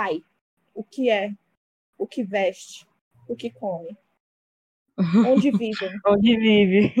pai, 0.00 0.22
o 0.74 0.82
que 0.82 1.10
é, 1.10 1.30
o 1.98 2.06
que 2.06 2.24
veste, 2.24 2.86
o 3.28 3.36
que 3.36 3.50
come, 3.50 3.94
onde 5.26 5.50
vivem, 5.52 5.90
onde 6.06 6.36
vive, 6.38 6.94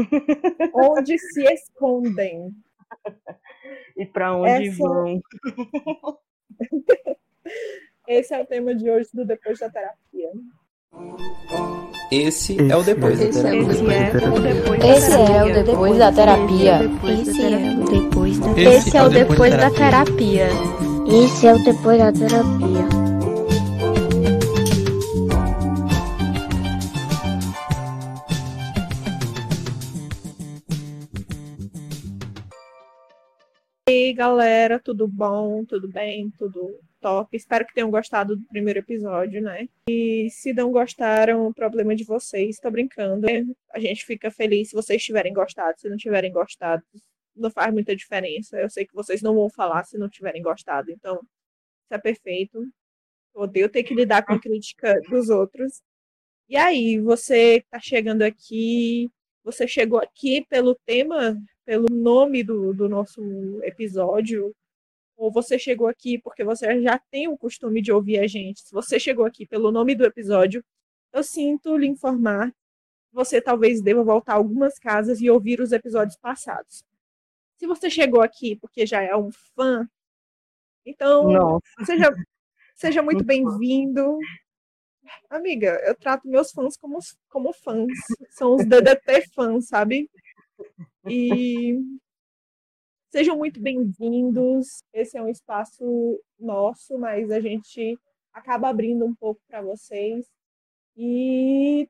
onde 0.74 1.18
se 1.18 1.42
escondem 1.44 2.54
e 3.96 4.04
para 4.04 4.36
onde 4.36 4.68
Essa... 4.68 4.76
vão. 4.76 5.20
Esse 8.06 8.34
é 8.34 8.42
o 8.42 8.46
tema 8.46 8.74
de 8.74 8.90
hoje 8.90 9.08
do 9.14 9.24
Depois 9.24 9.58
da 9.60 9.70
Terapia. 9.70 10.30
Esse 12.10 12.58
é 12.70 12.76
o 12.76 12.82
Depois 12.82 13.18
da 13.18 13.30
Terapia. 13.30 13.70
Esse 14.94 15.14
é 15.14 15.44
o 15.44 15.64
Depois 15.64 15.96
da 15.96 16.12
Terapia. 16.12 16.80
Esse 17.14 17.40
é 17.40 17.56
o 17.56 17.88
Depois 17.88 18.38
da 18.38 18.52
Terapia. 18.52 18.76
Esse 18.76 18.96
é 18.96 19.02
o 19.02 19.08
Depois 19.08 19.56
da 19.56 19.70
Terapia. 19.70 20.89
Esse 21.12 21.48
é 21.48 21.52
o 21.52 21.58
Depois 21.58 21.98
da 21.98 22.12
Terapia. 22.12 22.86
E 33.88 33.92
aí, 33.92 34.12
galera, 34.12 34.78
tudo 34.78 35.08
bom? 35.08 35.64
Tudo 35.64 35.88
bem? 35.88 36.30
Tudo 36.38 36.78
top? 37.00 37.36
Espero 37.36 37.66
que 37.66 37.74
tenham 37.74 37.90
gostado 37.90 38.36
do 38.36 38.46
primeiro 38.46 38.78
episódio, 38.78 39.42
né? 39.42 39.68
E 39.88 40.28
se 40.30 40.52
não 40.52 40.70
gostaram, 40.70 41.48
o 41.48 41.52
problema 41.52 41.92
é 41.92 41.96
de 41.96 42.04
vocês, 42.04 42.60
tô 42.60 42.70
brincando. 42.70 43.26
A 43.74 43.80
gente 43.80 44.06
fica 44.06 44.30
feliz 44.30 44.68
se 44.68 44.76
vocês 44.76 45.02
tiverem 45.02 45.32
gostado. 45.32 45.80
Se 45.80 45.88
não 45.88 45.96
tiverem 45.96 46.30
gostado, 46.30 46.84
não 47.40 47.50
faz 47.50 47.72
muita 47.72 47.96
diferença. 47.96 48.60
Eu 48.60 48.70
sei 48.70 48.86
que 48.86 48.94
vocês 48.94 49.22
não 49.22 49.34
vão 49.34 49.50
falar 49.50 49.84
se 49.84 49.98
não 49.98 50.08
tiverem 50.08 50.42
gostado, 50.42 50.90
então 50.90 51.14
isso 51.16 51.94
é 51.94 51.98
perfeito. 51.98 52.62
Eu 53.34 53.42
odeio 53.42 53.68
ter 53.68 53.82
que 53.84 53.94
lidar 53.94 54.24
com 54.24 54.34
a 54.34 54.40
crítica 54.40 55.00
dos 55.10 55.28
outros. 55.30 55.82
E 56.48 56.56
aí, 56.56 57.00
você 57.00 57.64
tá 57.70 57.80
chegando 57.80 58.22
aqui, 58.22 59.10
você 59.44 59.68
chegou 59.68 60.00
aqui 60.00 60.44
pelo 60.48 60.74
tema 60.86 61.36
pelo 61.64 61.86
nome 61.90 62.42
do, 62.42 62.74
do 62.74 62.88
nosso 62.88 63.22
episódio, 63.62 64.52
ou 65.16 65.30
você 65.32 65.58
chegou 65.58 65.86
aqui 65.86 66.18
porque 66.18 66.42
você 66.44 66.82
já 66.82 66.98
tem 67.10 67.28
o 67.28 67.38
costume 67.38 67.80
de 67.82 67.92
ouvir 67.92 68.18
a 68.20 68.26
gente. 68.26 68.60
Se 68.62 68.72
você 68.72 68.98
chegou 68.98 69.24
aqui 69.24 69.46
pelo 69.46 69.70
nome 69.70 69.94
do 69.94 70.04
episódio, 70.04 70.64
eu 71.12 71.22
sinto 71.22 71.76
lhe 71.76 71.86
informar 71.86 72.52
você 73.12 73.40
talvez 73.40 73.82
deva 73.82 74.04
voltar 74.04 74.34
algumas 74.34 74.78
casas 74.78 75.20
e 75.20 75.28
ouvir 75.28 75.60
os 75.60 75.72
episódios 75.72 76.16
passados. 76.16 76.84
Se 77.60 77.66
você 77.66 77.90
chegou 77.90 78.22
aqui 78.22 78.56
porque 78.56 78.86
já 78.86 79.02
é 79.02 79.14
um 79.14 79.30
fã, 79.54 79.86
então 80.82 81.30
Nossa. 81.30 81.84
seja, 81.84 82.10
seja 82.74 83.02
muito 83.02 83.22
bem-vindo. 83.22 84.18
Amiga, 85.28 85.78
eu 85.84 85.94
trato 85.94 86.26
meus 86.26 86.52
fãs 86.52 86.74
como, 86.78 86.98
como 87.28 87.52
fãs. 87.52 87.92
São 88.30 88.54
os 88.54 88.64
DDT 88.64 89.28
fãs, 89.34 89.68
sabe? 89.68 90.10
E 91.06 91.78
sejam 93.10 93.36
muito 93.36 93.60
bem-vindos. 93.60 94.82
Esse 94.90 95.18
é 95.18 95.22
um 95.22 95.28
espaço 95.28 96.18
nosso, 96.38 96.96
mas 96.98 97.30
a 97.30 97.40
gente 97.40 97.94
acaba 98.32 98.70
abrindo 98.70 99.04
um 99.04 99.14
pouco 99.14 99.38
para 99.46 99.60
vocês 99.60 100.26
e 100.96 101.86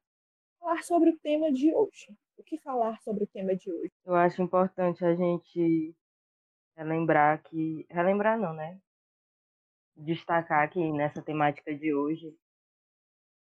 falar 0.58 0.82
sobre 0.82 1.10
o 1.10 1.18
tema 1.20 1.52
de 1.52 1.72
hoje. 1.72 2.12
O 2.41 2.42
que 2.42 2.56
falar 2.56 2.98
sobre 3.02 3.24
o 3.24 3.27
tema 3.27 3.55
de 3.55 3.70
hoje? 3.70 3.92
Eu 4.02 4.14
acho 4.14 4.41
importante 4.41 5.05
a 5.05 5.14
gente 5.14 5.94
relembrar 6.74 7.42
que. 7.42 7.84
Relembrar 7.91 8.38
não, 8.41 8.55
né? 8.55 8.80
Destacar 9.94 10.70
que 10.70 10.91
nessa 10.91 11.20
temática 11.20 11.74
de 11.77 11.92
hoje, 11.92 12.34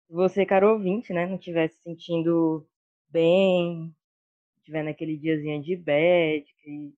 se 0.08 0.12
você, 0.12 0.44
caro 0.44 0.72
ouvinte, 0.72 1.12
né, 1.12 1.26
não 1.26 1.36
estiver 1.36 1.68
se 1.68 1.80
sentindo 1.80 2.66
bem, 3.08 3.94
tiver 4.64 4.82
naquele 4.82 5.16
diazinho 5.16 5.62
de 5.62 5.76
bad, 5.76 6.44
que 6.56 6.92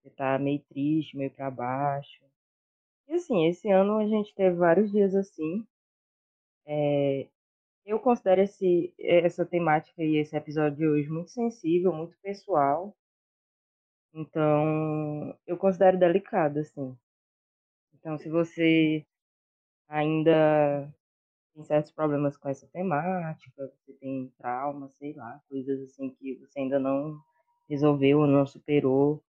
você 0.00 0.10
tá 0.10 0.38
meio 0.38 0.62
triste, 0.68 1.16
meio 1.16 1.32
para 1.32 1.50
baixo. 1.50 2.24
E 3.08 3.14
assim, 3.14 3.46
esse 3.46 3.68
ano 3.68 3.96
a 3.96 4.06
gente 4.06 4.32
teve 4.32 4.54
vários 4.54 4.92
dias 4.92 5.12
assim. 5.16 5.66
É, 6.64 7.28
eu 7.90 7.98
considero 7.98 8.40
esse, 8.40 8.94
essa 9.00 9.44
temática 9.44 10.00
e 10.00 10.16
esse 10.16 10.36
episódio 10.36 10.76
de 10.78 10.86
hoje 10.86 11.08
muito 11.08 11.32
sensível, 11.32 11.92
muito 11.92 12.16
pessoal. 12.22 12.96
Então, 14.14 15.36
eu 15.44 15.56
considero 15.56 15.98
delicado, 15.98 16.60
assim. 16.60 16.96
Então, 17.94 18.16
se 18.16 18.28
você 18.28 19.04
ainda 19.88 20.88
tem 21.52 21.64
certos 21.64 21.90
problemas 21.90 22.36
com 22.36 22.48
essa 22.48 22.68
temática, 22.68 23.66
você 23.66 23.92
tem 23.94 24.32
trauma, 24.38 24.88
sei 24.90 25.12
lá, 25.14 25.42
coisas 25.48 25.82
assim 25.82 26.10
que 26.10 26.36
você 26.36 26.60
ainda 26.60 26.78
não 26.78 27.20
resolveu 27.68 28.20
ou 28.20 28.26
não 28.26 28.46
superou. 28.46 29.20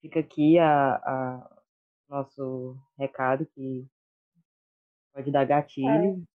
Fica 0.00 0.18
aqui 0.18 0.58
a, 0.58 0.96
a 0.96 1.60
nosso 2.08 2.76
recado 2.98 3.46
que 3.46 3.86
pode 5.12 5.30
dar 5.30 5.44
gatilho. 5.44 5.88
É, 5.88 6.37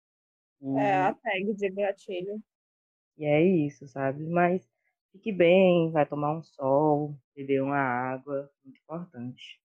e... 0.60 0.78
é 0.78 0.94
a 0.94 1.14
tag 1.14 1.54
de 1.54 1.70
gatilho. 1.70 2.42
E 3.16 3.24
é 3.24 3.42
isso, 3.42 3.86
sabe? 3.86 4.26
Mas 4.26 4.66
fique 5.12 5.32
bem, 5.32 5.90
vai 5.90 6.06
tomar 6.06 6.36
um 6.36 6.42
sol, 6.42 7.14
beber 7.34 7.62
uma 7.62 7.78
água, 7.78 8.50
muito 8.64 8.80
importante. 8.80 9.60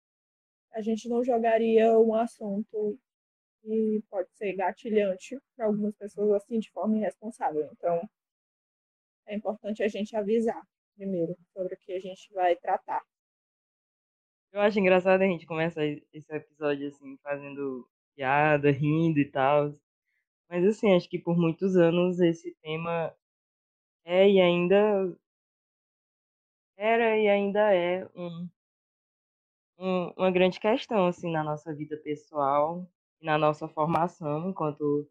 A 0.73 0.81
gente 0.81 1.09
não 1.09 1.25
jogaria 1.25 1.99
um 1.99 2.15
assunto 2.15 2.99
e 3.65 4.03
pode 4.09 4.31
ser 4.34 4.55
gatilhante 4.55 5.39
para 5.56 5.67
algumas 5.67 5.95
pessoas 5.97 6.43
assim 6.43 6.59
de 6.59 6.71
forma 6.71 6.97
irresponsável. 6.97 7.69
Então, 7.73 8.09
é 9.27 9.34
importante 9.34 9.83
a 9.83 9.89
gente 9.89 10.17
avisar 10.17 10.62
primeiro 10.97 11.37
sobre 11.53 11.75
o 11.75 11.79
que 11.79 11.93
a 11.93 12.00
gente 12.00 12.33
vai 12.33 12.56
tratar. 12.56 13.03
Eu 14.53 14.61
acho 14.61 14.79
engraçado 14.79 15.23
a 15.23 15.27
gente 15.27 15.47
começar 15.47 15.84
esse 15.84 16.34
episódio 16.34 16.89
assim, 16.89 17.17
fazendo 17.23 17.89
piada, 18.17 18.71
rindo 18.71 19.19
e 19.19 19.31
tal. 19.31 19.75
Mas 20.50 20.66
assim, 20.66 20.94
acho 20.94 21.09
que 21.09 21.19
por 21.19 21.37
muitos 21.38 21.77
anos 21.77 22.21
esse 22.21 22.55
tema 22.62 23.15
é 24.05 24.28
e 24.28 24.41
ainda 24.41 25.16
era 26.77 27.16
e 27.19 27.28
ainda 27.28 27.75
é 27.75 28.06
um, 28.15 28.49
um, 29.78 30.12
uma 30.16 30.31
grande 30.31 30.61
questão 30.61 31.06
assim 31.06 31.31
na 31.33 31.44
nossa 31.44 31.72
vida 31.75 31.97
pessoal 31.99 32.87
na 33.21 33.37
nossa 33.37 33.69
formação 33.69 34.49
enquanto, 34.49 35.09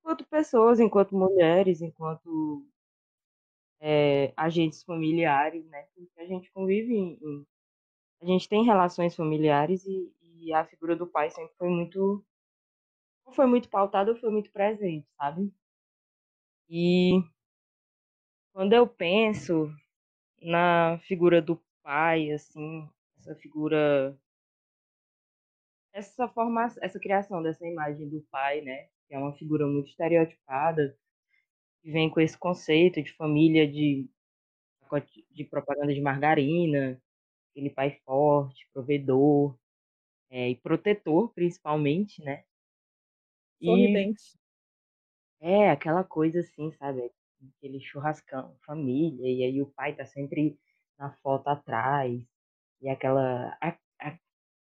enquanto 0.00 0.26
pessoas, 0.26 0.80
enquanto 0.80 1.14
mulheres, 1.14 1.82
enquanto 1.82 2.66
é, 3.80 4.32
agentes 4.36 4.82
familiares, 4.82 5.64
né? 5.66 5.86
Porque 5.94 6.20
a 6.20 6.26
gente 6.26 6.50
convive 6.52 6.94
em, 6.94 7.18
em, 7.22 7.46
a 8.22 8.26
gente 8.26 8.48
tem 8.48 8.64
relações 8.64 9.14
familiares 9.14 9.84
e, 9.86 10.12
e, 10.22 10.52
a 10.52 10.64
figura 10.64 10.96
do 10.96 11.06
pai 11.06 11.30
sempre 11.30 11.54
foi 11.56 11.68
muito 11.68 12.24
foi 13.30 13.46
muito 13.46 13.68
pautada, 13.68 14.14
foi 14.16 14.30
muito 14.30 14.50
presente, 14.52 15.06
sabe? 15.16 15.52
E 16.68 17.22
quando 18.52 18.72
eu 18.72 18.86
penso 18.86 19.72
na 20.42 20.98
figura 21.00 21.42
do 21.42 21.60
pai, 21.82 22.32
assim, 22.32 22.88
essa 23.18 23.34
figura 23.36 24.18
essa 25.92 26.28
formação, 26.28 26.82
essa 26.82 26.98
criação 27.00 27.42
dessa 27.42 27.66
imagem 27.66 28.08
do 28.08 28.20
pai, 28.30 28.60
né, 28.60 28.88
que 29.08 29.14
é 29.14 29.18
uma 29.18 29.32
figura 29.34 29.66
muito 29.66 29.88
estereotipada, 29.88 30.96
que 31.82 31.90
vem 31.90 32.10
com 32.10 32.20
esse 32.20 32.38
conceito 32.38 33.02
de 33.02 33.12
família 33.14 33.70
de 33.70 34.08
de 35.30 35.44
propaganda 35.44 35.94
de 35.94 36.00
margarina, 36.00 37.00
aquele 37.50 37.70
pai 37.70 38.00
forte, 38.04 38.68
provedor 38.72 39.56
é, 40.30 40.50
e 40.50 40.56
protetor, 40.56 41.32
principalmente, 41.34 42.22
né? 42.24 42.44
Sorridente. 43.62 44.22
E 45.40 45.46
é 45.46 45.70
aquela 45.70 46.04
coisa 46.04 46.40
assim, 46.40 46.72
sabe? 46.72 47.10
Aquele 47.58 47.80
churrascão, 47.80 48.56
família, 48.66 49.26
e 49.26 49.44
aí 49.44 49.62
o 49.62 49.66
pai 49.66 49.94
tá 49.94 50.04
sempre 50.04 50.58
na 50.98 51.10
foto 51.22 51.48
atrás, 51.48 52.22
e 52.80 52.88
aquela 52.88 53.56
a, 53.60 53.76
a, 54.00 54.18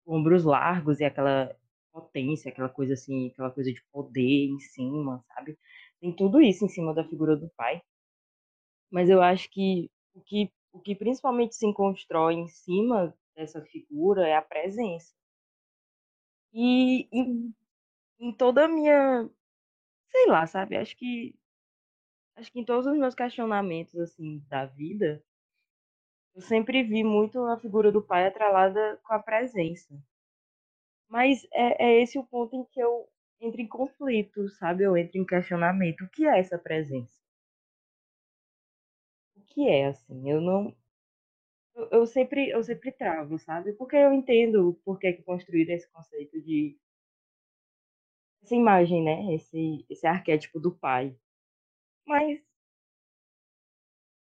ombros 0.06 0.44
largos 0.44 1.00
e 1.00 1.06
aquela 1.06 1.56
potência, 1.92 2.51
aquela 2.51 2.69
coisa 2.69 2.94
assim, 2.94 3.30
aquela 3.30 3.51
coisa 3.51 3.72
de 3.72 3.81
poder 3.92 4.48
em 4.48 4.60
cima, 4.60 5.24
sabe? 5.34 5.57
Tem 6.00 6.16
tudo 6.16 6.42
isso 6.42 6.66
em 6.66 6.69
cima 6.69 6.94
da 6.94 7.04
figura 7.04 7.36
do 7.36 7.50
pai. 7.50 7.81
Mas 8.92 9.10
eu 9.10 9.22
acho 9.22 9.50
que 9.50 9.89
o 10.13 10.22
que, 10.22 10.51
o 10.72 10.80
que 10.80 10.95
principalmente 10.95 11.56
se 11.56 11.72
constrói 11.74 12.36
em 12.36 12.48
cima 12.48 13.13
dessa 13.36 13.62
figura 13.62 14.28
é 14.28 14.36
a 14.36 14.42
presença. 14.42 15.13
E 16.54 17.07
em, 17.12 17.54
em 18.19 18.31
toda 18.33 18.65
a 18.65 18.67
minha. 18.67 19.29
Sei 20.11 20.27
lá, 20.27 20.47
sabe? 20.47 20.77
Acho 20.77 20.95
que. 20.97 21.35
Acho 22.35 22.51
que 22.51 22.59
em 22.59 22.65
todos 22.65 22.85
os 22.87 22.97
meus 22.97 23.15
questionamentos, 23.15 23.95
assim, 23.99 24.39
da 24.47 24.65
vida, 24.65 25.23
eu 26.35 26.41
sempre 26.41 26.83
vi 26.83 27.03
muito 27.03 27.43
a 27.45 27.57
figura 27.59 27.91
do 27.91 28.01
pai 28.01 28.27
atrelada 28.27 28.99
com 29.03 29.13
a 29.13 29.19
presença. 29.19 29.93
Mas 31.09 31.45
é, 31.51 31.85
é 31.85 32.01
esse 32.01 32.17
o 32.19 32.23
ponto 32.25 32.55
em 32.55 32.63
que 32.65 32.79
eu 32.79 33.09
entra 33.41 33.61
em 33.61 33.67
conflito, 33.67 34.47
sabe? 34.49 34.83
Eu 34.83 34.95
entro 34.97 35.17
em 35.17 35.25
questionamento. 35.25 36.03
O 36.03 36.09
que 36.09 36.25
é 36.25 36.39
essa 36.39 36.57
presença? 36.57 37.17
O 39.35 39.41
que 39.41 39.67
é, 39.67 39.87
assim? 39.87 40.29
Eu 40.29 40.41
não. 40.41 40.75
Eu, 41.75 41.87
eu 41.91 42.05
sempre, 42.05 42.49
eu 42.49 42.63
sempre 42.63 42.91
travo, 42.91 43.39
sabe? 43.39 43.73
Porque 43.73 43.95
eu 43.95 44.13
entendo 44.13 44.79
por 44.83 44.99
que, 44.99 45.13
que 45.13 45.23
construíram 45.23 45.73
esse 45.75 45.89
conceito 45.89 46.41
de. 46.41 46.77
Essa 48.47 48.55
imagem, 48.55 49.03
né? 49.03 49.35
Esse, 49.35 49.85
esse 49.89 50.07
arquétipo 50.07 50.57
do 50.57 50.73
pai. 50.73 51.13
Mas. 52.05 52.39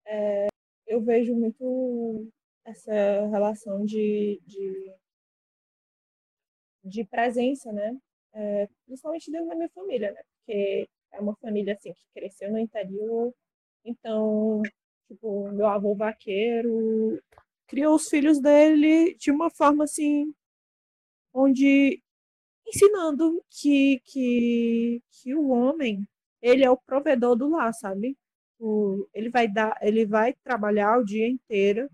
É, 0.05 0.47
eu 0.85 1.01
vejo 1.01 1.33
muito 1.33 2.29
essa 2.65 2.91
relação 3.27 3.85
de, 3.85 4.41
de, 4.45 4.93
de 6.83 7.05
presença, 7.05 7.71
né? 7.71 7.97
É, 8.33 8.67
principalmente 8.85 9.31
dentro 9.31 9.47
da 9.47 9.55
minha 9.55 9.69
família, 9.69 10.11
né? 10.11 10.21
Porque 10.35 10.89
é 11.13 11.19
uma 11.21 11.37
família 11.37 11.73
assim 11.75 11.93
que 11.93 12.05
cresceu 12.13 12.51
no 12.51 12.59
interior, 12.59 13.33
então, 13.85 14.61
tipo, 15.07 15.49
meu 15.53 15.67
avô 15.67 15.95
vaqueiro 15.95 17.23
criou 17.67 17.95
os 17.95 18.09
filhos 18.09 18.41
dele 18.41 19.15
de 19.15 19.31
uma 19.31 19.49
forma 19.49 19.85
assim, 19.85 20.33
onde 21.33 22.03
ensinando 22.69 23.43
que 23.49 23.99
que 24.05 25.01
que 25.11 25.35
o 25.35 25.49
homem 25.49 26.07
ele 26.41 26.63
é 26.63 26.69
o 26.69 26.77
provedor 26.77 27.35
do 27.35 27.49
lar, 27.49 27.73
sabe? 27.73 28.17
O, 28.59 29.07
ele 29.13 29.29
vai 29.29 29.47
dar, 29.47 29.77
ele 29.81 30.05
vai 30.05 30.33
trabalhar 30.43 30.97
o 30.99 31.05
dia 31.05 31.27
inteiro 31.27 31.89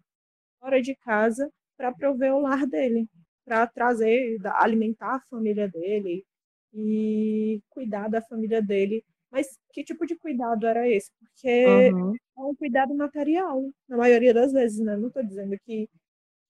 fora 0.60 0.82
de 0.82 0.96
casa 0.96 1.52
para 1.78 1.94
prover 1.94 2.34
o 2.34 2.40
lar 2.40 2.66
dele, 2.66 3.08
para 3.46 3.68
trazer, 3.68 4.38
alimentar 4.46 5.16
a 5.16 5.22
família 5.30 5.68
dele 5.68 6.26
e 6.74 7.62
cuidar 7.70 8.10
da 8.10 8.22
família 8.22 8.62
dele. 8.62 9.04
Mas 9.32 9.48
que 9.74 9.84
tipo 9.84 10.06
de 10.06 10.16
cuidado 10.16 10.66
era 10.66 10.88
esse? 10.90 11.12
Porque 11.20 11.92
uhum. 11.92 12.14
é 12.16 12.42
um 12.42 12.56
cuidado 12.56 12.96
material, 12.96 13.70
na 13.88 13.98
maioria 13.98 14.34
das 14.34 14.52
vezes, 14.54 14.80
né? 14.80 14.96
Não 14.98 15.08
estou 15.08 15.24
dizendo 15.24 15.56
que, 15.66 15.90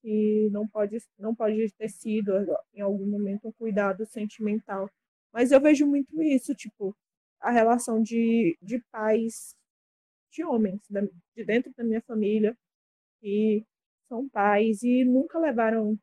que 0.06 0.48
não, 0.52 0.68
pode, 0.68 1.00
não 1.18 1.34
pode 1.34 1.74
ter 1.80 1.90
sido, 1.90 2.32
em 2.76 2.82
algum 2.82 3.08
momento, 3.08 3.48
um 3.48 3.52
cuidado 3.54 4.06
sentimental. 4.06 4.88
Mas 5.34 5.52
eu 5.52 5.60
vejo 5.60 5.88
muito 5.88 6.22
isso, 6.22 6.54
tipo, 6.54 6.96
a 7.40 7.50
relação 7.50 8.00
de, 8.04 8.56
de 8.62 8.80
pais, 8.92 9.56
de 10.32 10.46
homens, 10.46 10.80
de 11.36 11.44
dentro 11.44 11.74
da 11.76 11.84
minha 11.84 12.04
família, 12.04 12.56
e 13.24 13.66
são 14.08 14.30
pais 14.30 14.84
e 14.84 15.04
nunca 15.04 15.40
levaram 15.40 15.98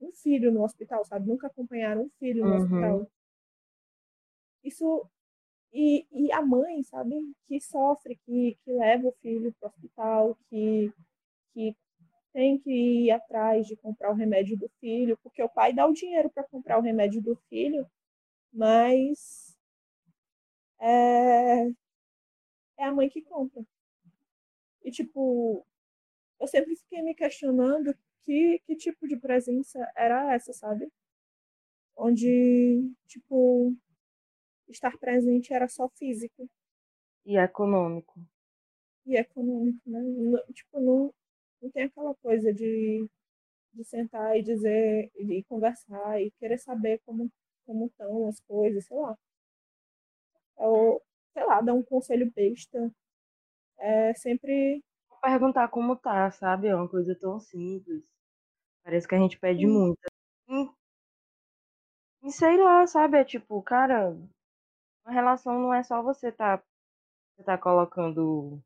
um 0.00 0.12
filho 0.12 0.52
no 0.52 0.62
hospital, 0.62 1.04
sabe? 1.04 1.26
Nunca 1.26 1.48
acompanharam 1.48 2.02
um 2.02 2.10
filho 2.20 2.44
no 2.44 2.52
uhum. 2.52 2.62
hospital. 2.62 3.10
Isso. 4.62 5.10
E, 5.72 6.06
e 6.12 6.32
a 6.32 6.40
mãe, 6.40 6.84
sabe? 6.84 7.16
Que 7.48 7.60
sofre, 7.60 8.16
que, 8.24 8.56
que 8.64 8.72
leva 8.72 9.08
o 9.08 9.14
filho 9.20 9.52
para 9.58 9.66
o 9.66 9.70
hospital, 9.70 10.38
que, 10.48 10.92
que 11.52 11.76
tem 12.32 12.58
que 12.58 12.70
ir 12.70 13.10
atrás 13.10 13.66
de 13.66 13.76
comprar 13.76 14.10
o 14.10 14.14
remédio 14.14 14.56
do 14.56 14.68
filho, 14.80 15.18
porque 15.22 15.42
o 15.42 15.48
pai 15.48 15.72
dá 15.72 15.86
o 15.86 15.92
dinheiro 15.92 16.30
para 16.30 16.44
comprar 16.44 16.78
o 16.78 16.82
remédio 16.82 17.20
do 17.22 17.36
filho, 17.48 17.86
mas 18.52 19.56
é, 20.80 21.68
é 22.78 22.84
a 22.84 22.92
mãe 22.92 23.08
que 23.08 23.22
compra. 23.22 23.62
E, 24.82 24.90
tipo, 24.90 25.66
eu 26.40 26.46
sempre 26.46 26.74
fiquei 26.76 27.02
me 27.02 27.14
questionando 27.14 27.94
que, 28.22 28.60
que 28.64 28.76
tipo 28.76 29.06
de 29.06 29.16
presença 29.16 29.78
era 29.96 30.34
essa, 30.34 30.52
sabe? 30.52 30.90
Onde, 31.96 32.90
tipo, 33.06 33.76
estar 34.68 34.96
presente 34.98 35.52
era 35.52 35.68
só 35.68 35.88
físico. 35.90 36.48
E 37.26 37.36
econômico. 37.36 38.18
E 39.04 39.16
econômico, 39.16 39.80
né? 39.86 40.00
Tipo, 40.54 40.80
não, 40.80 41.14
não 41.62 41.70
tem 41.70 41.84
aquela 41.84 42.14
coisa 42.16 42.52
de, 42.52 43.06
de 43.74 43.84
sentar 43.84 44.36
e 44.38 44.42
dizer, 44.42 45.10
e 45.16 45.44
conversar 45.44 46.20
e 46.20 46.30
querer 46.32 46.58
saber 46.58 47.00
como 47.06 47.30
como 47.66 47.86
estão 47.86 48.26
as 48.26 48.40
coisas, 48.40 48.84
sei 48.84 48.96
lá. 48.96 49.16
Ou, 50.56 51.00
sei 51.32 51.44
lá, 51.44 51.60
dar 51.60 51.72
um 51.72 51.84
conselho 51.84 52.30
besta. 52.34 52.90
É 53.78 54.12
sempre 54.14 54.82
perguntar 55.22 55.68
como 55.68 55.94
tá, 55.96 56.30
sabe? 56.30 56.68
É 56.68 56.74
uma 56.74 56.88
coisa 56.88 57.14
tão 57.14 57.38
simples. 57.38 58.02
Parece 58.82 59.06
que 59.06 59.14
a 59.14 59.18
gente 59.18 59.38
pede 59.38 59.66
hum. 59.66 59.70
muito. 59.70 60.00
E, 62.22 62.28
e, 62.28 62.32
sei 62.32 62.56
lá, 62.56 62.86
sabe? 62.86 63.18
É 63.18 63.24
tipo, 63.24 63.62
cara, 63.62 64.10
uma 65.04 65.12
relação 65.12 65.58
não 65.60 65.72
é 65.72 65.82
só 65.82 66.02
você 66.02 66.32
tá, 66.32 66.62
você 67.36 67.44
tá 67.44 67.56
colocando. 67.56 68.60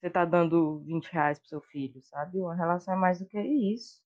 Você 0.00 0.10
tá 0.10 0.24
dando 0.24 0.78
20 0.80 1.06
reais 1.12 1.38
pro 1.38 1.48
seu 1.48 1.60
filho, 1.60 2.00
sabe? 2.02 2.38
Uma 2.38 2.54
relação 2.54 2.94
é 2.94 2.96
mais 2.96 3.18
do 3.18 3.26
que 3.26 3.40
isso. 3.40 4.00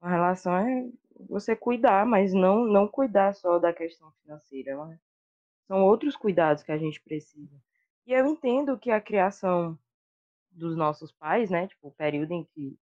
Uma 0.00 0.10
relação 0.10 0.56
é 0.56 0.90
você 1.28 1.56
cuidar, 1.56 2.06
mas 2.06 2.32
não, 2.32 2.64
não 2.66 2.86
cuidar 2.86 3.34
só 3.34 3.58
da 3.58 3.72
questão 3.72 4.12
financeira. 4.22 4.76
Mas 4.76 5.00
são 5.66 5.84
outros 5.84 6.16
cuidados 6.16 6.62
que 6.62 6.72
a 6.72 6.78
gente 6.78 7.00
precisa. 7.00 7.56
E 8.06 8.12
eu 8.12 8.26
entendo 8.26 8.78
que 8.78 8.90
a 8.90 9.00
criação 9.00 9.78
dos 10.50 10.76
nossos 10.76 11.12
pais, 11.12 11.50
né? 11.50 11.66
Tipo, 11.68 11.88
o 11.88 11.92
período 11.92 12.32
em 12.32 12.44
que 12.44 12.78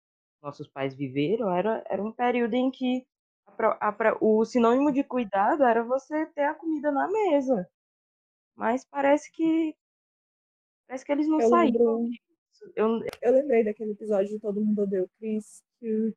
nossos 0.42 0.68
pais 0.68 0.94
viveram 0.94 1.50
era, 1.54 1.84
era 1.88 2.02
um 2.02 2.12
período 2.12 2.54
em 2.54 2.70
que 2.70 3.06
a, 3.58 3.88
a, 3.88 4.16
o 4.20 4.44
sinônimo 4.44 4.92
de 4.92 5.04
cuidado 5.04 5.62
era 5.64 5.84
você 5.84 6.26
ter 6.26 6.44
a 6.44 6.54
comida 6.54 6.90
na 6.90 7.08
mesa. 7.08 7.68
Mas 8.56 8.84
parece 8.84 9.30
que 9.32 9.76
parece 10.92 11.06
que 11.06 11.12
eles 11.12 11.26
não 11.26 11.40
eu 11.40 11.48
saíram. 11.48 12.10
Eu... 12.76 13.00
eu 13.22 13.32
lembrei 13.32 13.64
daquele 13.64 13.92
episódio 13.92 14.28
de 14.28 14.38
Todo 14.38 14.60
Mundo 14.60 14.82
Odeia 14.82 15.04
o 15.04 15.08
Chris, 15.18 15.62
que, 15.80 16.14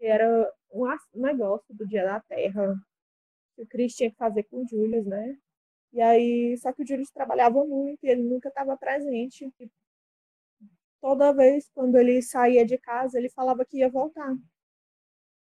era 0.00 0.52
um 0.70 0.86
negócio 1.14 1.74
do 1.74 1.86
Dia 1.86 2.04
da 2.04 2.20
Terra, 2.20 2.74
que 3.56 3.62
o 3.62 3.66
Chris 3.66 3.94
tinha 3.94 4.10
que 4.10 4.16
fazer 4.16 4.42
com 4.44 4.62
o 4.62 4.68
Julius, 4.68 5.06
né? 5.06 5.38
E 5.94 6.00
aí, 6.02 6.56
só 6.58 6.72
que 6.72 6.82
o 6.82 6.86
Julius 6.86 7.10
trabalhava 7.10 7.64
muito 7.64 8.04
e 8.04 8.08
ele 8.10 8.22
nunca 8.22 8.48
estava 8.48 8.76
presente 8.76 9.50
toda 11.00 11.32
vez 11.32 11.70
quando 11.74 11.96
ele 11.96 12.20
saía 12.22 12.66
de 12.66 12.78
casa, 12.78 13.18
ele 13.18 13.30
falava 13.30 13.64
que 13.64 13.78
ia 13.78 13.88
voltar. 13.90 14.36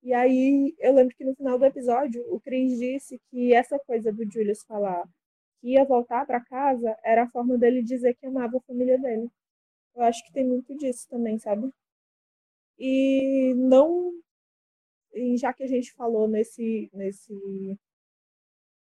E 0.02 0.14
aí 0.14 0.74
eu 0.80 0.94
lembro 0.94 1.16
que 1.16 1.26
no 1.26 1.36
final 1.36 1.60
do 1.60 1.66
episódio, 1.66 2.26
o 2.34 2.40
Chris 2.40 2.80
disse 2.80 3.20
que 3.30 3.54
essa 3.54 3.78
coisa 3.80 4.14
do 4.14 4.24
Julius 4.32 4.64
falar 4.64 5.04
ia 5.66 5.84
voltar 5.86 6.26
para 6.26 6.40
casa 6.46 6.96
era 7.04 7.24
a 7.24 7.30
forma 7.30 7.58
dele 7.58 7.82
dizer 7.84 8.16
que 8.16 8.26
amava 8.26 8.58
a 8.58 8.62
família 8.62 8.98
dele. 9.00 9.30
Eu 9.96 10.04
acho 10.04 10.24
que 10.26 10.34
tem 10.34 10.46
muito 10.48 10.76
disso 10.78 11.08
também, 11.10 11.40
sabe? 11.40 11.72
E 12.80 13.54
não 13.56 14.14
e 15.14 15.38
já 15.38 15.54
que 15.54 15.64
a 15.64 15.68
gente 15.68 15.94
falou 15.94 16.28
nesse 16.28 16.90
nesse 16.94 17.34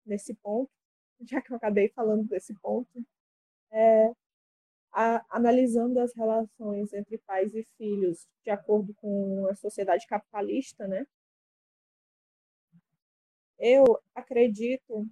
nesse 0.06 0.35
ponto, 0.35 0.70
já 1.23 1.40
que 1.42 1.52
eu 1.52 1.56
acabei 1.56 1.88
falando 1.90 2.25
desse 2.28 2.54
ponto, 2.61 3.04
é, 3.73 4.12
a, 4.92 5.25
analisando 5.30 6.00
as 6.00 6.14
relações 6.14 6.92
entre 6.92 7.18
pais 7.18 7.54
e 7.54 7.64
filhos 7.78 8.26
de 8.44 8.50
acordo 8.50 8.94
com 8.94 9.47
a 9.49 9.54
sociedade 9.56 10.06
capitalista, 10.06 10.87
né? 10.88 11.06
Eu 13.58 13.85
acredito 14.14 15.06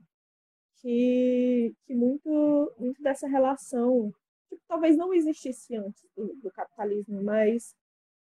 que, 0.81 1.75
que 1.87 1.95
muito, 1.95 2.73
muito 2.79 3.03
dessa 3.03 3.27
relação, 3.27 4.13
tipo, 4.49 4.63
talvez 4.69 4.97
não 4.97 5.13
existisse 5.13 5.77
antes 5.77 6.03
do, 6.17 6.35
do, 6.37 6.51
capitalismo, 6.51 7.23
mas 7.23 7.75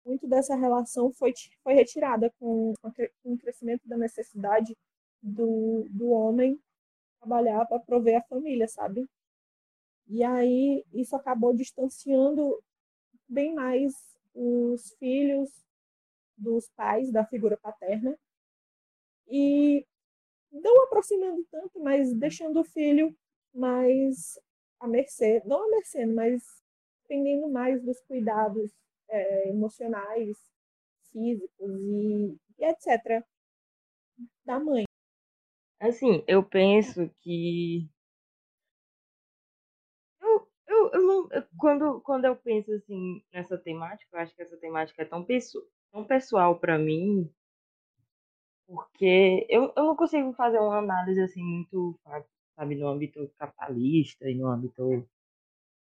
muito 0.05 0.27
dessa 0.27 0.55
relação 0.55 1.11
foi, 1.11 1.33
foi 1.63 1.73
retirada 1.73 2.31
com, 2.39 2.73
com 2.81 3.33
o 3.33 3.37
crescimento 3.37 3.87
da 3.87 3.97
necessidade 3.97 4.75
do, 5.21 5.85
do 5.89 6.09
homem 6.09 6.59
trabalhar 7.19 7.65
para 7.65 7.79
prover 7.79 8.17
a 8.17 8.27
família, 8.27 8.67
sabe? 8.67 9.07
E 10.07 10.23
aí 10.23 10.85
isso 10.93 11.15
acabou 11.15 11.53
distanciando 11.53 12.63
bem 13.27 13.53
mais 13.53 13.93
os 14.33 14.93
filhos 14.93 15.49
dos 16.37 16.69
pais 16.69 17.11
da 17.11 17.25
figura 17.25 17.57
paterna 17.57 18.17
e 19.27 19.85
não 20.51 20.83
aproximando 20.83 21.45
tanto, 21.51 21.79
mas 21.79 22.13
deixando 22.13 22.59
o 22.59 22.63
filho 22.63 23.15
mais 23.53 24.39
à 24.79 24.87
mercê, 24.87 25.41
não 25.45 25.63
à 25.63 25.69
mercê, 25.69 26.05
mas 26.05 26.43
dependendo 27.03 27.49
mais 27.49 27.81
dos 27.83 27.99
cuidados 28.01 28.71
é, 29.09 29.49
emocionais, 29.49 30.37
físicos 31.11 31.81
e, 31.81 32.37
e 32.59 32.65
etc. 32.65 33.23
da 34.45 34.59
mãe. 34.59 34.83
Assim, 35.79 36.23
eu 36.27 36.43
penso 36.43 37.09
que 37.21 37.87
eu, 40.67 40.91
eu 40.93 41.01
não, 41.03 41.29
eu, 41.31 41.43
quando, 41.57 42.01
quando 42.01 42.25
eu 42.25 42.35
penso 42.35 42.71
assim 42.73 43.23
nessa 43.31 43.57
temática, 43.57 44.09
eu 44.15 44.19
acho 44.19 44.35
que 44.35 44.41
essa 44.41 44.57
temática 44.57 45.01
é 45.01 45.05
tão, 45.05 45.25
tão 45.91 46.05
pessoal 46.05 46.59
para 46.59 46.77
mim 46.77 47.31
Porque 48.67 49.47
eu, 49.49 49.73
eu 49.75 49.83
não 49.85 49.95
consigo 49.95 50.33
fazer 50.33 50.59
uma 50.59 50.77
análise 50.79 51.21
assim 51.21 51.41
muito, 51.43 51.97
sabe, 52.55 52.75
no 52.75 52.87
âmbito 52.87 53.27
capitalista 53.37 54.29
e 54.29 54.35
no 54.35 54.47
âmbito 54.47 55.07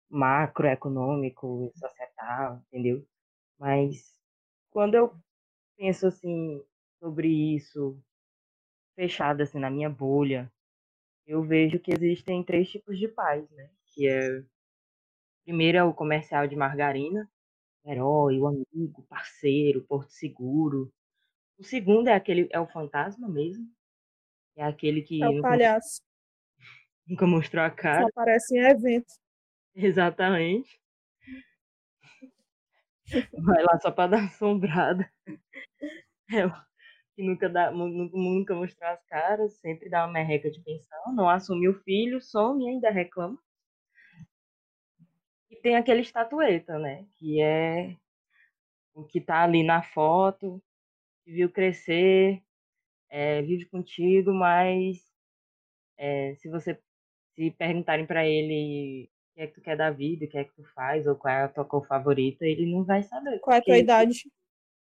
macroeconômico, 0.09 1.71
societal, 1.75 2.61
entendeu? 2.67 3.05
Mas 3.59 4.13
quando 4.71 4.95
eu 4.95 5.15
penso 5.77 6.07
assim 6.07 6.63
sobre 6.99 7.29
isso, 7.55 7.99
fechado 8.95 9.41
assim 9.43 9.59
na 9.59 9.69
minha 9.69 9.89
bolha, 9.89 10.51
eu 11.27 11.43
vejo 11.43 11.79
que 11.79 11.93
existem 11.93 12.43
três 12.43 12.69
tipos 12.69 12.99
de 12.99 13.07
pais, 13.07 13.49
né? 13.51 13.69
Que 13.93 14.07
é 14.09 14.43
primeiro 15.45 15.77
é 15.79 15.83
o 15.83 15.93
comercial 15.93 16.47
de 16.47 16.55
margarina, 16.55 17.27
herói, 17.85 18.39
o 18.39 18.47
amigo, 18.47 19.03
parceiro, 19.09 19.83
porto 19.83 20.11
seguro. 20.11 20.91
O 21.57 21.63
segundo 21.63 22.07
é 22.07 22.13
aquele 22.13 22.47
é 22.51 22.59
o 22.59 22.67
fantasma 22.67 23.27
mesmo, 23.27 23.67
é 24.55 24.63
aquele 24.63 25.01
que 25.01 25.21
É 25.21 25.27
o 25.27 25.33
nunca, 25.33 25.49
palhaço. 25.49 26.01
nunca 27.07 27.25
mostrou 27.25 27.63
a 27.63 27.69
cara. 27.69 28.03
Só 28.03 28.07
aparece 28.09 28.57
em 28.57 28.61
evento. 28.61 29.13
Exatamente. 29.75 30.79
Vai 33.43 33.63
lá 33.63 33.79
só 33.79 33.91
pra 33.91 34.07
dar 34.07 34.25
assombrada. 34.25 35.09
É 36.29 36.43
que 37.15 37.23
nunca, 37.23 37.47
dá, 37.49 37.71
nu- 37.71 37.87
nu- 37.87 38.11
nunca 38.13 38.53
mostrar 38.53 38.91
as 38.91 39.03
caras, 39.05 39.53
sempre 39.61 39.89
dá 39.89 40.03
uma 40.05 40.11
merreca 40.11 40.51
de 40.51 40.59
pensão, 40.61 41.15
não 41.15 41.29
assume 41.29 41.67
o 41.69 41.73
filho, 41.83 42.21
some 42.21 42.65
e 42.65 42.69
ainda 42.69 42.91
reclama. 42.91 43.39
E 45.49 45.55
tem 45.55 45.77
aquele 45.77 46.01
estatueta, 46.01 46.77
né? 46.77 47.07
Que 47.15 47.41
é 47.41 47.95
o 48.93 49.03
que 49.05 49.19
tá 49.21 49.41
ali 49.41 49.63
na 49.63 49.81
foto, 49.81 50.61
viu 51.27 51.51
crescer, 51.51 52.43
é, 53.09 53.41
vive 53.43 53.65
contigo, 53.67 54.33
mas 54.33 54.97
é, 55.97 56.35
se 56.35 56.49
você 56.49 56.79
se 57.35 57.51
perguntarem 57.51 58.05
pra 58.05 58.25
ele 58.27 59.09
o 59.31 59.35
que 59.35 59.41
é 59.41 59.47
que 59.47 59.53
tu 59.55 59.61
quer 59.61 59.77
da 59.77 59.91
vida, 59.91 60.25
o 60.25 60.29
que 60.29 60.37
é 60.37 60.43
que 60.45 60.53
tu 60.55 60.63
faz, 60.73 61.07
ou 61.07 61.15
qual 61.15 61.33
é 61.33 61.43
a 61.43 61.49
tua 61.49 61.65
cor 61.65 61.85
favorita, 61.87 62.45
ele 62.45 62.65
não 62.71 62.83
vai 62.83 63.03
saber. 63.03 63.39
Qual 63.39 63.55
é 63.55 63.59
a 63.59 63.63
tua 63.63 63.77
idade? 63.77 64.29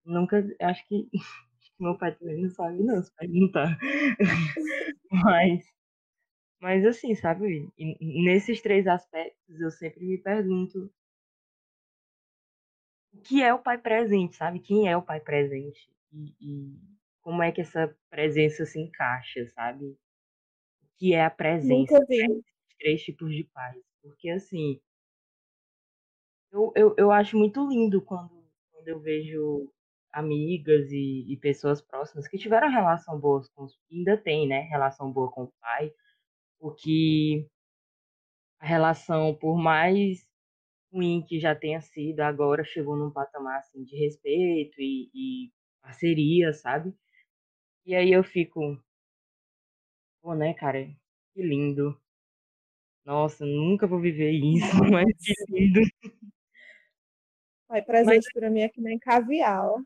Nunca, 0.04 0.38
acho 0.61 0.87
que 0.88 1.09
acho 1.61 1.71
que 1.76 1.83
meu 1.83 1.97
pai 1.99 2.14
também 2.16 2.42
não 2.42 2.50
sabe, 2.50 2.83
não, 2.83 3.02
se 3.02 3.12
perguntar. 3.14 3.78
Mas, 5.11 5.64
mas 6.61 6.87
assim, 6.87 7.14
sabe? 7.14 7.68
e- 7.78 8.25
Nesses 8.25 8.61
três 8.62 8.87
aspectos, 8.87 9.61
eu 9.61 9.71
sempre 9.71 10.04
me 10.07 10.18
pergunto 10.18 10.90
o 13.12 13.21
que 13.21 13.42
é 13.42 13.52
o 13.52 13.59
pai 13.59 13.76
presente, 13.76 14.35
sabe? 14.37 14.61
Quem 14.61 14.88
é 14.88 14.97
o 14.97 15.02
pai 15.02 15.21
presente? 15.21 15.90
E, 16.12 16.34
e 16.40 16.78
como 17.20 17.42
é 17.42 17.52
que 17.52 17.60
essa 17.60 17.94
presença 18.10 18.64
se 18.64 18.80
encaixa, 18.80 19.46
sabe? 19.48 19.84
O 19.84 19.98
que 20.98 21.14
é 21.14 21.24
a 21.24 21.30
presença 21.30 21.98
vi. 22.00 22.06
desses 22.06 22.44
três 22.78 23.02
tipos 23.02 23.34
de 23.34 23.44
pais? 23.44 23.82
Porque, 24.02 24.30
assim, 24.30 24.80
eu, 26.50 26.72
eu, 26.74 26.94
eu 26.96 27.12
acho 27.12 27.36
muito 27.36 27.68
lindo 27.68 28.00
quando, 28.02 28.30
quando 28.72 28.88
eu 28.88 29.00
vejo 29.00 29.70
amigas 30.12 30.90
e, 30.90 31.30
e 31.30 31.36
pessoas 31.36 31.80
próximas 31.82 32.26
que 32.26 32.38
tiveram 32.38 32.70
relação 32.70 33.18
boa 33.18 33.42
com 33.54 33.64
os, 33.64 33.78
ainda 33.90 34.16
tem, 34.16 34.48
né? 34.48 34.60
Relação 34.62 35.12
boa 35.12 35.30
com 35.30 35.44
o 35.44 35.52
pai, 35.60 35.92
porque 36.58 37.46
a 38.60 38.66
relação, 38.66 39.34
por 39.34 39.56
mais 39.56 40.26
ruim 40.92 41.22
que 41.22 41.38
já 41.38 41.54
tenha 41.54 41.80
sido, 41.80 42.20
agora 42.20 42.64
chegou 42.64 42.96
num 42.96 43.10
patamar 43.10 43.58
assim, 43.58 43.84
de 43.84 43.96
respeito 43.96 44.80
e, 44.80 45.10
e 45.14 45.52
parceria, 45.88 46.52
sabe? 46.52 46.95
E 47.87 47.95
aí 47.95 48.12
eu 48.12 48.25
fico, 48.25 48.78
pô, 50.23 50.33
né, 50.35 50.54
cara, 50.54 50.85
que 51.35 51.42
lindo. 51.42 52.00
Nossa, 53.04 53.45
nunca 53.45 53.87
vou 53.87 54.00
viver 54.00 54.30
isso, 54.33 54.76
mas 54.92 55.07
que 55.18 55.35
lindo. 55.49 55.80
Pai 57.66 57.80
presente 57.83 58.30
pra 58.35 58.50
mim 58.50 58.61
é 58.61 58.68
que 58.68 58.80
nem 58.80 58.99
caviar, 58.99 59.64
ó. 59.64 59.80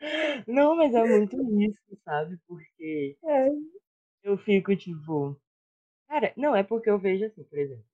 Não, 0.46 0.76
mas 0.76 0.94
é 0.94 1.04
muito 1.04 1.36
isso, 1.60 1.98
sabe? 2.04 2.38
Porque 2.46 3.16
É, 3.24 3.48
eu 4.24 4.36
fico 4.38 4.74
tipo, 4.76 5.40
cara, 6.08 6.32
não 6.36 6.56
é 6.56 6.62
porque 6.62 6.90
eu 6.90 6.98
vejo 6.98 7.26
assim, 7.26 7.44
por 7.44 7.58
exemplo, 7.58 7.84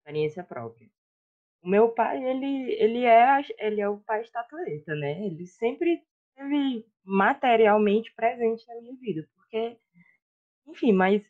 experiência 0.00 0.44
própria. 0.44 0.90
O 1.62 1.68
meu 1.68 1.88
pai, 1.90 2.22
ele, 2.24 2.72
ele 2.72 3.04
é, 3.04 3.44
ele 3.58 3.80
é 3.80 3.88
o 3.88 3.98
pai 3.98 4.22
estatueta, 4.22 4.94
né? 4.94 5.26
Ele 5.26 5.46
sempre 5.46 6.02
esteve 6.30 6.86
materialmente 7.04 8.12
presente 8.14 8.66
na 8.68 8.80
minha 8.80 8.94
vida, 8.96 9.28
porque, 9.34 9.76
enfim, 10.66 10.92
mas 10.92 11.22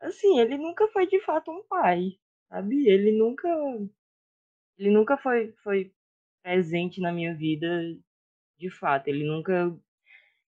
assim, 0.00 0.40
ele 0.40 0.56
nunca 0.56 0.88
foi 0.88 1.06
de 1.06 1.20
fato 1.20 1.50
um 1.50 1.62
pai, 1.68 2.18
sabe? 2.48 2.88
Ele 2.88 3.12
nunca, 3.12 3.48
ele 4.78 4.90
nunca 4.90 5.16
foi, 5.16 5.52
foi 5.62 5.92
presente 6.42 7.00
na 7.00 7.12
minha 7.12 7.34
vida 7.34 7.96
de 8.58 8.70
fato. 8.70 9.08
Ele 9.08 9.24
nunca 9.24 9.76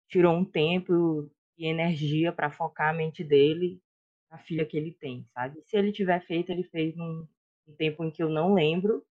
tirou 0.08 0.35
um 0.35 0.44
tempo 0.44 1.30
e 1.58 1.66
energia 1.66 2.32
para 2.32 2.50
focar 2.50 2.90
a 2.90 2.92
mente 2.92 3.25
dele 3.25 3.80
na 4.30 4.38
filha 4.38 4.66
que 4.66 4.76
ele 4.76 4.92
tem, 4.92 5.25
sabe? 5.32 5.62
Se 5.64 5.76
ele 5.76 5.92
tiver 5.92 6.20
feito, 6.26 6.50
ele 6.50 6.64
fez 6.64 6.96
num, 6.96 7.26
num 7.66 7.75
tempo 7.76 8.04
em 8.04 8.11
que 8.11 8.23
eu 8.23 8.28
não 8.28 8.54
lembro 8.54 9.04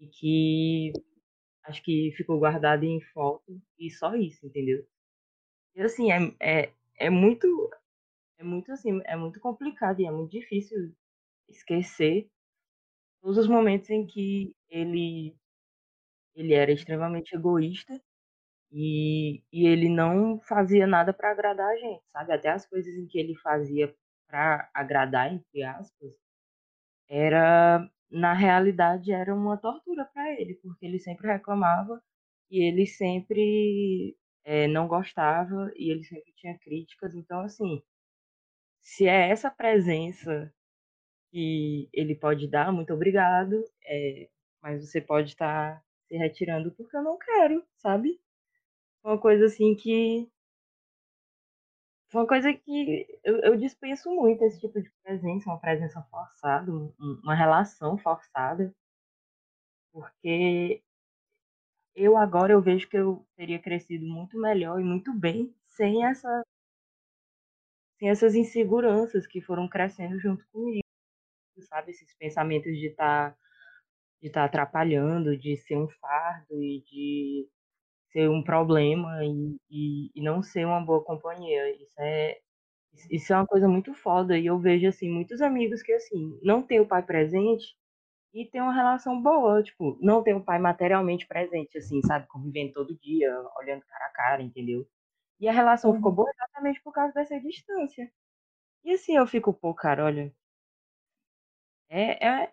e 0.00 0.08
que 0.08 0.92
acho 1.64 1.82
que 1.82 2.12
ficou 2.16 2.38
guardado 2.38 2.84
em 2.84 3.00
foto 3.00 3.60
e 3.78 3.90
só 3.90 4.14
isso, 4.16 4.46
entendeu? 4.46 4.86
E 5.74 5.82
assim, 5.82 6.12
é, 6.12 6.18
é, 6.40 6.72
é 6.96 7.10
muito, 7.10 7.70
é 8.38 8.44
muito 8.44 8.72
assim, 8.72 9.00
é 9.06 9.16
muito 9.16 9.40
complicado 9.40 10.00
e 10.00 10.06
é 10.06 10.10
muito 10.10 10.30
difícil 10.32 10.94
esquecer 11.48 12.30
todos 13.22 13.38
os 13.38 13.48
momentos 13.48 13.90
em 13.90 14.06
que 14.06 14.54
ele, 14.68 15.36
ele 16.34 16.54
era 16.54 16.72
extremamente 16.72 17.34
egoísta 17.34 18.00
e, 18.72 19.42
e 19.52 19.66
ele 19.66 19.88
não 19.88 20.40
fazia 20.40 20.86
nada 20.86 21.12
para 21.12 21.32
agradar 21.32 21.68
a 21.70 21.76
gente, 21.76 22.02
sabe? 22.12 22.32
Até 22.32 22.50
as 22.50 22.66
coisas 22.66 22.94
em 22.94 23.06
que 23.06 23.18
ele 23.18 23.36
fazia 23.36 23.94
para 24.28 24.70
agradar, 24.74 25.32
entre 25.32 25.62
aspas, 25.64 26.14
era 27.10 27.90
na 28.10 28.32
realidade 28.34 29.12
era 29.12 29.34
uma 29.34 29.56
tortura 29.58 30.04
para 30.06 30.32
ele, 30.40 30.54
porque 30.56 30.86
ele 30.86 30.98
sempre 30.98 31.28
reclamava 31.28 32.02
e 32.50 32.60
ele 32.62 32.86
sempre 32.86 34.16
eh, 34.44 34.66
não 34.68 34.88
gostava 34.88 35.72
e 35.76 35.90
ele 35.90 36.04
sempre 36.04 36.32
tinha 36.36 36.58
críticas. 36.58 37.14
Então, 37.14 37.40
assim, 37.40 37.82
se 38.82 39.06
é 39.06 39.30
essa 39.30 39.50
presença 39.50 40.52
que 41.30 41.88
ele 41.92 42.14
pode 42.14 42.48
dar, 42.48 42.72
muito 42.72 42.92
obrigado, 42.94 43.64
eh, 43.86 44.28
mas 44.62 44.84
você 44.88 45.00
pode 45.00 45.30
estar 45.30 45.82
se 46.08 46.16
retirando 46.16 46.72
porque 46.72 46.96
eu 46.96 47.02
não 47.02 47.18
quero, 47.18 47.64
sabe? 47.76 48.20
Uma 49.04 49.18
coisa 49.18 49.46
assim 49.46 49.74
que 49.76 50.28
uma 52.18 52.26
coisa 52.26 52.52
que 52.52 53.06
eu, 53.24 53.38
eu 53.40 53.56
dispenso 53.56 54.10
muito 54.14 54.44
esse 54.44 54.60
tipo 54.60 54.80
de 54.82 54.90
presença, 55.02 55.48
uma 55.50 55.60
presença 55.60 56.02
forçada, 56.10 56.70
um- 56.72 56.92
um- 57.00 57.20
uma 57.22 57.34
relação 57.34 57.96
forçada, 57.98 58.74
porque 59.92 60.82
eu 61.94 62.16
agora 62.16 62.52
eu 62.52 62.60
vejo 62.60 62.88
que 62.88 62.96
eu 62.96 63.24
teria 63.36 63.58
crescido 63.60 64.04
muito 64.04 64.36
melhor 64.38 64.80
e 64.80 64.84
muito 64.84 65.12
bem 65.14 65.54
sem 65.68 66.04
essa, 66.04 66.42
sem 67.98 68.08
essas 68.08 68.34
inseguranças 68.34 69.26
que 69.26 69.40
foram 69.40 69.68
crescendo 69.68 70.18
junto 70.18 70.44
comigo, 70.50 70.84
sabe? 71.68 71.92
Esses 71.92 72.14
pensamentos 72.16 72.72
de 72.78 72.88
estar 72.88 73.36
de 74.22 74.28
estar 74.28 74.44
atrapalhando, 74.44 75.36
de 75.36 75.56
ser 75.58 75.76
um 75.78 75.88
fardo 75.88 76.62
e 76.62 76.82
de 76.82 77.48
ser 78.12 78.28
um 78.30 78.42
problema 78.42 79.24
e, 79.24 79.56
e, 79.70 80.10
e 80.14 80.22
não 80.22 80.42
ser 80.42 80.66
uma 80.66 80.80
boa 80.84 81.02
companhia. 81.04 81.70
Isso 81.82 81.94
é 82.00 82.38
isso 83.10 83.32
é 83.32 83.36
uma 83.36 83.46
coisa 83.46 83.68
muito 83.68 83.94
foda 83.94 84.38
e 84.38 84.46
eu 84.46 84.58
vejo 84.58 84.86
assim 84.88 85.10
muitos 85.10 85.40
amigos 85.42 85.82
que 85.82 85.92
assim 85.92 86.38
não 86.42 86.62
tem 86.62 86.80
o 86.80 86.86
pai 86.86 87.02
presente 87.02 87.76
e 88.34 88.46
tem 88.46 88.60
uma 88.62 88.74
relação 88.74 89.20
boa, 89.22 89.62
tipo, 89.62 89.98
não 90.02 90.22
tem 90.22 90.34
o 90.34 90.44
pai 90.44 90.58
materialmente 90.58 91.26
presente 91.26 91.78
assim, 91.78 92.00
sabe, 92.02 92.26
convivendo 92.28 92.74
todo 92.74 92.98
dia, 92.98 93.30
olhando 93.58 93.82
cara 93.86 94.06
a 94.06 94.10
cara, 94.10 94.42
entendeu? 94.42 94.86
E 95.40 95.48
a 95.48 95.52
relação 95.52 95.94
ficou 95.94 96.12
boa 96.12 96.30
exatamente 96.30 96.82
por 96.82 96.92
causa 96.94 97.14
dessa 97.14 97.40
distância. 97.40 98.10
E 98.84 98.92
assim 98.92 99.16
eu 99.16 99.26
fico, 99.26 99.52
pô, 99.54 99.74
cara, 99.74 100.04
olha, 100.06 100.34
é, 101.88 102.26
é, 102.44 102.52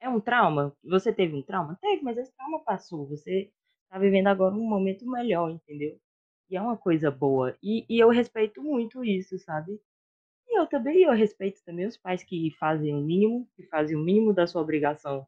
é 0.00 0.08
um 0.08 0.20
trauma. 0.20 0.76
Você 0.84 1.12
teve 1.12 1.34
um 1.36 1.42
trauma? 1.42 1.78
Teve, 1.80 2.02
mas 2.02 2.18
esse 2.18 2.32
trauma 2.36 2.62
passou. 2.64 3.08
Você 3.08 3.52
tá 3.90 3.98
vivendo 3.98 4.28
agora 4.28 4.54
um 4.54 4.68
momento 4.68 5.06
melhor, 5.10 5.50
entendeu? 5.50 5.98
E 6.50 6.56
é 6.56 6.62
uma 6.62 6.76
coisa 6.78 7.10
boa. 7.10 7.56
E, 7.62 7.86
e 7.88 7.98
eu 8.00 8.10
respeito 8.10 8.62
muito 8.62 9.04
isso, 9.04 9.38
sabe? 9.38 9.80
E 10.48 10.58
eu 10.60 10.66
também 10.66 11.02
eu 11.04 11.12
respeito 11.12 11.62
também 11.64 11.86
os 11.86 11.96
pais 11.96 12.24
que 12.24 12.50
fazem 12.58 12.94
o 12.94 13.00
mínimo, 13.00 13.48
que 13.56 13.64
fazem 13.64 13.96
o 13.96 14.00
mínimo 14.00 14.34
da 14.34 14.46
sua 14.46 14.62
obrigação 14.62 15.26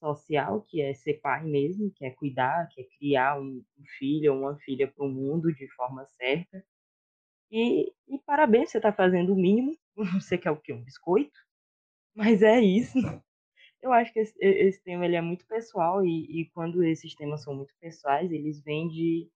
social, 0.00 0.62
que 0.62 0.80
é 0.82 0.94
ser 0.94 1.14
pai 1.20 1.44
mesmo, 1.44 1.90
que 1.92 2.04
é 2.04 2.10
cuidar, 2.10 2.68
que 2.68 2.80
é 2.82 2.84
criar 2.98 3.40
um 3.40 3.64
filho 3.98 4.34
ou 4.34 4.40
uma 4.40 4.56
filha 4.58 4.88
para 4.88 5.04
o 5.04 5.08
mundo 5.08 5.52
de 5.54 5.68
forma 5.70 6.06
certa. 6.18 6.64
E, 7.50 7.92
e 8.08 8.18
parabéns, 8.26 8.70
você 8.70 8.78
está 8.78 8.92
fazendo 8.92 9.32
o 9.32 9.36
mínimo. 9.36 9.76
Você 10.20 10.38
quer 10.38 10.50
o 10.50 10.56
quê? 10.56 10.72
Um 10.72 10.82
biscoito? 10.82 11.38
Mas 12.14 12.42
é 12.42 12.60
isso. 12.60 12.98
Eu 13.82 13.92
acho 13.92 14.12
que 14.12 14.20
esse, 14.20 14.34
esse 14.40 14.82
tema 14.82 15.04
ele 15.04 15.16
é 15.16 15.20
muito 15.20 15.44
pessoal 15.46 16.04
e, 16.04 16.42
e, 16.42 16.50
quando 16.50 16.84
esses 16.84 17.14
temas 17.16 17.42
são 17.42 17.54
muito 17.54 17.74
pessoais, 17.80 18.30
eles 18.30 18.62
vêm 18.62 18.88
de 18.88 19.28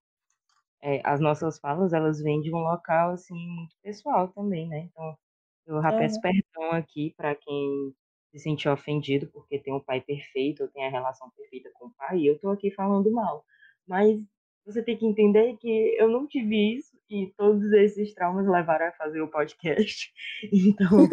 é, 0.81 1.01
as 1.05 1.21
nossas 1.21 1.59
falas, 1.59 1.93
elas 1.93 2.23
vêm 2.23 2.41
de 2.41 2.55
um 2.55 2.59
local 2.59 3.11
assim 3.11 3.35
muito 3.35 3.75
pessoal 3.83 4.29
também, 4.29 4.69
né? 4.69 4.89
Então, 4.91 5.19
eu 5.67 5.83
já 5.83 5.93
peço 5.93 6.21
perdão 6.21 6.71
aqui 6.71 7.13
para 7.17 7.35
quem 7.35 7.93
se 8.31 8.39
sentiu 8.39 8.73
ofendido 8.73 9.27
porque 9.33 9.59
tem 9.59 9.75
um 9.75 9.81
pai 9.81 10.01
perfeito 10.01 10.63
ou 10.63 10.69
tem 10.69 10.87
a 10.87 10.91
relação 10.91 11.29
perfeita 11.31 11.71
com 11.75 11.87
o 11.87 11.95
pai, 11.95 12.19
e 12.19 12.27
eu 12.29 12.39
tô 12.39 12.51
aqui 12.51 12.71
falando 12.71 13.11
mal. 13.11 13.45
Mas 13.87 14.21
você 14.65 14.83
tem 14.83 14.97
que 14.97 15.07
entender 15.07 15.57
que 15.57 15.97
eu 15.99 16.09
não 16.09 16.27
tive 16.27 16.77
isso 16.77 16.97
e 17.11 17.33
todos 17.37 17.73
esses 17.73 18.15
traumas 18.15 18.47
levaram 18.47 18.87
a 18.87 18.93
fazer 18.93 19.21
o 19.21 19.29
podcast. 19.29 20.13
Então, 20.53 21.09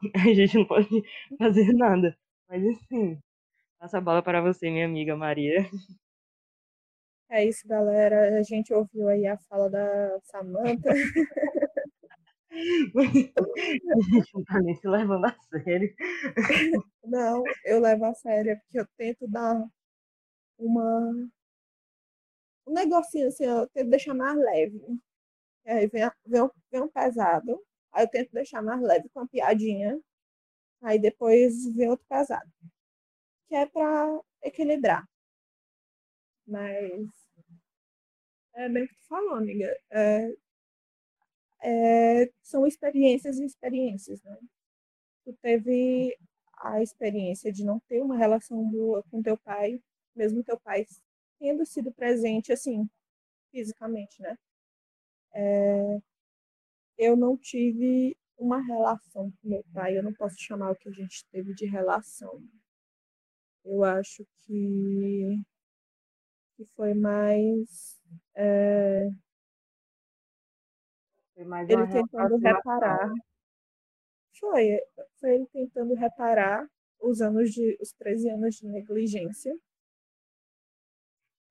a 0.14 0.32
gente 0.32 0.56
não 0.56 0.64
pode 0.64 0.88
fazer 1.38 1.72
nada. 1.74 2.16
Mas 2.48 2.62
enfim, 2.62 3.20
passo 3.78 3.96
a 3.96 4.00
bola 4.00 4.22
para 4.22 4.40
você, 4.40 4.70
minha 4.70 4.86
amiga 4.86 5.16
Maria. 5.16 5.66
É 7.30 7.44
isso, 7.44 7.68
galera. 7.68 8.38
A 8.38 8.42
gente 8.42 8.72
ouviu 8.72 9.08
aí 9.08 9.26
a 9.26 9.36
fala 9.36 9.68
da 9.68 10.18
Samantha. 10.22 10.90
a 12.50 13.02
gente 13.12 14.34
não 14.34 14.44
tá 14.44 14.60
nem 14.62 14.74
se 14.74 14.88
levando 14.88 15.26
a 15.26 15.36
sério. 15.50 15.94
Não, 17.04 17.42
eu 17.64 17.80
levo 17.80 18.04
a 18.06 18.14
sério, 18.14 18.58
porque 18.60 18.80
eu 18.80 18.86
tento 18.96 19.28
dar 19.28 19.62
uma. 20.58 21.28
Um 22.66 22.72
negocinho 22.72 23.28
assim, 23.28 23.44
eu 23.44 23.66
tento 23.68 23.90
deixar 23.90 24.14
mais 24.14 24.36
leve. 24.36 24.80
Aí 25.66 25.86
vem, 25.88 26.10
vem, 26.26 26.50
vem 26.72 26.82
um 26.82 26.88
pesado, 26.88 27.62
aí 27.92 28.04
eu 28.04 28.08
tento 28.10 28.30
deixar 28.32 28.62
mais 28.62 28.80
leve 28.80 29.08
com 29.10 29.20
uma 29.20 29.28
piadinha. 29.28 29.98
Aí 30.82 30.98
depois 30.98 31.66
vem 31.74 31.88
outro 31.88 32.06
pesado. 32.08 32.50
Que 33.48 33.56
é 33.56 33.66
pra 33.66 34.20
equilibrar. 34.42 35.06
Mas 36.46 37.08
é 38.54 38.68
bem 38.68 38.84
o 38.84 38.88
que 38.88 38.94
tu 38.94 39.06
falou, 39.08 39.34
amiga. 39.36 39.74
É, 39.90 40.32
é, 41.62 42.30
são 42.42 42.66
experiências 42.66 43.38
e 43.38 43.44
experiências, 43.44 44.22
né? 44.22 44.36
Tu 45.24 45.32
teve 45.42 46.16
a 46.58 46.82
experiência 46.82 47.52
de 47.52 47.64
não 47.64 47.80
ter 47.88 48.02
uma 48.02 48.16
relação 48.16 48.64
boa 48.70 49.02
com 49.10 49.22
teu 49.22 49.36
pai, 49.38 49.80
mesmo 50.16 50.44
teu 50.44 50.58
pai 50.60 50.86
tendo 51.40 51.64
sido 51.66 51.92
presente, 51.92 52.52
assim, 52.52 52.88
fisicamente, 53.52 54.22
né? 54.22 54.36
É, 55.34 55.98
eu 56.98 57.16
não 57.16 57.36
tive 57.36 58.16
uma 58.38 58.60
relação 58.64 59.30
com 59.30 59.48
meu 59.48 59.64
pai, 59.74 59.98
eu 59.98 60.02
não 60.02 60.14
posso 60.14 60.36
chamar 60.38 60.70
o 60.70 60.76
que 60.76 60.88
a 60.88 60.92
gente 60.92 61.26
teve 61.30 61.52
de 61.54 61.66
relação. 61.66 62.40
Eu 63.64 63.84
acho 63.84 64.24
que, 64.46 65.42
que 66.56 66.64
foi 66.76 66.94
mais. 66.94 68.00
É, 68.34 69.08
foi 71.34 71.44
mais 71.44 71.68
ele 71.68 71.86
tentando 71.88 72.36
reparar. 72.36 73.12
Foi, 74.38 74.80
foi 75.18 75.34
ele 75.34 75.46
tentando 75.52 75.94
reparar 75.94 76.68
os 77.00 77.20
anos 77.20 77.50
de 77.50 77.76
os 77.80 77.92
13 77.92 78.30
anos 78.30 78.54
de 78.54 78.66
negligência. 78.66 79.52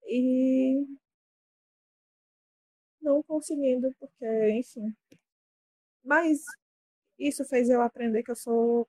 E 0.05 0.85
não 3.01 3.21
conseguindo, 3.23 3.93
porque, 3.99 4.51
enfim. 4.51 4.93
Mas 6.03 6.39
isso 7.19 7.45
fez 7.45 7.69
eu 7.69 7.81
aprender 7.81 8.23
que 8.23 8.31
eu 8.31 8.35
sou 8.35 8.87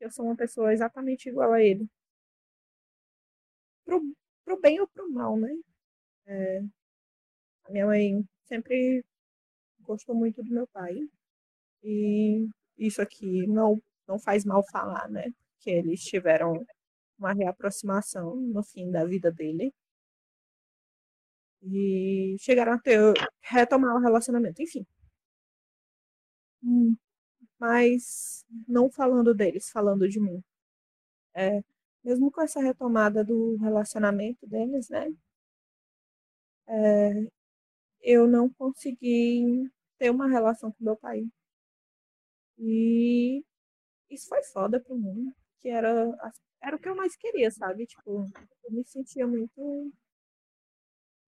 eu 0.00 0.10
sou 0.10 0.26
uma 0.26 0.36
pessoa 0.36 0.72
exatamente 0.72 1.28
igual 1.28 1.52
a 1.52 1.62
ele. 1.62 1.88
Pro, 3.84 4.02
pro 4.44 4.60
bem 4.60 4.80
ou 4.80 4.86
pro 4.88 5.10
mal, 5.10 5.36
né? 5.38 5.50
É, 6.26 6.62
a 7.64 7.72
minha 7.72 7.86
mãe 7.86 8.24
sempre 8.44 9.04
gostou 9.80 10.14
muito 10.14 10.42
do 10.42 10.50
meu 10.52 10.66
pai. 10.68 10.96
E 11.82 12.48
isso 12.78 13.02
aqui 13.02 13.46
não, 13.48 13.82
não 14.08 14.18
faz 14.18 14.44
mal 14.44 14.64
falar, 14.70 15.08
né? 15.10 15.32
Que 15.60 15.70
eles 15.70 16.02
tiveram 16.02 16.66
uma 17.18 17.32
reaproximação 17.32 18.36
no 18.36 18.62
fim 18.64 18.90
da 18.90 19.04
vida 19.04 19.32
dele. 19.32 19.72
E 21.62 22.36
chegaram 22.40 22.72
a 22.72 22.78
ter, 22.78 23.12
retomar 23.42 23.94
o 23.96 24.00
relacionamento, 24.00 24.62
enfim. 24.62 24.86
Hum, 26.62 26.96
mas 27.58 28.44
não 28.68 28.90
falando 28.90 29.34
deles, 29.34 29.70
falando 29.70 30.08
de 30.08 30.20
mim. 30.20 30.42
É, 31.34 31.62
mesmo 32.04 32.30
com 32.30 32.42
essa 32.42 32.60
retomada 32.60 33.24
do 33.24 33.56
relacionamento 33.58 34.46
deles, 34.46 34.88
né? 34.90 35.08
É, 36.68 37.26
eu 38.02 38.26
não 38.26 38.48
consegui 38.50 39.70
ter 39.98 40.10
uma 40.10 40.28
relação 40.28 40.72
com 40.72 40.84
meu 40.84 40.96
pai. 40.96 41.24
E 42.58 43.44
isso 44.10 44.28
foi 44.28 44.42
foda 44.44 44.80
pra 44.80 44.94
mim, 44.96 45.32
que 45.60 45.68
era, 45.68 45.90
era 46.62 46.76
o 46.76 46.78
que 46.80 46.88
eu 46.88 46.96
mais 46.96 47.16
queria, 47.16 47.50
sabe? 47.50 47.86
Tipo, 47.86 48.26
eu 48.64 48.72
me 48.72 48.84
sentia 48.84 49.26
muito 49.26 49.92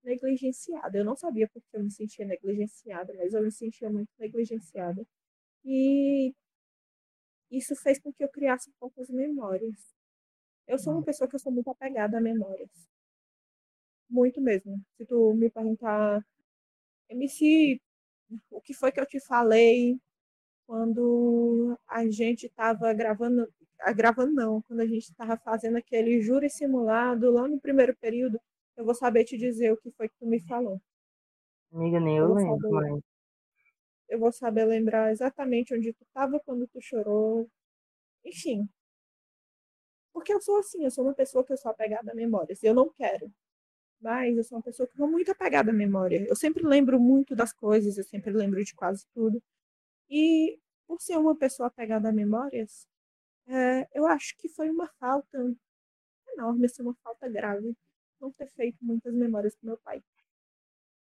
negligenciada. 0.02 0.98
Eu 0.98 1.04
não 1.04 1.16
sabia 1.16 1.48
porque 1.48 1.68
eu 1.76 1.82
me 1.84 1.90
sentia 1.90 2.26
negligenciada, 2.26 3.12
mas 3.16 3.32
eu 3.34 3.42
me 3.42 3.50
sentia 3.52 3.90
muito 3.90 4.10
negligenciada. 4.18 5.06
E 5.70 6.32
isso 7.50 7.76
fez 7.76 8.00
com 8.00 8.10
que 8.10 8.24
eu 8.24 8.28
criasse 8.30 8.72
poucas 8.80 9.10
memórias. 9.10 9.76
Eu 10.66 10.78
sou 10.78 10.94
uma 10.94 11.02
pessoa 11.02 11.28
que 11.28 11.36
eu 11.36 11.40
sou 11.40 11.52
muito 11.52 11.68
apegada 11.68 12.16
a 12.16 12.20
memórias. 12.22 12.70
Muito 14.08 14.40
mesmo. 14.40 14.80
Se 14.96 15.04
tu 15.04 15.34
me 15.34 15.50
perguntar, 15.50 16.24
MC, 17.10 17.78
o 18.50 18.62
que 18.62 18.72
foi 18.72 18.90
que 18.90 18.98
eu 18.98 19.04
te 19.04 19.20
falei 19.20 20.00
quando 20.66 21.78
a 21.86 22.08
gente 22.10 22.46
estava 22.46 22.90
gravando, 22.94 23.46
ah, 23.80 23.92
gravando 23.92 24.32
não, 24.32 24.62
quando 24.62 24.80
a 24.80 24.86
gente 24.86 25.10
estava 25.10 25.36
fazendo 25.36 25.76
aquele 25.76 26.22
júri 26.22 26.48
simulado 26.48 27.30
lá 27.30 27.46
no 27.46 27.60
primeiro 27.60 27.94
período, 27.96 28.40
eu 28.74 28.86
vou 28.86 28.94
saber 28.94 29.24
te 29.24 29.36
dizer 29.36 29.70
o 29.72 29.76
que 29.76 29.90
foi 29.90 30.08
que 30.08 30.16
tu 30.18 30.26
me 30.26 30.40
falou. 30.40 30.80
Amiga, 31.70 32.00
nem 32.00 32.16
eu, 32.16 32.28
eu 32.28 32.34
lembro, 32.34 32.70
mas... 32.70 33.07
Eu 34.08 34.18
vou 34.18 34.32
saber 34.32 34.64
lembrar 34.64 35.10
exatamente 35.12 35.74
onde 35.74 35.92
tu 35.92 36.04
estava 36.04 36.40
quando 36.40 36.66
tu 36.68 36.80
chorou. 36.80 37.50
Enfim. 38.24 38.68
Porque 40.12 40.32
eu 40.32 40.40
sou 40.40 40.58
assim, 40.58 40.84
eu 40.84 40.90
sou 40.90 41.04
uma 41.04 41.14
pessoa 41.14 41.44
que 41.44 41.52
eu 41.52 41.56
sou 41.56 41.70
apegada 41.70 42.12
a 42.12 42.14
memórias. 42.14 42.62
Eu 42.62 42.74
não 42.74 42.90
quero 42.90 43.32
mas 44.00 44.36
eu 44.36 44.44
sou 44.44 44.58
uma 44.58 44.62
pessoa 44.62 44.86
que 44.86 44.96
sou 44.96 45.08
muito 45.08 45.30
apegada 45.30 45.70
à 45.70 45.74
memória. 45.74 46.24
Eu 46.28 46.36
sempre 46.36 46.64
lembro 46.64 47.00
muito 47.00 47.34
das 47.34 47.52
coisas, 47.52 47.98
eu 47.98 48.04
sempre 48.04 48.32
lembro 48.32 48.62
de 48.64 48.74
quase 48.74 49.06
tudo. 49.12 49.42
E 50.08 50.58
por 50.86 51.00
ser 51.00 51.18
uma 51.18 51.36
pessoa 51.36 51.68
apegada 51.68 52.08
a 52.08 52.12
memórias, 52.12 52.86
é, 53.46 53.88
eu 53.92 54.06
acho 54.06 54.36
que 54.38 54.48
foi 54.48 54.70
uma 54.70 54.88
falta 54.98 55.38
enorme, 56.28 56.66
assim, 56.66 56.82
uma 56.82 56.94
falta 57.02 57.28
grave, 57.28 57.76
não 58.20 58.32
ter 58.32 58.48
feito 58.48 58.78
muitas 58.80 59.14
memórias 59.14 59.54
com 59.56 59.66
meu 59.66 59.78
pai. 59.78 60.02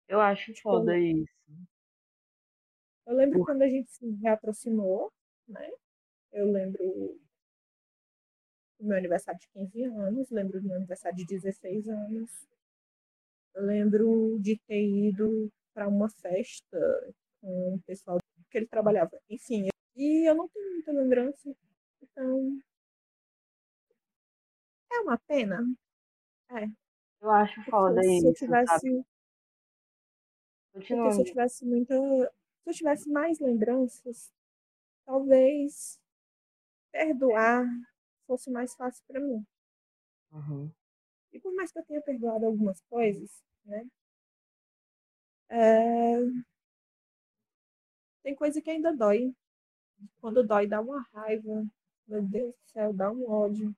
Eu 0.08 0.20
acho 0.20 0.52
tipo, 0.52 0.62
foda 0.62 0.98
isso. 0.98 1.32
Eu 3.06 3.14
lembro 3.14 3.38
Por... 3.38 3.46
quando 3.46 3.62
a 3.62 3.68
gente 3.68 3.90
se 3.90 4.10
reaproximou, 4.22 5.12
né? 5.48 5.70
Eu 6.32 6.50
lembro 6.50 6.82
do 8.78 8.86
meu 8.86 8.96
aniversário 8.96 9.40
de 9.40 9.48
15 9.48 9.84
anos, 9.84 10.30
lembro 10.30 10.60
do 10.60 10.66
meu 10.66 10.76
aniversário 10.76 11.16
de 11.16 11.26
16 11.26 11.88
anos, 11.88 12.48
eu 13.54 13.64
lembro 13.64 14.38
de 14.40 14.58
ter 14.66 14.82
ido 14.82 15.52
para 15.74 15.88
uma 15.88 16.08
festa 16.08 17.14
com 17.40 17.74
o 17.74 17.82
pessoal 17.82 18.18
que 18.50 18.58
ele 18.58 18.66
trabalhava. 18.66 19.18
Enfim, 19.28 19.68
e 19.96 20.28
eu 20.28 20.34
não 20.34 20.48
tenho 20.48 20.72
muita 20.72 20.92
lembrança. 20.92 21.54
Então. 22.02 22.58
É 24.92 25.00
uma 25.00 25.18
pena. 25.18 25.62
É. 26.50 26.64
Eu 27.20 27.30
acho 27.30 27.62
foda 27.64 28.02
se 28.02 28.16
isso. 28.16 28.26
Eu 28.28 28.34
tivesse, 28.34 29.04
porque 30.72 30.86
se 30.86 31.20
eu 31.20 31.24
tivesse 31.24 31.64
muita. 31.64 31.94
Se 32.62 32.70
eu 32.70 32.74
tivesse 32.74 33.10
mais 33.10 33.40
lembranças, 33.40 34.32
talvez 35.04 36.00
perdoar 36.92 37.66
fosse 38.26 38.50
mais 38.50 38.74
fácil 38.74 39.04
para 39.06 39.20
mim. 39.20 39.44
Uhum. 40.30 40.70
E 41.32 41.40
por 41.40 41.52
mais 41.54 41.72
que 41.72 41.78
eu 41.78 41.84
tenha 41.84 42.00
perdoado 42.02 42.46
algumas 42.46 42.80
coisas, 42.82 43.42
né? 43.64 43.86
É... 45.48 46.18
Tem 48.22 48.34
coisa 48.34 48.62
que 48.62 48.70
ainda 48.70 48.94
dói. 48.94 49.34
Quando 50.20 50.46
dói, 50.46 50.66
dá 50.66 50.80
uma 50.80 51.02
raiva. 51.12 51.66
Meu 52.06 52.22
Deus 52.22 52.54
do 52.54 52.70
céu, 52.70 52.92
dá 52.92 53.10
um 53.10 53.28
ódio. 53.28 53.74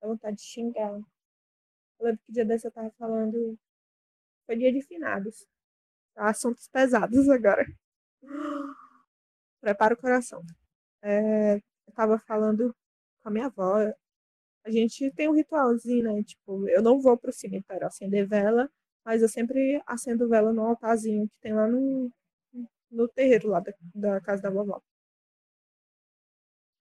Dá 0.00 0.08
vontade 0.08 0.36
de 0.36 0.42
xingar. 0.42 0.92
Eu 1.98 2.06
lembro 2.06 2.22
que 2.24 2.32
dia 2.32 2.44
desse 2.44 2.66
eu 2.66 2.72
tava 2.72 2.90
falando. 2.92 3.58
Foi 4.46 4.56
dia 4.56 4.72
de 4.72 4.80
finados. 4.82 5.46
Tá? 6.14 6.30
Assuntos 6.30 6.68
pesados 6.68 7.28
agora. 7.28 7.66
Prepara 9.60 9.94
o 9.94 9.96
coração. 9.96 10.42
É, 11.02 11.56
eu 11.56 11.92
tava 11.94 12.18
falando 12.18 12.74
com 13.22 13.28
a 13.28 13.32
minha 13.32 13.46
avó. 13.46 13.76
A 14.64 14.70
gente 14.70 15.10
tem 15.12 15.28
um 15.28 15.34
ritualzinho, 15.34 16.04
né? 16.04 16.22
Tipo, 16.24 16.68
eu 16.68 16.82
não 16.82 17.00
vou 17.00 17.16
pro 17.18 17.32
cemitério 17.32 17.86
acender 17.86 18.26
vela, 18.28 18.70
mas 19.04 19.22
eu 19.22 19.28
sempre 19.28 19.82
acendo 19.86 20.28
vela 20.28 20.52
no 20.52 20.62
altarzinho 20.66 21.28
que 21.28 21.40
tem 21.40 21.54
lá 21.54 21.66
no, 21.68 22.10
no 22.90 23.08
terreiro 23.08 23.48
lá 23.48 23.60
da, 23.60 23.72
da 23.94 24.20
casa 24.20 24.42
da 24.42 24.50
vovó. 24.50 24.82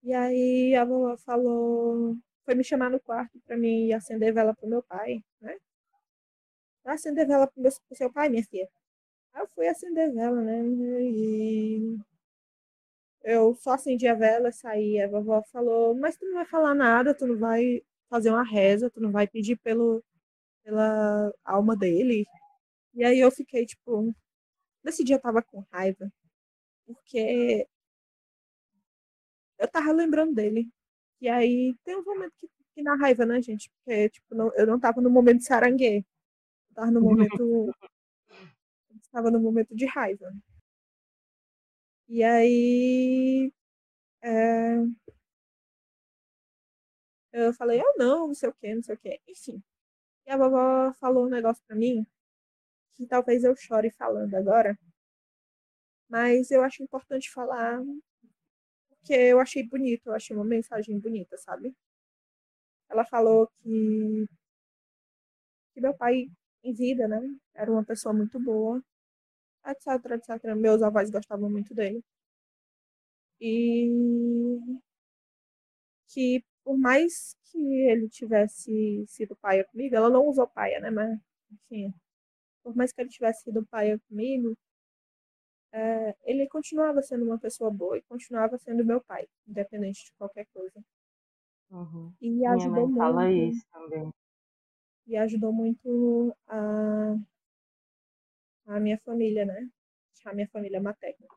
E 0.03 0.13
aí 0.13 0.73
a 0.75 0.85
vovó 0.85 1.17
falou, 1.17 2.15
foi 2.45 2.55
me 2.55 2.63
chamar 2.63 2.89
no 2.89 2.99
quarto 2.99 3.39
para 3.45 3.57
mim 3.57 3.91
acender 3.91 4.33
vela 4.33 4.53
pro 4.55 4.67
meu 4.69 4.81
pai, 4.83 5.21
né? 5.41 5.57
Pra 6.83 6.93
acender 6.93 7.27
vela 7.27 7.47
pro, 7.47 7.61
meu, 7.61 7.71
pro 7.87 7.97
seu 7.97 8.09
pai, 8.13 8.29
minha 8.29 8.43
filha. 8.45 8.69
Eu 9.35 9.47
fui 9.49 9.67
acender 9.67 10.13
vela, 10.13 10.41
né? 10.41 10.63
E 11.03 11.97
eu 13.23 13.55
só 13.55 13.71
acendi 13.71 14.07
a 14.07 14.13
vela, 14.15 14.51
saí. 14.51 15.01
A 15.01 15.07
vovó 15.07 15.41
falou, 15.51 15.95
mas 15.95 16.17
tu 16.17 16.25
não 16.25 16.35
vai 16.35 16.45
falar 16.45 16.73
nada, 16.75 17.13
tu 17.13 17.27
não 17.27 17.37
vai 17.37 17.81
fazer 18.09 18.29
uma 18.29 18.43
reza, 18.43 18.89
tu 18.89 19.01
não 19.01 19.11
vai 19.11 19.27
pedir 19.27 19.57
pelo, 19.57 20.03
pela 20.63 21.33
alma 21.45 21.75
dele. 21.77 22.25
E 22.95 23.03
aí 23.05 23.19
eu 23.19 23.31
fiquei, 23.31 23.65
tipo, 23.65 24.15
nesse 24.83 25.03
dia 25.03 25.17
eu 25.17 25.21
tava 25.21 25.43
com 25.43 25.65
raiva, 25.71 26.11
porque 26.87 27.67
eu 29.59 29.67
tava 29.67 29.91
lembrando 29.91 30.33
dele. 30.35 30.69
E 31.21 31.29
aí 31.29 31.75
tem 31.83 31.95
um 31.97 32.03
momento 32.03 32.33
que, 32.37 32.47
que 32.75 32.83
na 32.83 32.95
raiva, 32.95 33.25
né, 33.25 33.41
gente? 33.41 33.71
Porque, 33.71 34.09
tipo, 34.09 34.35
não, 34.35 34.53
eu 34.55 34.67
não 34.67 34.79
tava 34.79 35.01
no 35.01 35.09
momento 35.09 35.39
de 35.39 35.45
sarangue. 35.45 36.05
Eu 36.69 36.75
tava 36.75 36.91
no 36.91 37.01
momento. 37.01 37.71
Estava 39.15 39.31
no 39.31 39.39
momento 39.39 39.73
de 39.73 39.85
raiva. 39.85 40.29
E 42.09 42.23
aí. 42.23 43.51
É, 44.21 44.77
eu 47.33 47.53
falei, 47.53 47.79
eu 47.81 47.93
não, 47.97 48.27
não 48.27 48.33
sei 48.33 48.49
o 48.49 48.53
que, 48.53 48.73
não 48.75 48.83
sei 48.83 48.95
o 48.95 48.97
que. 48.97 49.21
Enfim. 49.27 49.63
E 50.27 50.31
a 50.31 50.37
vovó 50.37 50.93
falou 50.95 51.25
um 51.27 51.29
negócio 51.29 51.63
pra 51.67 51.75
mim 51.77 52.05
que 52.95 53.07
talvez 53.07 53.43
eu 53.43 53.55
chore 53.57 53.91
falando 53.91 54.35
agora. 54.35 54.77
Mas 56.09 56.51
eu 56.51 56.63
acho 56.63 56.83
importante 56.83 57.31
falar 57.31 57.81
porque 58.89 59.13
eu 59.13 59.39
achei 59.39 59.63
bonito, 59.63 60.07
eu 60.07 60.15
achei 60.15 60.35
uma 60.35 60.45
mensagem 60.45 60.99
bonita, 60.99 61.37
sabe? 61.37 61.75
Ela 62.89 63.05
falou 63.05 63.47
que, 63.61 64.27
que 65.73 65.81
meu 65.81 65.93
pai, 65.93 66.27
em 66.63 66.73
vida, 66.73 67.07
né, 67.07 67.21
era 67.53 67.71
uma 67.71 67.83
pessoa 67.83 68.13
muito 68.13 68.39
boa, 68.39 68.83
etc, 69.67 69.87
etc. 70.11 70.55
Meus 70.55 70.81
avós 70.81 71.09
gostavam 71.09 71.49
muito 71.49 71.73
dele. 71.73 72.03
E 73.39 73.89
que 76.07 76.43
por 76.63 76.77
mais 76.77 77.35
que 77.45 77.57
ele 77.59 78.09
tivesse 78.09 79.05
sido 79.07 79.35
paia 79.35 79.63
comigo, 79.65 79.95
ela 79.95 80.09
não 80.09 80.25
usou 80.27 80.47
paia, 80.47 80.79
né, 80.79 80.89
mas 80.89 81.19
enfim, 81.51 81.93
por 82.63 82.75
mais 82.75 82.91
que 82.91 83.01
ele 83.01 83.09
tivesse 83.09 83.43
sido 83.43 83.65
paia 83.67 83.99
comigo, 84.09 84.57
é, 85.71 86.15
ele 86.23 86.47
continuava 86.47 87.01
sendo 87.01 87.25
uma 87.25 87.37
pessoa 87.37 87.69
boa 87.69 87.97
e 87.97 88.01
continuava 88.03 88.57
sendo 88.57 88.83
meu 88.83 89.01
pai, 89.03 89.27
independente 89.47 90.05
de 90.05 90.13
qualquer 90.17 90.47
coisa. 90.53 90.83
Uhum. 91.69 92.13
E 92.21 92.31
Minha 92.31 92.51
ajudou 92.53 92.87
mãe 92.87 92.97
fala 92.97 93.25
muito. 93.25 93.55
isso 93.55 93.65
também. 93.71 94.09
E 95.07 95.17
ajudou 95.17 95.53
muito 95.53 96.35
a, 96.47 97.15
a 98.67 98.79
minha 98.79 98.97
família, 98.99 99.45
né? 99.45 99.69
A 100.25 100.33
minha 100.33 100.47
família 100.49 100.81
materna. 100.81 101.27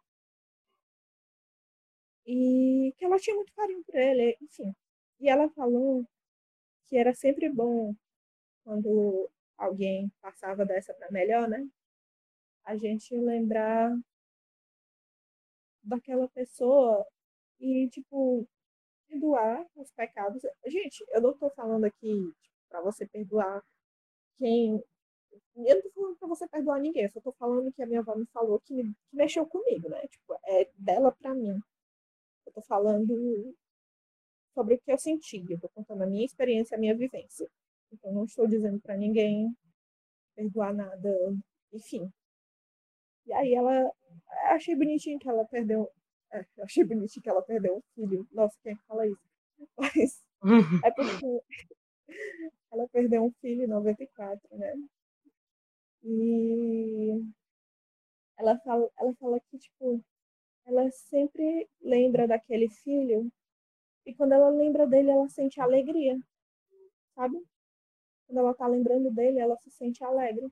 E 2.26 2.92
que 2.96 3.04
ela 3.04 3.18
tinha 3.18 3.34
muito 3.36 3.52
carinho 3.54 3.82
por 3.84 3.94
ele, 3.94 4.36
enfim. 4.42 4.74
E 5.20 5.28
ela 5.28 5.48
falou 5.50 6.04
que 6.88 6.96
era 6.96 7.14
sempre 7.14 7.48
bom 7.50 7.94
quando 8.64 9.30
alguém 9.56 10.12
passava 10.20 10.64
dessa 10.64 10.94
para 10.94 11.10
melhor, 11.10 11.48
né? 11.48 11.68
A 12.64 12.76
gente 12.76 13.14
lembrar 13.16 13.96
daquela 15.82 16.28
pessoa 16.28 17.06
e, 17.60 17.88
tipo, 17.90 18.46
perdoar 19.08 19.66
os 19.76 19.90
pecados. 19.92 20.42
Gente, 20.66 21.04
eu 21.10 21.20
não 21.22 21.36
tô 21.36 21.50
falando 21.50 21.84
aqui 21.84 22.08
tipo, 22.42 22.56
para 22.68 22.82
você 22.82 23.06
perdoar 23.06 23.62
quem. 24.36 24.82
Eu 25.56 25.76
não 25.76 25.82
tô 25.82 25.90
falando 25.90 26.16
pra 26.18 26.28
você 26.28 26.48
perdoar 26.48 26.80
ninguém, 26.80 27.04
eu 27.04 27.10
só 27.10 27.20
tô 27.20 27.32
falando 27.32 27.72
que 27.72 27.82
a 27.82 27.86
minha 27.86 28.00
avó 28.00 28.14
me 28.14 28.26
falou 28.26 28.60
que, 28.60 28.74
me, 28.74 28.84
que 28.84 29.16
mexeu 29.16 29.46
comigo, 29.46 29.88
né? 29.88 30.06
Tipo, 30.08 30.34
é 30.44 30.70
dela 30.76 31.12
pra 31.12 31.34
mim. 31.34 31.60
Eu 32.46 32.52
tô 32.52 32.62
falando 32.62 33.54
sobre 34.54 34.74
o 34.74 34.80
que 34.80 34.92
eu 34.92 34.98
senti, 34.98 35.44
eu 35.48 35.60
tô 35.60 35.68
contando 35.68 36.02
a 36.02 36.06
minha 36.06 36.24
experiência, 36.24 36.76
a 36.76 36.80
minha 36.80 36.96
vivência. 36.96 37.48
Então, 37.92 38.12
não 38.12 38.24
estou 38.24 38.46
dizendo 38.46 38.80
para 38.80 38.96
ninguém 38.96 39.54
perdoar 40.34 40.74
nada, 40.74 41.16
enfim. 41.72 42.10
E 43.26 43.32
aí 43.32 43.54
ela. 43.54 43.92
Achei 44.46 44.74
bonitinho 44.74 45.18
que 45.18 45.28
ela 45.28 45.44
perdeu. 45.44 45.90
É, 46.32 46.44
achei 46.62 46.84
bonitinho 46.84 47.22
que 47.22 47.28
ela 47.28 47.42
perdeu 47.42 47.76
um 47.76 47.82
filho. 47.94 48.26
Nossa, 48.32 48.56
quem 48.62 48.72
é 48.72 48.76
fala 48.86 49.06
isso? 49.06 49.20
Mas 49.76 50.24
é 50.84 50.90
porque 50.90 51.42
ela 52.70 52.88
perdeu 52.88 53.24
um 53.24 53.32
filho 53.40 53.64
em 53.64 53.66
94, 53.66 54.40
né? 54.56 54.74
E 56.02 57.22
ela 58.38 58.58
fala, 58.60 58.90
ela 58.98 59.14
fala 59.14 59.40
que, 59.40 59.58
tipo, 59.58 60.02
ela 60.66 60.90
sempre 60.90 61.68
lembra 61.80 62.26
daquele 62.28 62.68
filho 62.68 63.30
e 64.06 64.14
quando 64.14 64.32
ela 64.32 64.48
lembra 64.50 64.86
dele, 64.86 65.10
ela 65.10 65.28
sente 65.28 65.60
alegria, 65.60 66.18
sabe? 67.14 67.42
Quando 68.26 68.38
ela 68.38 68.54
tá 68.54 68.66
lembrando 68.66 69.10
dele, 69.10 69.38
ela 69.38 69.56
se 69.58 69.70
sente 69.70 70.02
alegre 70.04 70.48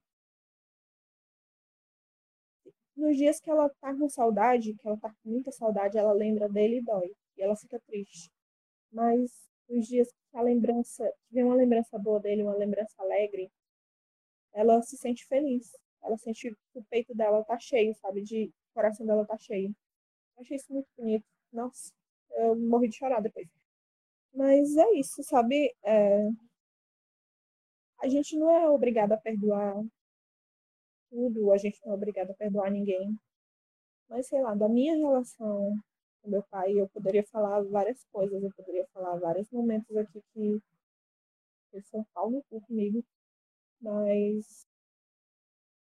nos 2.96 3.16
dias 3.16 3.38
que 3.40 3.50
ela 3.50 3.68
tá 3.80 3.94
com 3.94 4.08
saudade, 4.08 4.74
que 4.74 4.86
ela 4.86 4.96
tá 4.98 5.10
com 5.10 5.30
muita 5.30 5.52
saudade, 5.52 5.98
ela 5.98 6.12
lembra 6.12 6.48
dele 6.48 6.78
e 6.78 6.82
dói. 6.82 7.14
E 7.36 7.42
ela 7.42 7.54
fica 7.54 7.78
triste. 7.86 8.30
Mas 8.90 9.30
nos 9.68 9.86
dias 9.86 10.08
que 10.30 10.36
a 10.38 10.42
lembrança, 10.42 11.04
que 11.28 11.34
vem 11.34 11.44
uma 11.44 11.54
lembrança 11.54 11.98
boa 11.98 12.20
dele, 12.20 12.42
uma 12.42 12.56
lembrança 12.56 12.94
alegre, 12.98 13.50
ela 14.56 14.82
se 14.82 14.96
sente 14.96 15.26
feliz. 15.26 15.70
Ela 16.02 16.16
sente 16.16 16.50
que 16.72 16.78
o 16.78 16.84
peito 16.84 17.14
dela 17.14 17.44
tá 17.44 17.58
cheio, 17.58 17.94
sabe? 17.96 18.22
De 18.22 18.46
o 18.70 18.74
coração 18.74 19.06
dela 19.06 19.26
tá 19.26 19.36
cheio. 19.38 19.74
Eu 20.36 20.42
achei 20.42 20.56
isso 20.56 20.72
muito 20.72 20.88
bonito. 20.96 21.24
Nossa, 21.52 21.92
eu 22.30 22.56
morri 22.56 22.88
de 22.88 22.96
chorar 22.96 23.20
depois. 23.20 23.48
Mas 24.34 24.76
é 24.76 24.92
isso, 24.94 25.22
sabe? 25.22 25.74
É... 25.84 26.28
A 28.00 28.08
gente 28.08 28.36
não 28.36 28.50
é 28.50 28.68
obrigada 28.68 29.14
a 29.14 29.18
perdoar 29.18 29.82
tudo, 31.10 31.52
a 31.52 31.56
gente 31.58 31.80
não 31.84 31.92
é 31.92 31.96
obrigado 31.96 32.30
a 32.30 32.34
perdoar 32.34 32.70
ninguém. 32.70 33.18
Mas, 34.08 34.28
sei 34.28 34.40
lá, 34.42 34.54
da 34.54 34.68
minha 34.68 34.96
relação 34.96 35.74
com 36.22 36.30
meu 36.30 36.42
pai, 36.44 36.72
eu 36.72 36.88
poderia 36.90 37.24
falar 37.24 37.62
várias 37.62 38.04
coisas, 38.12 38.42
eu 38.42 38.50
poderia 38.54 38.86
falar 38.92 39.16
vários 39.16 39.50
momentos 39.50 39.96
aqui 39.96 40.22
que 40.32 40.62
eles 41.72 41.88
são 41.88 42.04
pau 42.14 42.30
comigo, 42.66 43.04
mas 43.80 44.66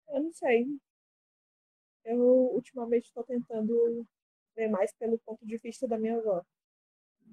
eu 0.09 0.23
não 0.23 0.31
sei. 0.31 0.67
Eu 2.03 2.21
ultimamente 2.53 3.05
estou 3.05 3.23
tentando 3.23 4.05
ver 4.55 4.69
mais 4.69 4.93
pelo 4.93 5.19
ponto 5.19 5.45
de 5.45 5.57
vista 5.57 5.87
da 5.87 5.97
minha 5.99 6.17
avó. 6.17 6.43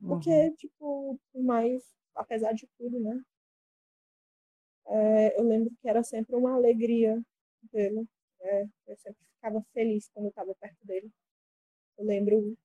Porque, 0.01 0.31
uhum. 0.31 0.55
tipo, 0.57 1.21
mais, 1.35 1.83
apesar 2.15 2.53
de 2.53 2.67
tudo, 2.77 3.01
né? 3.01 3.25
É, 4.87 5.41
eu 5.41 5.45
lembro 5.45 5.75
que 5.81 5.89
era 5.89 6.03
sempre 6.03 6.37
uma 6.37 6.55
alegria 6.55 7.23
dele. 7.73 8.07
Né? 8.41 8.69
Eu 8.87 8.97
sempre 8.97 9.25
ficava 9.35 9.63
feliz 9.73 10.09
quando 10.13 10.27
eu 10.27 10.31
estava 10.31 10.55
perto 10.57 10.85
dele. 10.85 11.11
Eu 11.97 12.05
lembro 12.05 12.57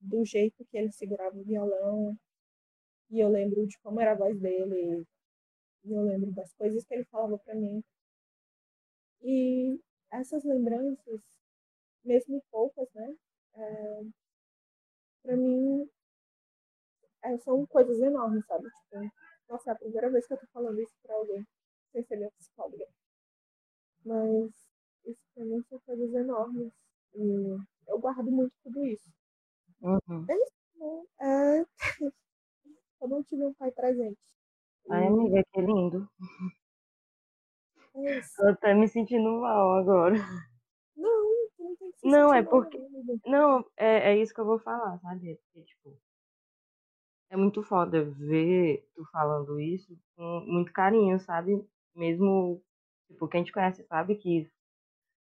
do 0.00 0.24
jeito 0.24 0.64
que 0.66 0.78
ele 0.78 0.92
segurava 0.92 1.36
o 1.36 1.44
violão, 1.44 2.16
e 3.10 3.20
eu 3.20 3.28
lembro 3.28 3.66
de 3.66 3.78
como 3.80 4.00
era 4.00 4.12
a 4.12 4.16
voz 4.16 4.38
dele, 4.38 5.04
e 5.84 5.92
eu 5.92 6.02
lembro 6.02 6.32
das 6.32 6.52
coisas 6.54 6.84
que 6.84 6.94
ele 6.94 7.04
falava 7.04 7.38
para 7.38 7.54
mim. 7.54 7.82
E 9.22 9.80
essas 10.10 10.44
lembranças, 10.44 11.20
mesmo 12.04 12.42
poucas, 12.50 12.88
né, 12.94 13.16
é, 13.54 14.02
para 15.22 15.36
mim 15.36 15.88
é, 17.22 17.36
são 17.38 17.66
coisas 17.66 17.98
enormes, 18.00 18.44
sabe? 18.46 18.68
Tipo, 18.70 19.10
nossa, 19.48 19.70
é 19.70 19.72
a 19.72 19.76
primeira 19.76 20.10
vez 20.10 20.26
que 20.26 20.32
eu 20.32 20.38
tô 20.38 20.46
falando 20.48 20.80
isso 20.80 20.94
pra 21.02 21.14
alguém, 21.14 21.46
sem 21.92 22.02
ser 22.04 22.16
minha 22.16 22.30
psicóloga. 22.32 22.86
Mas 24.04 24.50
isso 25.04 25.20
pra 25.34 25.44
mim 25.44 25.62
são 25.68 25.78
coisas 25.80 26.12
enormes. 26.14 26.72
E 27.14 27.58
eu 27.88 27.98
guardo 27.98 28.30
muito 28.30 28.52
tudo 28.62 28.84
isso. 28.84 29.08
Uhum. 29.82 30.26
É 30.28 30.34
isso, 30.34 30.52
né? 30.76 31.04
É... 31.20 31.66
eu 33.00 33.08
não 33.08 33.22
tive 33.22 33.44
um 33.44 33.54
pai 33.54 33.70
presente. 33.72 34.18
Ai, 34.90 35.06
amiga, 35.06 35.42
que 35.52 35.60
lindo. 35.60 36.08
É 37.96 38.18
isso. 38.18 38.36
Tô 38.36 38.48
até 38.48 38.74
me 38.74 38.88
sentindo 38.88 39.40
mal 39.40 39.76
agora. 39.76 40.14
Não, 40.96 41.24
não 41.58 41.76
tem 41.76 41.92
que 41.92 41.98
se 42.00 42.06
Não, 42.06 42.32
é 42.34 42.42
mal, 42.42 42.50
porque- 42.50 42.76
amiga. 42.78 43.20
Não, 43.26 43.64
é, 43.76 44.12
é 44.12 44.16
isso 44.18 44.34
que 44.34 44.40
eu 44.40 44.44
vou 44.46 44.58
falar, 44.58 44.98
sabe? 45.00 45.32
É 45.32 45.34
porque, 45.36 45.62
tipo, 45.62 45.96
é 47.30 47.36
muito 47.36 47.62
foda 47.62 48.04
ver 48.04 48.86
tu 48.94 49.04
falando 49.12 49.60
isso 49.60 49.96
com 50.16 50.40
muito 50.46 50.72
carinho, 50.72 51.18
sabe? 51.20 51.62
Mesmo, 51.94 52.62
tipo, 53.08 53.28
quem 53.28 53.44
te 53.44 53.52
conhece 53.52 53.82
sabe 53.84 54.16
que 54.16 54.50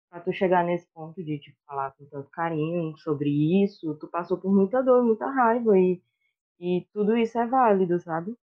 pra 0.09 0.21
tu 0.21 0.33
chegar 0.33 0.63
nesse 0.65 0.87
ponto 0.93 1.23
de, 1.23 1.39
tipo, 1.39 1.57
falar 1.65 1.91
com 1.93 2.05
tanto 2.05 2.29
carinho 2.31 2.97
sobre 2.99 3.63
isso, 3.63 3.95
tu 3.99 4.07
passou 4.07 4.37
por 4.39 4.53
muita 4.53 4.81
dor, 4.83 5.03
muita 5.03 5.27
raiva 5.29 5.77
e, 5.77 6.01
e 6.59 6.87
tudo 6.93 7.17
isso 7.17 7.37
é 7.39 7.47
válido, 7.47 7.99
sabe? 7.99 8.35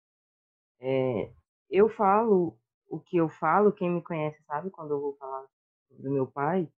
É, 0.81 1.33
eu 1.71 1.89
falo 1.89 2.59
o 2.89 3.01
que 3.01 3.17
eu 3.17 3.29
falo, 3.29 3.73
quem 3.73 3.91
me 3.91 4.03
conhece 4.03 4.43
sabe 4.45 4.71
quando 4.71 4.93
eu 4.93 5.01
vou 5.01 5.17
falar 5.17 5.47
sobre 5.89 6.09
o 6.09 6.13
meu 6.13 6.27
pai, 6.27 6.71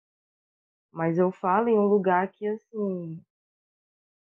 mas 0.93 1.19
eu 1.19 1.31
falo 1.31 1.69
em 1.69 1.79
um 1.79 1.87
lugar 1.87 2.29
que, 2.33 2.47
assim, 2.47 3.23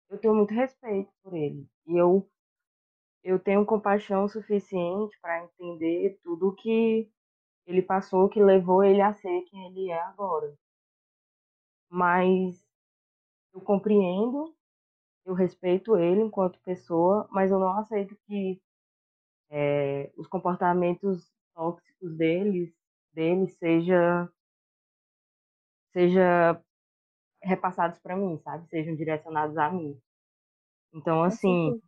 eu 0.09 0.17
tenho 0.17 0.35
muito 0.35 0.53
respeito 0.53 1.11
por 1.23 1.33
ele. 1.35 1.67
E 1.87 1.95
eu, 1.97 2.27
eu 3.23 3.39
tenho 3.39 3.65
compaixão 3.65 4.27
suficiente 4.27 5.17
para 5.21 5.43
entender 5.43 6.19
tudo 6.23 6.55
que 6.55 7.09
ele 7.65 7.81
passou, 7.81 8.29
que 8.29 8.41
levou 8.41 8.83
ele 8.83 9.01
a 9.01 9.13
ser 9.13 9.41
quem 9.43 9.67
ele 9.67 9.89
é 9.91 10.01
agora. 10.01 10.53
Mas 11.89 12.65
eu 13.53 13.61
compreendo, 13.61 14.55
eu 15.25 15.33
respeito 15.33 15.97
ele 15.97 16.21
enquanto 16.21 16.59
pessoa, 16.61 17.27
mas 17.31 17.51
eu 17.51 17.59
não 17.59 17.77
aceito 17.77 18.15
que 18.27 18.61
eh, 19.49 20.11
os 20.17 20.27
comportamentos 20.27 21.31
tóxicos 21.55 22.15
deles, 22.17 22.73
dele 23.13 23.47
seja, 23.49 24.29
seja 25.91 26.61
repassados 27.43 27.99
para 27.99 28.15
mim, 28.17 28.39
sabe? 28.39 28.67
Sejam 28.69 28.95
direcionados 28.95 29.57
a 29.57 29.71
mim. 29.71 29.99
Então, 30.93 31.23
assim, 31.23 31.81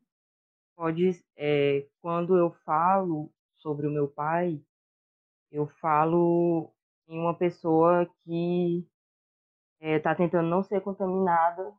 pode, 0.76 1.12
é, 1.38 1.88
quando 2.02 2.38
eu 2.38 2.52
falo 2.66 3.32
sobre 3.58 3.88
o 3.88 3.92
meu 3.92 4.10
pai, 4.10 4.64
eu 5.52 5.68
falo 5.68 6.74
em 7.08 7.20
uma 7.20 7.36
pessoa 7.38 8.08
que 8.24 8.88
está 9.82 10.16
tentando 10.16 10.50
não 10.50 10.64
ser 10.64 10.82
contaminada 10.82 11.74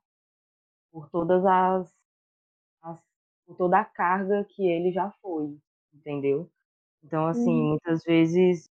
por 0.93 1.11
todas 1.11 1.45
as, 1.45 1.95
as- 2.83 3.03
por 3.47 3.57
toda 3.57 3.81
a 3.81 3.87
carga 3.87 4.45
que 4.51 4.63
ele 4.69 4.93
já 4.93 5.11
foi, 5.23 5.61
entendeu? 5.95 6.51
Então, 7.05 7.27
assim, 7.29 7.53
Uhum. 7.53 7.63
muitas 7.63 8.03
vezes 8.05 8.71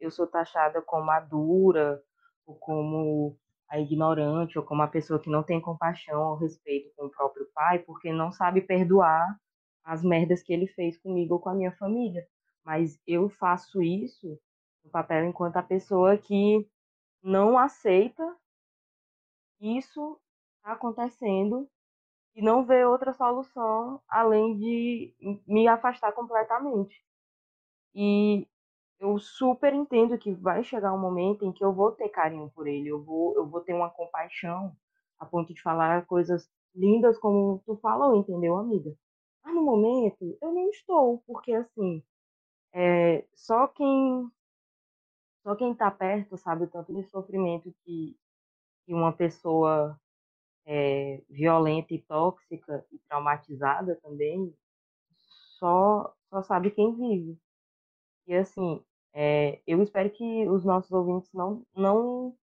eu 0.00 0.10
sou 0.10 0.26
taxada 0.26 0.82
como 0.82 1.10
a 1.10 1.20
dura, 1.20 2.02
ou 2.46 2.56
como 2.56 3.38
a 3.68 3.78
ignorante, 3.80 4.58
ou 4.58 4.64
como 4.64 4.82
a 4.82 4.88
pessoa 4.88 5.20
que 5.20 5.30
não 5.30 5.42
tem 5.42 5.60
compaixão 5.60 6.30
ou 6.30 6.36
respeito 6.36 6.92
com 6.96 7.06
o 7.06 7.10
próprio 7.10 7.48
pai, 7.54 7.80
porque 7.80 8.12
não 8.12 8.30
sabe 8.32 8.60
perdoar 8.62 9.38
as 9.84 10.04
merdas 10.04 10.42
que 10.42 10.52
ele 10.52 10.66
fez 10.68 10.98
comigo 10.98 11.34
ou 11.34 11.40
com 11.40 11.48
a 11.50 11.54
minha 11.54 11.72
família. 11.72 12.26
Mas 12.64 13.00
eu 13.06 13.28
faço 13.28 13.82
isso 13.82 14.38
no 14.84 14.90
papel 14.90 15.24
enquanto 15.26 15.56
a 15.56 15.62
pessoa 15.62 16.16
que 16.18 16.68
não 17.22 17.58
aceita 17.58 18.24
isso 19.60 20.18
tá 20.62 20.72
acontecendo 20.72 21.70
e 22.36 22.42
não 22.42 22.64
vê 22.66 22.84
outra 22.84 23.14
solução 23.14 24.00
além 24.06 24.56
de 24.58 25.14
me 25.46 25.66
afastar 25.66 26.12
completamente. 26.12 27.02
E 27.94 28.46
eu 29.00 29.18
super 29.18 29.72
entendo 29.72 30.18
que 30.18 30.34
vai 30.34 30.62
chegar 30.62 30.92
um 30.92 31.00
momento 31.00 31.46
em 31.46 31.52
que 31.52 31.64
eu 31.64 31.72
vou 31.72 31.92
ter 31.92 32.10
carinho 32.10 32.50
por 32.54 32.66
ele, 32.66 32.88
eu 32.88 33.02
vou, 33.02 33.34
eu 33.36 33.46
vou 33.48 33.62
ter 33.62 33.72
uma 33.72 33.90
compaixão 33.90 34.76
a 35.18 35.24
ponto 35.24 35.54
de 35.54 35.62
falar 35.62 36.06
coisas 36.06 36.50
lindas 36.74 37.18
como 37.18 37.62
tu 37.64 37.76
falou, 37.78 38.14
entendeu, 38.16 38.56
amiga? 38.58 38.94
Mas 39.42 39.54
no 39.54 39.62
momento 39.62 40.36
eu 40.42 40.52
não 40.52 40.68
estou, 40.68 41.22
porque 41.26 41.54
assim, 41.54 42.02
é, 42.74 43.24
só 43.34 43.66
quem 43.68 44.30
só 45.42 45.54
quem 45.56 45.74
tá 45.74 45.90
perto 45.90 46.36
sabe 46.36 46.64
o 46.64 46.68
tanto 46.68 46.92
de 46.92 47.04
sofrimento 47.04 47.74
que, 47.84 48.18
que 48.84 48.92
uma 48.92 49.12
pessoa 49.12 49.98
é, 50.66 51.22
violenta 51.30 51.94
e 51.94 52.02
tóxica 52.02 52.84
e 52.92 52.98
traumatizada 53.08 53.98
também 54.02 54.54
só 55.58 56.12
só 56.30 56.42
sabe 56.42 56.70
quem 56.70 56.94
vive. 56.96 57.38
E 58.26 58.34
assim, 58.34 58.84
é, 59.14 59.60
eu 59.66 59.82
espero 59.82 60.10
que 60.10 60.48
os 60.48 60.64
nossos 60.64 60.90
ouvintes 60.92 61.32
não, 61.32 61.64
não, 61.74 62.36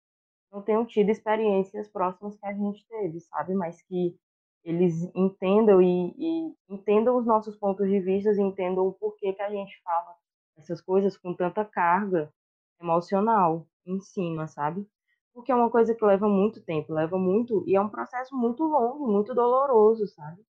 não 0.51 0.61
tenham 0.61 0.85
tido 0.85 1.09
experiências 1.09 1.89
próximas 1.89 2.37
que 2.37 2.45
a 2.45 2.53
gente 2.53 2.85
teve, 2.87 3.19
sabe? 3.21 3.53
Mas 3.53 3.81
que 3.83 4.17
eles 4.63 5.03
entendam 5.15 5.81
e, 5.81 6.15
e 6.17 6.55
entendam 6.69 7.17
os 7.17 7.25
nossos 7.25 7.57
pontos 7.57 7.87
de 7.89 7.99
vista 7.99 8.31
e 8.31 8.41
entendam 8.41 8.87
o 8.87 8.93
porquê 8.93 9.33
que 9.33 9.41
a 9.41 9.49
gente 9.49 9.81
fala 9.83 10.15
essas 10.57 10.81
coisas 10.81 11.17
com 11.17 11.33
tanta 11.35 11.65
carga 11.65 12.33
emocional 12.79 13.67
em 13.85 13.99
cima, 13.99 14.47
sabe? 14.47 14.87
Porque 15.33 15.51
é 15.51 15.55
uma 15.55 15.69
coisa 15.69 15.95
que 15.95 16.05
leva 16.05 16.27
muito 16.29 16.61
tempo, 16.63 16.93
leva 16.93 17.17
muito, 17.17 17.63
e 17.67 17.75
é 17.75 17.81
um 17.81 17.89
processo 17.89 18.35
muito 18.35 18.63
longo, 18.63 19.11
muito 19.11 19.33
doloroso, 19.33 20.07
sabe? 20.07 20.41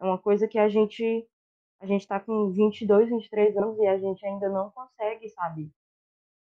É 0.00 0.04
uma 0.04 0.18
coisa 0.18 0.48
que 0.48 0.58
a 0.58 0.68
gente 0.68 1.26
a 1.80 1.86
gente 1.86 2.08
tá 2.08 2.18
com 2.18 2.50
22, 2.50 3.10
23 3.10 3.56
anos 3.58 3.78
e 3.78 3.86
a 3.86 3.98
gente 3.98 4.24
ainda 4.26 4.48
não 4.48 4.70
consegue, 4.70 5.28
sabe? 5.28 5.70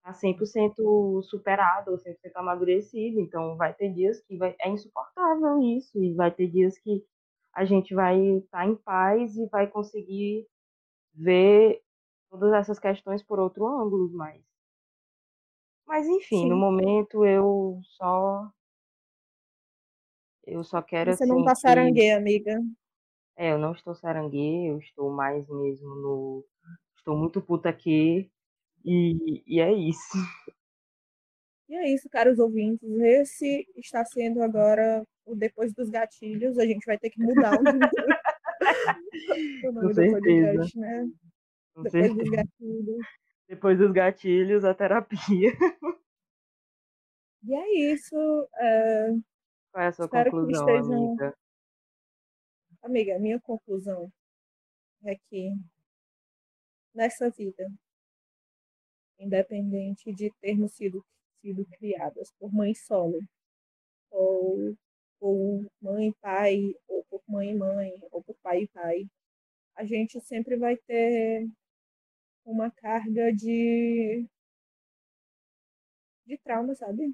Tá 0.03 0.13
100% 0.13 1.23
superado 1.23 1.91
ou 1.91 1.97
100% 1.97 2.15
amadurecido. 2.35 3.19
Então, 3.19 3.57
vai 3.57 3.73
ter 3.73 3.89
dias 3.91 4.21
que 4.21 4.37
vai, 4.37 4.55
é 4.59 4.69
insuportável 4.69 5.59
isso. 5.61 5.97
E 6.03 6.13
vai 6.13 6.29
ter 6.31 6.47
dias 6.47 6.77
que 6.77 7.03
a 7.53 7.65
gente 7.65 7.95
vai 7.95 8.19
estar 8.37 8.67
em 8.67 8.75
paz 8.75 9.35
e 9.37 9.47
vai 9.47 9.67
conseguir 9.67 10.47
ver 11.13 11.81
todas 12.29 12.53
essas 12.53 12.79
questões 12.79 13.23
por 13.23 13.39
outro 13.39 13.67
ângulo, 13.67 14.09
mas... 14.13 14.52
Mas, 15.85 16.07
enfim, 16.07 16.47
no 16.47 16.55
Sim. 16.55 16.59
momento 16.59 17.25
eu 17.25 17.79
só... 17.83 18.49
Eu 20.45 20.63
só 20.63 20.81
quero, 20.81 21.15
Você 21.15 21.25
não 21.25 21.37
assim, 21.37 21.45
tá 21.45 21.53
que... 21.53 21.59
sarangueia, 21.61 22.17
amiga. 22.17 22.59
É, 23.35 23.51
eu 23.51 23.57
não 23.57 23.71
estou 23.71 23.95
saranguê, 23.95 24.69
eu 24.69 24.77
estou 24.77 25.09
mais 25.09 25.47
mesmo 25.49 25.95
no. 25.95 26.45
Estou 26.97 27.17
muito 27.17 27.41
puta 27.41 27.69
aqui. 27.69 28.29
E, 28.85 29.41
e 29.47 29.59
é 29.59 29.71
isso. 29.71 30.17
E 31.69 31.75
é 31.75 31.89
isso, 31.89 32.09
caros 32.09 32.39
ouvintes. 32.39 32.87
Esse 32.99 33.65
está 33.77 34.03
sendo 34.05 34.43
agora 34.43 35.03
o 35.25 35.33
Depois 35.35 35.73
dos 35.73 35.89
Gatilhos. 35.89 36.59
A 36.59 36.65
gente 36.65 36.85
vai 36.85 36.97
ter 36.97 37.09
que 37.09 37.21
mudar 37.21 37.57
o 37.59 37.63
nome, 37.63 37.79
o 39.65 39.71
nome 39.71 39.81
Com 39.81 39.87
do 39.87 39.93
certeza. 39.93 40.11
podcast, 40.11 40.79
né? 40.79 41.09
Com 41.73 41.83
Depois 41.83 42.15
dos 42.15 42.29
certeza. 42.29 42.35
Gatilhos. 42.35 43.22
Depois 43.47 43.77
dos 43.77 43.91
gatilhos, 43.91 44.63
a 44.63 44.73
terapia. 44.73 45.51
E 47.43 47.53
é 47.53 47.91
isso. 47.93 48.15
é, 48.57 49.09
Qual 49.71 49.83
é 49.83 49.87
a 49.87 49.91
sua 49.91 50.05
Espero 50.05 50.25
que 50.25 50.31
conclusão, 50.37 50.69
estejam- 50.69 51.07
amiga? 51.09 51.37
Amiga, 52.81 53.15
a 53.15 53.19
minha 53.19 53.39
conclusão 53.41 54.11
é 55.05 55.15
que 55.29 55.51
nessa 56.93 57.29
vida, 57.29 57.69
independente 59.19 60.13
de 60.13 60.31
termos 60.41 60.73
sido, 60.73 61.03
sido 61.41 61.65
criadas 61.77 62.31
por 62.39 62.53
mãe 62.53 62.73
solo, 62.73 63.19
ou 64.11 64.75
por 65.19 65.65
mãe 65.81 66.09
e 66.09 66.13
pai, 66.21 66.75
ou 66.87 67.03
por 67.09 67.21
mãe 67.27 67.51
e 67.51 67.55
mãe, 67.55 67.93
ou 68.11 68.21
por 68.23 68.35
pai 68.41 68.63
e 68.63 68.67
pai, 68.67 69.05
a 69.75 69.85
gente 69.85 70.19
sempre 70.21 70.57
vai 70.57 70.75
ter 70.77 71.47
uma 72.45 72.69
carga 72.71 73.31
de, 73.33 74.25
de 76.25 76.37
trauma, 76.39 76.75
sabe? 76.75 77.13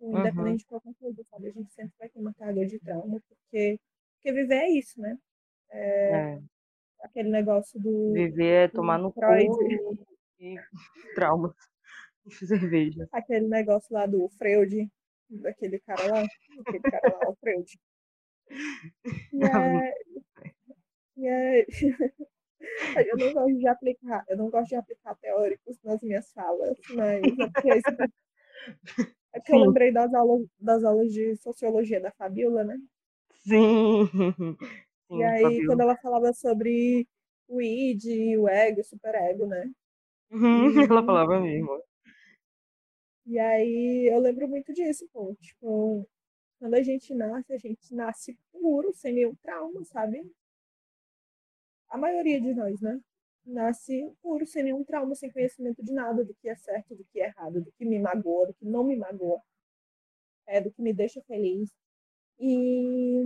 Uhum. 0.00 0.20
Independente 0.20 0.58
de 0.60 0.66
qualquer 0.66 0.94
coisa, 0.98 1.24
sabe? 1.30 1.48
A 1.48 1.52
gente 1.52 1.72
sempre 1.72 1.94
vai 1.98 2.08
ter 2.08 2.18
uma 2.20 2.34
carga 2.34 2.66
de 2.66 2.78
trauma, 2.80 3.20
porque, 3.28 3.80
porque 4.16 4.32
viver 4.32 4.56
é 4.56 4.70
isso, 4.70 5.00
né? 5.00 5.18
É, 5.70 6.38
Aquele 7.00 7.30
negócio 7.30 7.80
do, 7.80 8.12
viver 8.12 8.64
é 8.64 8.68
tomar 8.68 8.98
no 8.98 9.12
cu 9.12 9.20
Freud. 9.20 9.48
e, 10.38 10.54
e. 10.54 10.56
E 12.28 12.46
cerveja. 12.46 13.08
aquele 13.12 13.46
negócio 13.46 13.94
lá 13.94 14.04
do 14.04 14.28
Freud, 14.30 14.90
daquele 15.30 15.78
cara 15.78 16.06
lá, 16.08 16.24
aquele 16.60 16.80
cara 16.80 17.16
lá, 17.16 17.30
o 17.30 17.36
Freud. 17.36 17.78
E 19.32 19.44
é, 19.44 19.94
e 21.16 21.26
é, 21.26 21.66
eu 23.10 23.18
não 23.18 23.32
gosto 23.32 23.56
de 23.58 23.68
aplicar, 23.68 24.24
eu 24.28 24.36
não 24.36 24.50
gosto 24.50 24.68
de 24.70 24.76
aplicar 24.76 25.14
teóricos 25.16 25.78
nas 25.84 26.02
minhas 26.02 26.32
falas, 26.32 26.78
mas 26.88 27.38
é 27.38 27.50
é 27.70 27.78
isso- 27.78 27.92
é 29.32 29.38
porque 29.38 29.52
eu 29.52 29.58
lembrei 29.58 29.92
das 29.92 30.12
aulas, 30.14 30.46
das 30.58 30.82
aulas 30.84 31.12
de 31.12 31.36
sociologia 31.36 32.00
da 32.00 32.10
Fabiola, 32.12 32.64
né? 32.64 32.76
Sim. 33.44 34.08
Sim, 35.08 35.18
E 35.18 35.22
aí, 35.22 35.40
Fabiola. 35.40 35.64
quando 35.64 35.80
ela 35.80 35.96
falava 35.96 36.32
sobre 36.32 37.08
o 37.48 37.60
id, 37.60 38.04
o 38.38 38.48
ego, 38.48 38.80
o 38.80 38.84
superego, 38.84 39.46
né? 39.46 39.70
Uhum, 40.30 40.70
E- 40.70 40.86
Ela 40.90 41.02
falava 41.04 41.40
mesmo. 41.40 41.82
E 43.26 43.38
aí 43.38 44.08
eu 44.12 44.18
lembro 44.20 44.48
muito 44.48 44.72
disso, 44.72 45.06
pô. 45.12 45.34
Tipo, 45.40 46.08
quando 46.60 46.74
a 46.74 46.82
gente 46.82 47.14
nasce, 47.14 47.52
a 47.54 47.58
gente 47.58 47.94
nasce 47.94 48.38
puro, 48.52 48.92
sem 48.94 49.14
nenhum 49.14 49.34
trauma, 49.36 49.84
sabe? 49.86 50.22
A 51.88 51.98
maioria 51.98 52.40
de 52.40 52.54
nós, 52.54 52.80
né? 52.80 53.00
Nasce 53.44 54.12
puro, 54.22 54.46
sem 54.46 54.64
nenhum 54.64 54.84
trauma, 54.84 55.14
sem 55.14 55.30
conhecimento 55.30 55.82
de 55.82 55.92
nada, 55.92 56.24
do 56.24 56.34
que 56.34 56.48
é 56.48 56.56
certo, 56.56 56.96
do 56.96 57.04
que 57.12 57.20
é 57.20 57.26
errado, 57.26 57.62
do 57.62 57.72
que 57.72 57.84
me 57.84 57.98
magoa, 57.98 58.48
do 58.48 58.54
que 58.54 58.64
não 58.66 58.84
me 58.84 58.96
magoa, 58.96 59.40
é, 60.46 60.60
do 60.60 60.70
que 60.72 60.82
me 60.82 60.92
deixa 60.92 61.22
feliz. 61.22 61.70
E 62.38 63.22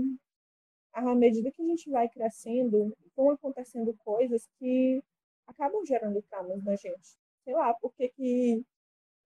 à 0.92 1.14
medida 1.14 1.50
que 1.50 1.62
a 1.62 1.66
gente 1.66 1.90
vai 1.90 2.08
crescendo, 2.08 2.94
vão 3.16 3.30
acontecendo 3.30 3.94
coisas 4.04 4.48
que 4.58 5.02
acabam 5.46 5.84
gerando 5.86 6.22
traumas 6.22 6.62
na 6.64 6.76
gente. 6.76 7.18
Sei 7.44 7.54
lá, 7.54 7.74
por 7.74 7.92
que, 7.94 8.08
que 8.10 8.64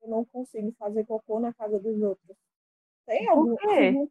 eu 0.02 0.08
não 0.08 0.24
consigo 0.26 0.72
fazer 0.78 1.04
cocô 1.06 1.40
na 1.40 1.52
casa 1.54 1.78
dos 1.78 2.00
outros? 2.02 2.36
Tem 3.06 3.26
Por 3.26 3.30
algum, 3.32 3.56
quê? 3.56 3.68
algum, 3.68 4.08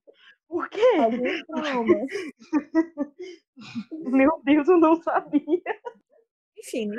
Por 0.48 0.70
quê? 0.70 0.96
algum 1.00 1.44
trauma? 1.46 1.96
Meu 3.92 4.42
Deus, 4.44 4.68
eu 4.68 4.78
não 4.78 5.02
sabia. 5.02 5.42
Enfim, 6.58 6.90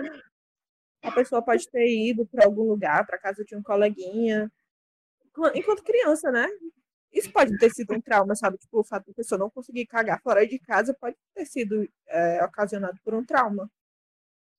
a 1.03 1.11
pessoa 1.13 1.43
pode 1.45 1.69
ter 1.71 1.87
ido 1.87 2.27
para 2.27 2.45
algum 2.47 2.65
lugar, 2.65 3.07
para 3.07 3.19
casa 3.19 3.45
de 3.45 3.55
um 3.57 3.63
coleguinha, 3.63 4.51
enquanto 5.55 5.83
criança, 5.85 6.31
né? 6.31 6.47
Isso 7.13 7.31
pode 7.33 7.57
ter 7.59 7.71
sido 7.71 7.95
um 7.95 8.01
trauma, 8.01 8.35
sabe? 8.35 8.59
Tipo, 8.59 8.81
o 8.81 8.85
fato 8.85 9.07
da 9.07 9.15
pessoa 9.15 9.39
não 9.39 9.49
conseguir 9.51 9.87
cagar 9.87 10.21
fora 10.21 10.47
de 10.47 10.59
casa 10.59 10.97
pode 11.01 11.17
ter 11.35 11.47
sido 11.47 11.89
é, 12.09 12.45
ocasionado 12.45 12.99
por 13.05 13.15
um 13.15 13.25
trauma. 13.25 13.71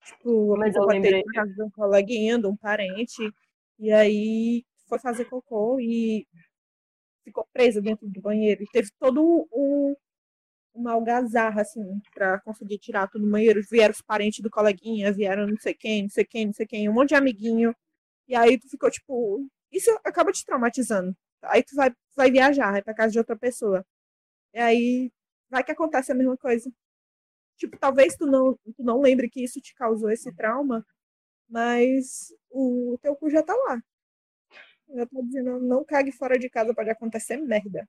Tipo, 0.06 0.56
Mas 0.58 0.76
eu 0.76 0.86
lembrei- 0.86 1.24
na 1.26 1.34
casa 1.34 1.54
de 1.54 1.63
um 1.63 1.69
coleguinha, 1.69 2.39
de 2.39 2.48
um 2.48 2.56
parente, 2.56 3.30
e 3.80 3.91
aí 3.91 4.63
foi 4.88 5.00
fazer 5.00 5.26
cocô 5.26 5.80
e 5.80 6.26
ficou 7.25 7.47
presa 7.53 7.81
dentro 7.81 8.07
do 8.07 8.21
banheiro. 8.21 8.63
E 8.63 8.67
teve 8.71 8.89
todo 8.99 9.47
um, 9.53 9.95
uma 10.73 10.93
algazarra, 10.93 11.61
assim, 11.61 11.83
pra 12.13 12.39
conseguir 12.41 12.79
tirar 12.79 13.07
tudo 13.09 13.25
do 13.25 13.31
banheiro. 13.31 13.61
Vieram 13.69 13.93
os 13.93 14.01
parentes 14.01 14.41
do 14.41 14.49
coleguinha, 14.49 15.11
vieram 15.13 15.47
não 15.47 15.57
sei 15.57 15.73
quem, 15.73 16.03
não 16.03 16.09
sei 16.09 16.25
quem, 16.25 16.45
não 16.47 16.53
sei 16.53 16.67
quem, 16.67 16.89
um 16.89 16.93
monte 16.93 17.09
de 17.09 17.15
amiguinho. 17.15 17.75
E 18.27 18.35
aí 18.35 18.59
tu 18.59 18.69
ficou, 18.69 18.91
tipo, 18.91 19.47
isso 19.71 19.91
acaba 20.05 20.31
te 20.31 20.45
traumatizando. 20.45 21.15
Aí 21.43 21.63
tu 21.63 21.75
vai, 21.75 21.91
vai 22.15 22.31
viajar, 22.31 22.71
vai 22.73 22.81
pra 22.83 22.95
casa 22.95 23.11
de 23.13 23.19
outra 23.19 23.38
pessoa. 23.38 23.85
E 24.53 24.59
aí 24.59 25.11
vai 25.49 25.63
que 25.63 25.71
acontece 25.71 26.11
a 26.11 26.15
mesma 26.15 26.38
coisa. 26.38 26.71
Tipo, 27.57 27.77
talvez 27.79 28.15
tu 28.17 28.25
não, 28.25 28.55
tu 28.75 28.83
não 28.83 29.01
lembre 29.01 29.29
que 29.29 29.43
isso 29.43 29.61
te 29.61 29.73
causou 29.75 30.09
esse 30.11 30.33
trauma, 30.35 30.85
mas 31.49 32.33
o 32.51 32.97
teu 33.01 33.15
cu 33.15 33.29
já 33.29 33.43
tá 33.43 33.53
lá. 33.55 33.81
Eu 34.89 35.08
tô 35.08 35.21
dizendo, 35.24 35.60
não 35.60 35.84
cague 35.84 36.12
fora 36.12 36.38
de 36.38 36.50
casa, 36.50 36.74
pode 36.74 36.89
acontecer 36.89 37.38
merda. 37.38 37.88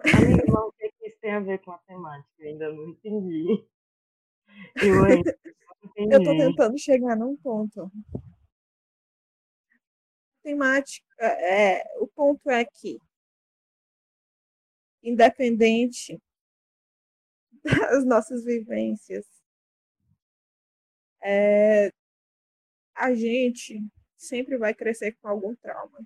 Amiga, 0.00 0.44
mas 0.46 0.64
o 0.64 0.72
que, 0.72 0.86
é 0.86 0.90
que 0.90 1.06
isso 1.08 1.18
tem 1.20 1.32
a 1.32 1.40
ver 1.40 1.58
com 1.60 1.72
a 1.72 1.78
temática? 1.78 2.32
Eu 2.38 2.48
ainda 2.48 2.72
não 2.72 2.88
entendi. 2.90 3.66
Eu 4.82 5.04
ainda 5.04 5.38
não 5.42 5.48
Eu 5.96 6.22
tô 6.22 6.32
entendi. 6.32 6.38
tentando 6.38 6.78
chegar 6.78 7.16
num 7.16 7.36
ponto. 7.36 7.90
Temática, 10.42 11.24
é, 11.24 11.82
o 11.98 12.06
ponto 12.06 12.48
é 12.48 12.64
que, 12.64 13.00
independente 15.02 16.20
das 17.64 18.04
nossas 18.06 18.44
vivências, 18.44 19.26
é, 21.20 21.92
a 22.98 23.14
gente 23.14 23.80
sempre 24.16 24.58
vai 24.58 24.74
crescer 24.74 25.12
com 25.20 25.28
algum 25.28 25.54
trauma. 25.56 25.98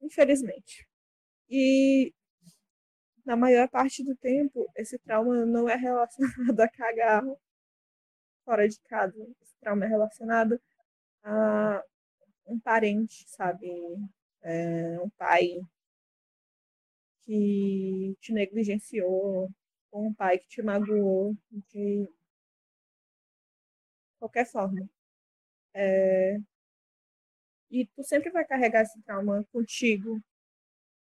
Infelizmente. 0.00 0.86
E 1.50 2.14
na 3.24 3.36
maior 3.36 3.68
parte 3.68 4.04
do 4.04 4.16
tempo, 4.16 4.66
esse 4.76 4.98
trauma 5.00 5.44
não 5.44 5.68
é 5.68 5.76
relacionado 5.76 6.60
a 6.60 6.68
cagar 6.68 7.22
fora 8.44 8.68
de 8.68 8.80
casa. 8.82 9.16
Esse 9.40 9.54
trauma 9.60 9.84
é 9.84 9.88
relacionado 9.88 10.60
a 11.24 11.84
um 12.46 12.58
parente, 12.60 13.24
sabe? 13.28 13.68
É, 14.42 15.00
um 15.00 15.10
pai 15.10 15.60
que 17.22 18.16
te 18.20 18.32
negligenciou, 18.32 19.48
ou 19.90 20.06
um 20.06 20.14
pai 20.14 20.38
que 20.38 20.48
te 20.48 20.62
magoou 20.62 21.36
de 21.50 22.08
qualquer 24.18 24.46
forma. 24.46 24.88
É, 25.74 26.36
e 27.72 27.86
tu 27.96 28.04
sempre 28.04 28.30
vai 28.30 28.44
carregar 28.44 28.82
esse 28.82 29.00
trauma 29.02 29.42
contigo. 29.50 30.20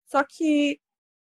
Só 0.06 0.24
que 0.24 0.80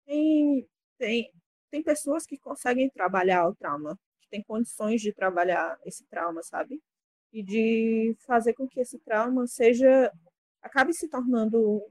tem, 0.05 0.68
tem, 0.98 1.33
tem 1.70 1.83
pessoas 1.83 2.26
que 2.26 2.37
conseguem 2.37 2.90
trabalhar 2.90 3.48
o 3.48 3.55
trauma, 3.55 3.98
que 4.20 4.29
têm 4.29 4.42
condições 4.42 5.00
de 5.00 5.14
trabalhar 5.14 5.79
esse 5.87 6.05
trauma, 6.07 6.42
sabe? 6.42 6.83
E 7.33 7.42
de 7.42 8.14
fazer 8.26 8.52
com 8.52 8.68
que 8.68 8.79
esse 8.79 8.98
trauma 8.98 9.46
seja. 9.46 10.12
acabe 10.61 10.92
se 10.92 11.09
tornando 11.09 11.83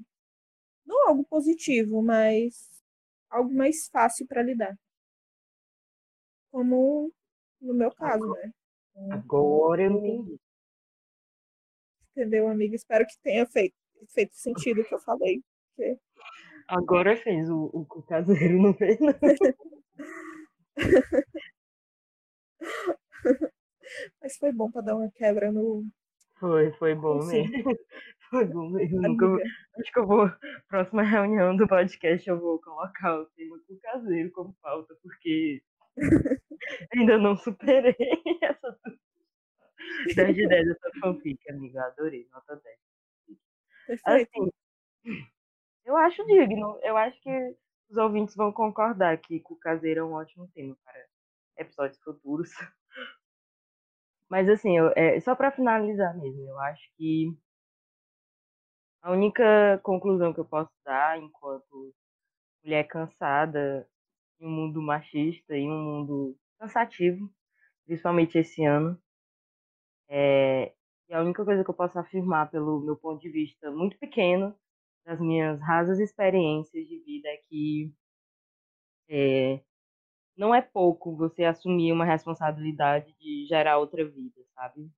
não 0.85 1.07
algo 1.07 1.23
positivo, 1.25 2.03
mas 2.03 2.69
algo 3.27 3.51
mais 3.51 3.87
fácil 3.91 4.27
para 4.27 4.43
lidar. 4.43 4.77
Como 6.51 7.11
no 7.59 7.73
meu 7.73 7.91
caso, 7.91 8.27
né? 8.33 8.51
Agora 9.09 9.81
eu 9.81 9.91
entendi. 9.91 10.39
Entendeu, 12.15 12.47
amiga? 12.47 12.75
Espero 12.75 13.05
que 13.05 13.17
tenha 13.21 13.45
feito, 13.45 13.75
feito 14.13 14.33
sentido 14.35 14.79
o 14.79 14.85
que 14.85 14.95
eu 14.95 14.99
falei. 14.99 15.43
porque 15.75 15.99
Agora 16.65 17.17
fez 17.17 17.49
o, 17.49 17.69
o, 17.73 17.85
caseiro, 18.03 18.61
não 18.61 18.73
fez? 18.73 18.97
Não. 19.01 19.13
Mas 24.21 24.37
foi 24.37 24.53
bom 24.53 24.71
para 24.71 24.81
dar 24.81 24.95
uma 24.95 25.11
quebra 25.11 25.51
no. 25.51 25.85
Foi, 26.39 26.71
foi 26.73 26.95
bom 26.95 27.21
Sim. 27.21 27.49
mesmo. 27.49 27.75
Foi 28.29 28.43
bom 28.43 28.69
mesmo. 28.71 29.01
Nunca, 29.01 29.25
acho 29.79 29.93
que 29.93 29.99
eu 29.99 30.07
vou, 30.07 30.29
próxima 30.67 31.03
reunião 31.03 31.55
do 31.55 31.67
podcast, 31.67 32.27
eu 32.27 32.39
vou 32.39 32.59
colocar 32.59 33.19
o 33.19 33.27
tema 33.27 33.55
com 33.67 33.73
o 33.73 33.79
caseiro 33.79 34.31
como 34.31 34.57
pauta, 34.63 34.95
porque 35.01 35.61
ainda 36.97 37.19
não 37.19 37.37
superei 37.37 37.95
essa 38.41 38.79
10 40.15 40.35
de 40.35 40.47
10 40.47 40.67
essa 40.69 40.91
fanfic, 41.01 41.39
amiga. 41.51 41.83
Adorei, 41.85 42.27
nota 42.31 42.55
10. 42.57 42.79
Perfeito. 43.85 44.31
Assim, 44.33 44.51
eu 45.85 45.95
acho 45.97 46.23
digno. 46.25 46.79
Eu 46.83 46.97
acho 46.97 47.19
que 47.21 47.55
os 47.89 47.97
ouvintes 47.97 48.35
vão 48.35 48.51
concordar 48.51 49.17
que 49.17 49.41
o 49.49 49.55
caseiro 49.55 50.01
é 50.01 50.03
um 50.03 50.13
ótimo 50.13 50.47
tema 50.53 50.75
para 50.83 51.05
episódios 51.57 51.99
futuros. 52.01 52.49
Mas 54.29 54.47
assim, 54.49 54.77
eu- 54.77 54.91
é, 54.95 55.19
só 55.19 55.35
para 55.35 55.51
finalizar 55.51 56.15
mesmo, 56.17 56.41
eu 56.47 56.59
acho 56.59 56.83
que 56.97 57.35
a 59.01 59.11
única 59.11 59.79
conclusão 59.83 60.33
que 60.33 60.39
eu 60.39 60.45
posso 60.45 60.71
dar 60.83 61.17
enquanto 61.19 61.93
mulher 62.63 62.85
cansada 62.87 63.87
em 64.39 64.47
um 64.47 64.51
mundo 64.51 64.81
machista, 64.81 65.55
em 65.55 65.69
um 65.71 65.83
mundo 65.83 66.37
cansativo, 66.59 67.31
principalmente 67.85 68.37
esse 68.37 68.65
ano, 68.65 69.01
é, 70.09 70.73
e 71.09 71.13
a 71.13 71.21
única 71.21 71.43
coisa 71.45 71.63
que 71.63 71.69
eu 71.69 71.73
posso 71.75 71.97
afirmar 71.99 72.49
pelo 72.49 72.79
meu 72.81 72.95
ponto 72.95 73.21
de 73.21 73.29
vista 73.29 73.71
muito 73.71 73.97
pequeno, 73.97 74.55
das 75.05 75.19
minhas 75.19 75.59
rasas 75.61 75.99
experiências 75.99 76.87
de 76.87 76.99
vida, 76.99 77.29
é 77.29 77.37
que 77.37 77.93
é, 79.07 79.61
não 80.35 80.53
é 80.53 80.61
pouco 80.61 81.15
você 81.15 81.43
assumir 81.43 81.91
uma 81.91 82.05
responsabilidade 82.05 83.13
de 83.19 83.45
gerar 83.45 83.77
outra 83.77 84.03
vida, 84.03 84.41
sabe? 84.55 84.89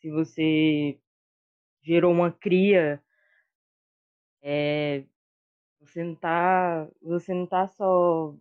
Se 0.00 0.10
você 0.10 1.00
gerou 1.82 2.12
uma 2.12 2.30
cria, 2.32 3.02
é, 4.42 5.04
você 5.80 6.04
não 6.04 6.14
tá, 6.14 6.88
você 7.02 7.34
não 7.34 7.46
tá 7.46 7.66
só 7.68 8.34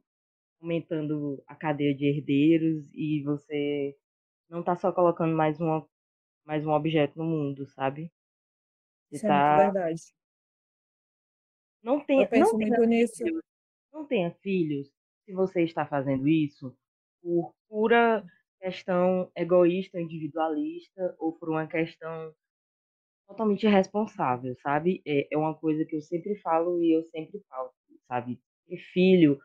aumentando 0.62 1.44
a 1.48 1.56
cadeia 1.56 1.96
de 1.96 2.06
herdeiros 2.06 2.94
e 2.94 3.24
você 3.24 3.96
não 4.50 4.64
tá 4.64 4.76
só 4.76 4.92
colocando 4.92 5.36
mais 5.36 5.60
uma 5.60 5.88
mais 6.46 6.66
um 6.66 6.72
objeto 6.72 7.18
no 7.18 7.26
mundo, 7.26 7.68
sabe? 7.68 8.12
Você 9.12 9.20
Isso 9.20 9.26
é 9.28 9.32
tá 9.32 9.42
verdade. 9.54 10.02
não 11.84 12.04
penso 12.06 12.32
não 12.36 12.56
tenha 12.58 12.80
nisso. 12.86 13.24
filhos, 13.24 13.44
não 13.94 14.06
tenha 14.08 14.32
filhos 14.42 14.88
se 15.26 15.34
você 15.34 15.64
está 15.64 15.86
fazendo 15.86 16.28
isso 16.28 16.76
por 17.22 17.54
pura 17.70 18.26
questão 18.62 19.32
egoísta, 19.36 20.00
individualista 20.02 21.16
ou 21.20 21.34
por 21.34 21.50
uma 21.50 21.68
questão 21.68 22.34
totalmente 23.28 23.66
irresponsável, 23.66 24.56
sabe? 24.58 25.02
É, 25.06 25.28
é 25.34 25.38
uma 25.38 25.56
coisa 25.56 25.86
que 25.86 25.96
eu 25.96 26.02
sempre 26.02 26.36
falo 26.42 26.82
e 26.84 26.94
eu 26.98 27.04
sempre 27.06 27.42
falo, 27.50 27.72
sabe? 28.08 28.42
Ter 28.68 28.78
filho 28.94 29.40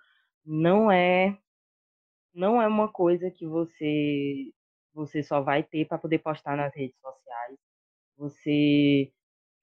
não 0.44 0.90
é 0.90 1.38
não 2.34 2.60
é 2.60 2.66
uma 2.66 2.90
coisa 2.92 3.30
que 3.30 3.46
você 3.46 4.52
você 4.94 5.22
só 5.22 5.40
vai 5.40 5.62
ter 5.62 5.86
para 5.86 5.98
poder 5.98 6.18
postar 6.18 6.56
nas 6.56 6.74
redes 6.74 6.98
sociais. 7.00 7.58
Você 8.18 9.12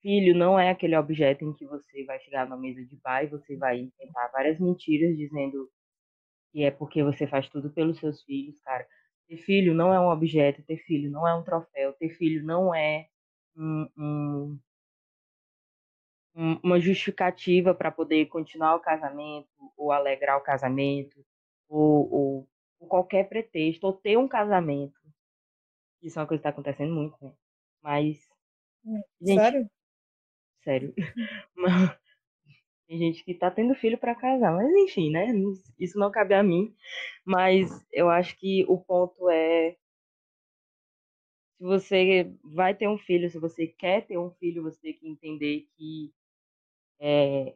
filho 0.01 0.35
não 0.35 0.59
é 0.59 0.69
aquele 0.69 0.95
objeto 0.95 1.45
em 1.45 1.53
que 1.53 1.65
você 1.65 2.03
vai 2.05 2.19
chegar 2.21 2.47
na 2.47 2.57
mesa 2.57 2.83
de 2.85 2.95
bar 2.97 3.23
e 3.23 3.27
você 3.27 3.55
vai 3.57 3.79
inventar 3.79 4.31
várias 4.31 4.59
mentiras 4.59 5.15
dizendo 5.17 5.69
que 6.51 6.63
é 6.63 6.71
porque 6.71 7.03
você 7.03 7.27
faz 7.27 7.47
tudo 7.49 7.69
pelos 7.71 7.99
seus 7.99 8.23
filhos, 8.23 8.59
cara. 8.61 8.87
Ter 9.27 9.37
filho 9.37 9.73
não 9.73 9.93
é 9.93 9.99
um 9.99 10.09
objeto, 10.09 10.63
ter 10.63 10.77
filho 10.77 11.11
não 11.11 11.27
é 11.27 11.35
um 11.35 11.43
troféu, 11.43 11.93
ter 11.93 12.09
filho 12.09 12.43
não 12.43 12.73
é 12.73 13.07
um, 13.55 13.87
um, 13.95 14.59
uma 16.63 16.79
justificativa 16.79 17.75
para 17.75 17.91
poder 17.91 18.25
continuar 18.27 18.75
o 18.75 18.79
casamento 18.79 19.49
ou 19.77 19.91
alegrar 19.91 20.37
o 20.37 20.43
casamento 20.43 21.23
ou, 21.67 22.11
ou, 22.11 22.47
ou, 22.79 22.87
qualquer 22.87 23.27
pretexto 23.29 23.85
ou 23.85 23.93
ter 23.93 24.17
um 24.17 24.27
casamento. 24.27 24.98
Isso 26.01 26.19
é 26.19 26.21
uma 26.21 26.27
coisa 26.27 26.41
que 26.41 26.47
está 26.47 26.49
acontecendo 26.49 26.93
muito, 26.93 27.15
né? 27.21 27.33
Mas 27.81 28.17
hum, 28.85 29.01
gente, 29.21 29.39
sério? 29.39 29.69
Sério. 30.63 30.93
Tem 32.87 32.97
gente 32.97 33.23
que 33.23 33.35
tá 33.35 33.51
tendo 33.51 33.75
filho 33.75 33.99
para 33.99 34.15
casar, 34.15 34.51
mas 34.51 34.67
enfim, 34.73 35.11
né? 35.11 35.27
Isso 35.79 35.99
não 35.99 36.11
cabe 36.11 36.33
a 36.33 36.41
mim. 36.41 36.73
Mas 37.23 37.69
eu 37.91 38.09
acho 38.09 38.35
que 38.37 38.65
o 38.67 38.79
ponto 38.79 39.29
é 39.29 39.77
se 41.59 41.63
você 41.65 42.33
vai 42.43 42.73
ter 42.73 42.87
um 42.87 42.97
filho, 42.97 43.29
se 43.29 43.37
você 43.37 43.67
quer 43.67 44.07
ter 44.07 44.17
um 44.17 44.31
filho, 44.31 44.63
você 44.63 44.79
tem 44.81 44.93
que 44.93 45.07
entender 45.07 45.67
que 45.77 46.11
é 46.99 47.55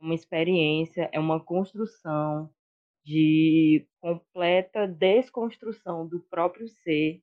uma 0.00 0.14
experiência, 0.14 1.10
é 1.12 1.20
uma 1.20 1.42
construção 1.42 2.50
de 3.04 3.86
completa 4.00 4.86
desconstrução 4.86 6.06
do 6.06 6.20
próprio 6.20 6.68
ser 6.68 7.22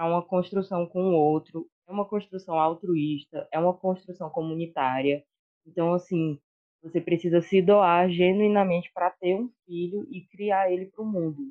para 0.00 0.08
uma 0.08 0.22
construção 0.22 0.86
com 0.86 1.10
o 1.10 1.12
outro, 1.12 1.68
é 1.86 1.92
uma 1.92 2.06
construção 2.06 2.58
altruísta, 2.58 3.46
é 3.52 3.58
uma 3.58 3.76
construção 3.76 4.30
comunitária. 4.30 5.22
Então, 5.66 5.92
assim, 5.92 6.40
você 6.82 7.02
precisa 7.02 7.42
se 7.42 7.60
doar 7.60 8.08
genuinamente 8.08 8.90
para 8.94 9.10
ter 9.10 9.34
um 9.34 9.50
filho 9.66 10.08
e 10.10 10.22
criar 10.28 10.72
ele 10.72 10.86
para 10.86 11.02
o 11.02 11.06
mundo. 11.06 11.50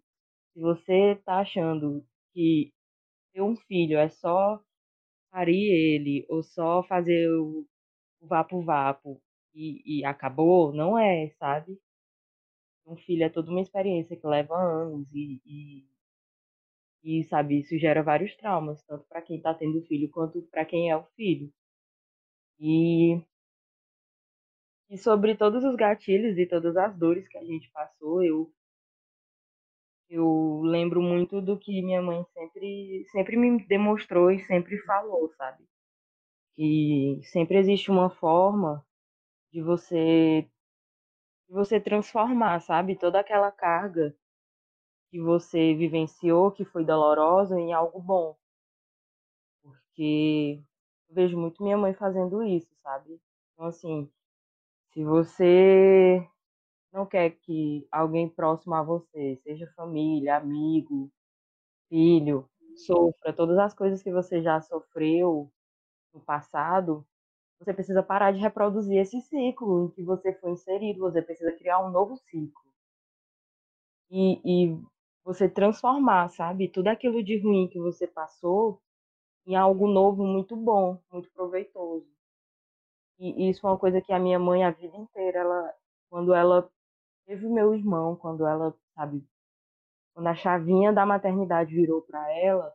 Se 0.51 0.59
você 0.59 1.11
está 1.11 1.41
achando 1.41 2.03
que 2.33 2.73
ter 3.31 3.43
um 3.43 3.55
filho 3.55 3.99
é 3.99 4.09
só 4.09 4.59
parir 5.31 5.69
ele 5.69 6.25
ou 6.27 6.41
só 6.41 6.81
fazer 6.81 7.29
o 7.29 7.67
vapo-vapo 8.19 9.21
e, 9.53 9.99
e 9.99 10.03
acabou, 10.03 10.73
não 10.73 10.97
é, 10.97 11.29
sabe? 11.37 11.79
Um 12.87 12.95
filho 12.95 13.25
é 13.25 13.29
toda 13.29 13.51
uma 13.51 13.61
experiência 13.61 14.17
que 14.17 14.25
leva 14.25 14.55
anos 14.57 15.07
e, 15.13 15.39
e, 15.45 15.85
e 17.03 17.23
sabe, 17.25 17.59
isso 17.61 17.77
gera 17.77 18.03
vários 18.03 18.35
traumas, 18.37 18.81
tanto 18.83 19.05
para 19.07 19.21
quem 19.21 19.37
está 19.37 19.53
tendo 19.53 19.81
filho 19.83 20.09
quanto 20.09 20.41
para 20.43 20.65
quem 20.65 20.89
é 20.89 20.97
o 20.97 21.03
filho. 21.15 21.51
E, 22.59 23.23
e 24.87 24.97
sobre 24.99 25.35
todos 25.35 25.63
os 25.63 25.75
gatilhos 25.75 26.37
e 26.37 26.45
todas 26.45 26.77
as 26.77 26.95
dores 26.95 27.27
que 27.27 27.37
a 27.39 27.43
gente 27.43 27.71
passou, 27.71 28.23
eu 28.23 28.53
eu 30.09 30.61
lembro 30.63 31.01
muito 31.01 31.39
do 31.41 31.57
que 31.57 31.81
minha 31.83 32.01
mãe 32.01 32.23
sempre 32.33 33.05
sempre 33.11 33.37
me 33.37 33.63
demonstrou 33.67 34.31
e 34.31 34.43
sempre 34.45 34.77
falou, 34.79 35.29
sabe? 35.37 35.63
Que 36.55 37.21
sempre 37.23 37.57
existe 37.57 37.91
uma 37.91 38.09
forma 38.09 38.85
de 39.53 39.61
você 39.61 40.49
de 41.49 41.53
você 41.53 41.79
transformar, 41.81 42.61
sabe, 42.61 42.95
toda 42.95 43.19
aquela 43.19 43.51
carga 43.51 44.15
que 45.09 45.19
você 45.19 45.73
vivenciou, 45.75 46.51
que 46.51 46.65
foi 46.65 46.85
dolorosa, 46.85 47.59
em 47.59 47.73
algo 47.73 47.99
bom. 48.01 48.35
Porque 49.63 50.61
eu 51.09 51.15
vejo 51.15 51.37
muito 51.37 51.63
minha 51.63 51.77
mãe 51.77 51.93
fazendo 51.93 52.43
isso, 52.43 52.73
sabe? 52.83 53.19
Então, 53.53 53.67
assim, 53.67 54.09
se 54.93 55.03
você 55.03 56.27
não 56.93 57.05
quer 57.05 57.31
que 57.31 57.87
alguém 57.91 58.29
próximo 58.29 58.75
a 58.75 58.83
você, 58.83 59.37
seja 59.43 59.71
família, 59.75 60.37
amigo, 60.37 61.11
filho, 61.89 62.49
sofra 62.75 63.33
todas 63.33 63.57
as 63.59 63.73
coisas 63.73 64.03
que 64.03 64.11
você 64.11 64.41
já 64.41 64.61
sofreu 64.61 65.51
no 66.13 66.21
passado, 66.21 67.05
você 67.59 67.73
precisa 67.73 68.03
parar 68.03 68.31
de 68.33 68.39
reproduzir 68.39 68.99
esse 68.99 69.21
ciclo 69.21 69.85
em 69.85 69.91
que 69.91 70.03
você 70.03 70.33
foi 70.33 70.51
inserido, 70.51 71.01
você 71.01 71.21
precisa 71.21 71.51
criar 71.53 71.79
um 71.85 71.91
novo 71.91 72.17
ciclo. 72.17 72.69
E, 74.11 74.41
e 74.43 74.79
você 75.23 75.49
transformar, 75.49 76.29
sabe, 76.29 76.67
tudo 76.67 76.87
aquilo 76.87 77.23
de 77.23 77.37
ruim 77.39 77.67
que 77.67 77.79
você 77.79 78.07
passou 78.07 78.81
em 79.45 79.55
algo 79.55 79.87
novo 79.87 80.23
muito 80.25 80.55
bom, 80.55 81.01
muito 81.11 81.29
proveitoso. 81.31 82.07
E 83.19 83.49
isso 83.49 83.65
é 83.67 83.69
uma 83.69 83.77
coisa 83.77 84.01
que 84.01 84.13
a 84.13 84.19
minha 84.19 84.39
mãe 84.39 84.63
a 84.63 84.71
vida 84.71 84.95
inteira, 84.95 85.39
ela, 85.39 85.73
quando 86.09 86.33
ela 86.33 86.69
teve 87.25 87.47
meu 87.47 87.73
irmão, 87.75 88.15
quando 88.15 88.45
ela, 88.45 88.73
sabe, 88.95 89.23
quando 90.13 90.27
a 90.27 90.35
chavinha 90.35 90.93
da 90.93 91.05
maternidade 91.05 91.73
virou 91.75 92.01
para 92.01 92.31
ela, 92.33 92.73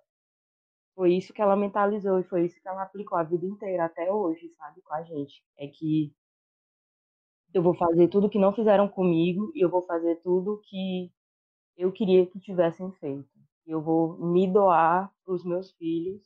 foi 0.94 1.14
isso 1.14 1.32
que 1.32 1.42
ela 1.42 1.56
mentalizou 1.56 2.20
e 2.20 2.24
foi 2.24 2.46
isso 2.46 2.60
que 2.60 2.68
ela 2.68 2.82
aplicou 2.82 3.18
a 3.18 3.22
vida 3.24 3.46
inteira 3.46 3.84
até 3.86 4.12
hoje, 4.12 4.48
sabe, 4.50 4.80
com 4.82 4.94
a 4.94 5.02
gente. 5.02 5.44
É 5.58 5.66
que 5.66 6.14
eu 7.52 7.62
vou 7.62 7.74
fazer 7.74 8.08
tudo 8.08 8.28
que 8.28 8.38
não 8.38 8.52
fizeram 8.52 8.88
comigo 8.88 9.50
e 9.54 9.64
eu 9.64 9.70
vou 9.70 9.82
fazer 9.82 10.16
tudo 10.16 10.60
que 10.64 11.10
eu 11.76 11.92
queria 11.92 12.26
que 12.26 12.40
tivessem 12.40 12.90
feito. 12.92 13.28
Eu 13.66 13.80
vou 13.80 14.18
me 14.18 14.46
doar 14.50 15.12
para 15.24 15.34
os 15.34 15.44
meus 15.44 15.72
filhos 15.72 16.20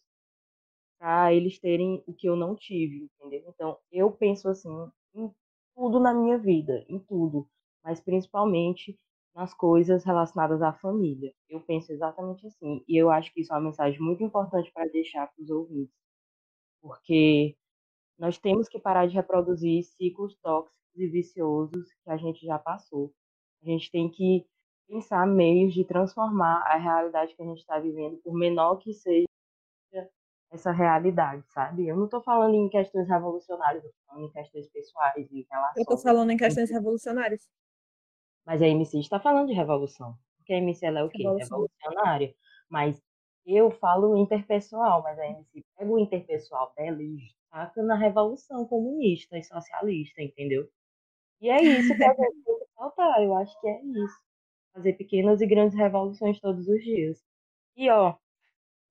para 0.98 1.32
eles 1.32 1.58
terem 1.58 2.02
o 2.06 2.12
que 2.12 2.28
eu 2.28 2.34
não 2.36 2.56
tive, 2.56 3.04
entendeu? 3.04 3.44
Então, 3.48 3.78
eu 3.92 4.10
penso 4.10 4.48
assim 4.48 4.90
em 5.14 5.30
tudo 5.74 6.00
na 6.00 6.12
minha 6.12 6.36
vida, 6.36 6.84
em 6.88 6.98
tudo, 6.98 7.48
mas 7.84 8.00
principalmente 8.00 8.98
nas 9.34 9.54
coisas 9.54 10.04
relacionadas 10.04 10.60
à 10.60 10.72
família. 10.72 11.32
Eu 11.48 11.60
penso 11.60 11.92
exatamente 11.92 12.44
assim. 12.46 12.82
E 12.88 12.96
eu 12.96 13.10
acho 13.10 13.32
que 13.32 13.40
isso 13.40 13.52
é 13.52 13.56
uma 13.56 13.62
mensagem 13.66 14.00
muito 14.00 14.22
importante 14.24 14.72
para 14.72 14.90
deixar 14.90 15.28
para 15.28 15.42
os 15.42 15.48
ouvintes. 15.50 15.94
Porque 16.82 17.56
nós 18.18 18.38
temos 18.38 18.68
que 18.68 18.80
parar 18.80 19.06
de 19.06 19.14
reproduzir 19.14 19.84
ciclos 19.84 20.36
tóxicos 20.42 20.76
e 20.96 21.06
viciosos 21.06 21.92
que 22.04 22.10
a 22.10 22.16
gente 22.16 22.44
já 22.44 22.58
passou. 22.58 23.12
A 23.62 23.66
gente 23.66 23.90
tem 23.90 24.10
que 24.10 24.44
pensar 24.88 25.26
meios 25.26 25.74
de 25.74 25.84
transformar 25.84 26.62
a 26.66 26.76
realidade 26.76 27.34
que 27.34 27.42
a 27.42 27.44
gente 27.44 27.58
está 27.58 27.78
vivendo, 27.78 28.16
por 28.18 28.34
menor 28.34 28.76
que 28.76 28.92
seja 28.92 29.26
essa 30.50 30.72
realidade, 30.72 31.44
sabe? 31.52 31.86
Eu 31.86 31.96
não 31.96 32.06
estou 32.06 32.22
falando 32.22 32.54
em 32.54 32.70
questões 32.70 33.06
revolucionárias, 33.06 33.84
eu 33.84 33.90
estou 33.90 34.06
falando 34.06 34.24
em 34.24 34.32
questões 34.32 34.66
pessoais, 34.68 35.30
em 35.30 35.46
relação... 35.50 35.74
Eu 35.76 35.82
estou 35.82 35.98
falando 35.98 36.30
em 36.30 36.36
questões 36.38 36.70
revolucionárias. 36.70 37.48
Mas 38.46 38.62
a 38.62 38.66
MC 38.66 38.98
está 38.98 39.20
falando 39.20 39.48
de 39.48 39.52
revolução. 39.52 40.16
Porque 40.38 40.54
a 40.54 40.56
MC 40.56 40.86
ela 40.86 41.00
é 41.00 41.04
o 41.04 41.10
quê? 41.10 41.18
Revolução. 41.18 41.60
Revolucionária. 41.60 42.34
Mas 42.70 42.98
eu 43.44 43.70
falo 43.72 44.16
interpessoal, 44.16 45.02
mas 45.02 45.18
a 45.18 45.26
MC 45.26 45.62
pega 45.76 45.90
o 45.90 45.98
interpessoal 45.98 46.72
dela 46.74 47.02
e 47.02 47.18
taca 47.50 47.82
na 47.82 47.94
revolução 47.94 48.66
comunista 48.66 49.36
e 49.36 49.42
socialista, 49.42 50.22
entendeu? 50.22 50.66
E 51.42 51.50
é 51.50 51.62
isso 51.62 51.94
que 51.94 52.02
a 52.02 52.14
gente 52.14 52.42
tem 52.44 52.58
que 52.58 52.66
faltar, 52.74 53.22
eu 53.22 53.34
acho 53.36 53.60
que 53.60 53.68
é 53.68 53.84
isso. 53.84 54.27
Fazer 54.78 54.92
pequenas 54.92 55.40
e 55.40 55.46
grandes 55.46 55.76
revoluções 55.76 56.38
todos 56.38 56.68
os 56.68 56.80
dias. 56.84 57.20
E 57.76 57.90
ó, 57.90 58.16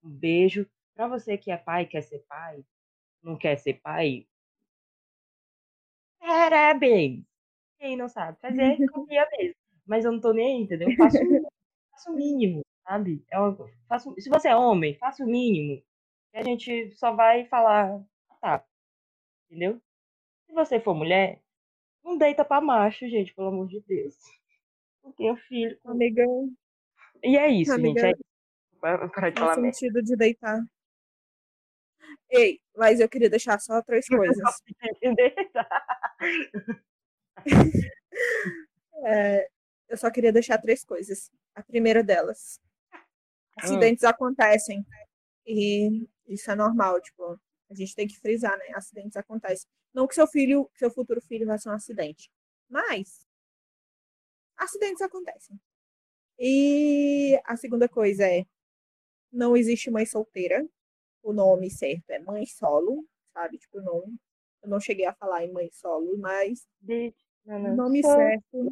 um 0.04 0.10
beijo 0.10 0.70
para 0.94 1.08
você 1.08 1.38
que 1.38 1.50
é 1.50 1.56
pai, 1.56 1.86
quer 1.86 2.02
ser 2.02 2.20
pai, 2.28 2.62
não 3.24 3.38
quer 3.38 3.56
ser 3.56 3.76
pai. 3.76 4.28
Parabéns! 6.20 7.24
Quem 7.80 7.96
não 7.96 8.10
sabe 8.10 8.38
fazer, 8.42 8.78
copia 8.92 9.26
mesmo. 9.38 9.56
Mas 9.86 10.04
eu 10.04 10.12
não 10.12 10.20
tô 10.20 10.34
nem 10.34 10.58
aí, 10.58 10.64
entendeu? 10.64 10.90
Faço, 10.98 11.20
faço 11.92 12.12
o 12.12 12.16
mínimo, 12.16 12.66
sabe? 12.84 13.24
É 13.32 13.40
uma, 13.40 13.56
faço, 13.88 14.14
se 14.20 14.28
você 14.28 14.50
é 14.50 14.56
homem, 14.58 14.94
faça 14.96 15.24
o 15.24 15.26
mínimo. 15.28 15.82
E 16.34 16.38
a 16.38 16.44
gente 16.44 16.92
só 16.98 17.14
vai 17.14 17.46
falar, 17.46 18.04
tá. 18.42 18.62
Entendeu? 19.50 19.82
Se 20.48 20.54
você 20.54 20.82
for 20.82 20.94
mulher, 20.94 21.42
não 22.04 22.18
deita 22.18 22.44
pra 22.44 22.60
macho, 22.60 23.08
gente, 23.08 23.34
pelo 23.34 23.48
amor 23.48 23.70
de 23.70 23.80
Deus. 23.88 24.18
Porque 25.08 25.30
o 25.30 25.36
filho. 25.38 25.80
Amigão. 25.86 26.52
E 27.24 27.38
é 27.38 27.50
isso, 27.50 27.78
gente. 27.80 28.06
É 28.06 28.14
para 28.80 29.30
de 29.30 29.40
falar 29.40 29.56
sentido 29.56 30.02
de 30.04 30.16
deitar. 30.16 30.62
Ei, 32.30 32.60
mas 32.76 33.00
eu 33.00 33.10
queria 33.10 33.30
deixar 33.30 33.60
só 33.60 33.82
três 33.82 34.06
coisas. 34.10 34.38
é, 39.06 39.48
eu 39.90 39.98
só 39.98 40.12
queria 40.12 40.32
deixar 40.32 40.58
três 40.60 40.84
coisas. 40.84 41.32
A 41.56 41.64
primeira 41.64 42.04
delas: 42.04 42.60
acidentes 43.58 44.04
hum. 44.04 44.10
acontecem. 44.10 44.86
E 45.46 46.08
isso 46.28 46.52
é 46.52 46.56
normal, 46.56 47.00
tipo, 47.02 47.40
a 47.70 47.74
gente 47.74 47.96
tem 47.96 48.06
que 48.08 48.20
frisar, 48.20 48.58
né? 48.58 48.66
Acidentes 48.76 49.16
acontecem. 49.16 49.68
Não 49.94 50.06
que 50.06 50.14
seu 50.14 50.28
filho, 50.28 50.70
seu 50.76 50.92
futuro 50.92 51.22
filho 51.22 51.48
vai 51.48 51.58
ser 51.58 51.70
um 51.70 51.74
acidente. 51.74 52.30
Mas 52.70 53.26
acidentes 54.58 55.02
acontecem. 55.02 55.60
E 56.40 57.40
a 57.46 57.56
segunda 57.56 57.90
coisa 57.90 58.26
é: 58.26 58.46
não 59.32 59.56
existe 59.56 59.90
mãe 59.90 60.06
solteira. 60.06 60.68
O 61.24 61.34
nome 61.34 61.70
certo 61.70 62.10
é 62.10 62.20
mãe 62.20 62.46
solo, 62.46 63.06
sabe? 63.34 63.58
Tipo, 63.58 63.82
não, 63.82 64.04
eu 64.64 64.70
não 64.70 64.80
cheguei 64.80 65.06
a 65.06 65.14
falar 65.14 65.44
em 65.44 65.52
mãe 65.52 65.70
solo, 65.72 66.18
mas 66.18 66.66
o 67.46 67.76
nome 67.76 68.04
certo. 68.04 68.72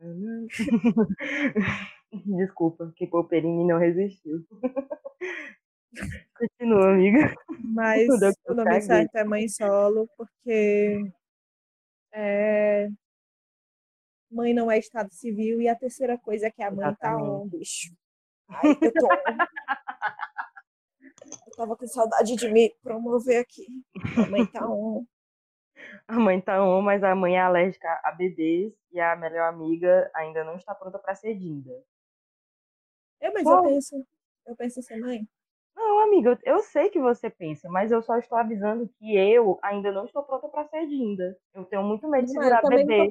Desculpa, 2.26 2.92
que 2.96 3.06
Popperini 3.06 3.66
não 3.66 3.78
resistiu. 3.78 4.44
Continua, 6.36 6.92
amiga. 6.92 7.34
Mas 7.74 8.08
o 8.46 8.54
nome 8.54 8.80
certo 8.80 9.16
é 9.16 9.24
mãe 9.24 9.48
solo, 9.48 10.08
porque 10.16 11.02
é, 12.12 12.88
mãe 14.32 14.54
não 14.54 14.70
é 14.70 14.78
estado 14.78 15.12
civil, 15.12 15.60
e 15.60 15.68
a 15.68 15.76
terceira 15.76 16.18
coisa 16.18 16.46
é 16.46 16.50
que 16.50 16.62
a 16.62 16.70
mãe 16.70 16.86
Exatamente. 16.86 17.00
tá 17.00 17.32
on, 17.32 17.48
bicho. 17.48 17.94
Ai, 18.48 18.70
eu 18.80 18.92
tô 18.92 19.08
Eu 21.46 21.56
tava 21.56 21.76
com 21.76 21.86
saudade 21.86 22.34
de 22.34 22.48
me 22.48 22.74
promover 22.82 23.38
aqui. 23.40 23.66
A 24.16 24.28
mãe 24.28 24.46
tá 24.46 24.66
on. 24.68 25.04
A 26.06 26.18
mãe 26.18 26.40
tá 26.40 26.64
on, 26.64 26.82
mas 26.82 27.02
a 27.02 27.14
mãe 27.14 27.36
é 27.36 27.40
alérgica 27.40 28.00
a 28.04 28.12
bebês 28.12 28.72
e 28.90 29.00
a 29.00 29.16
melhor 29.16 29.48
amiga 29.48 30.10
ainda 30.14 30.44
não 30.44 30.56
está 30.56 30.74
pronta 30.74 30.98
para 30.98 31.14
ser 31.14 31.34
dinda. 31.34 31.70
É, 33.20 33.30
mas 33.30 33.46
eu 33.46 33.62
penso, 33.62 34.06
eu 34.46 34.56
penso 34.56 34.80
assim, 34.80 34.98
mãe. 34.98 35.28
Não, 35.74 36.00
amiga, 36.00 36.38
eu 36.44 36.58
sei 36.60 36.90
que 36.90 37.00
você 37.00 37.30
pensa, 37.30 37.68
mas 37.68 37.90
eu 37.90 38.02
só 38.02 38.18
estou 38.18 38.36
avisando 38.36 38.88
que 38.98 39.16
eu 39.16 39.58
ainda 39.62 39.90
não 39.90 40.04
estou 40.04 40.22
pronta 40.22 40.48
para 40.48 40.68
ser 40.68 40.86
dinda. 40.86 41.36
Eu 41.54 41.64
tenho 41.64 41.82
muito 41.82 42.08
medo 42.08 42.26
de 42.26 42.32
segurar 42.32 42.62
bebê. 42.62 43.10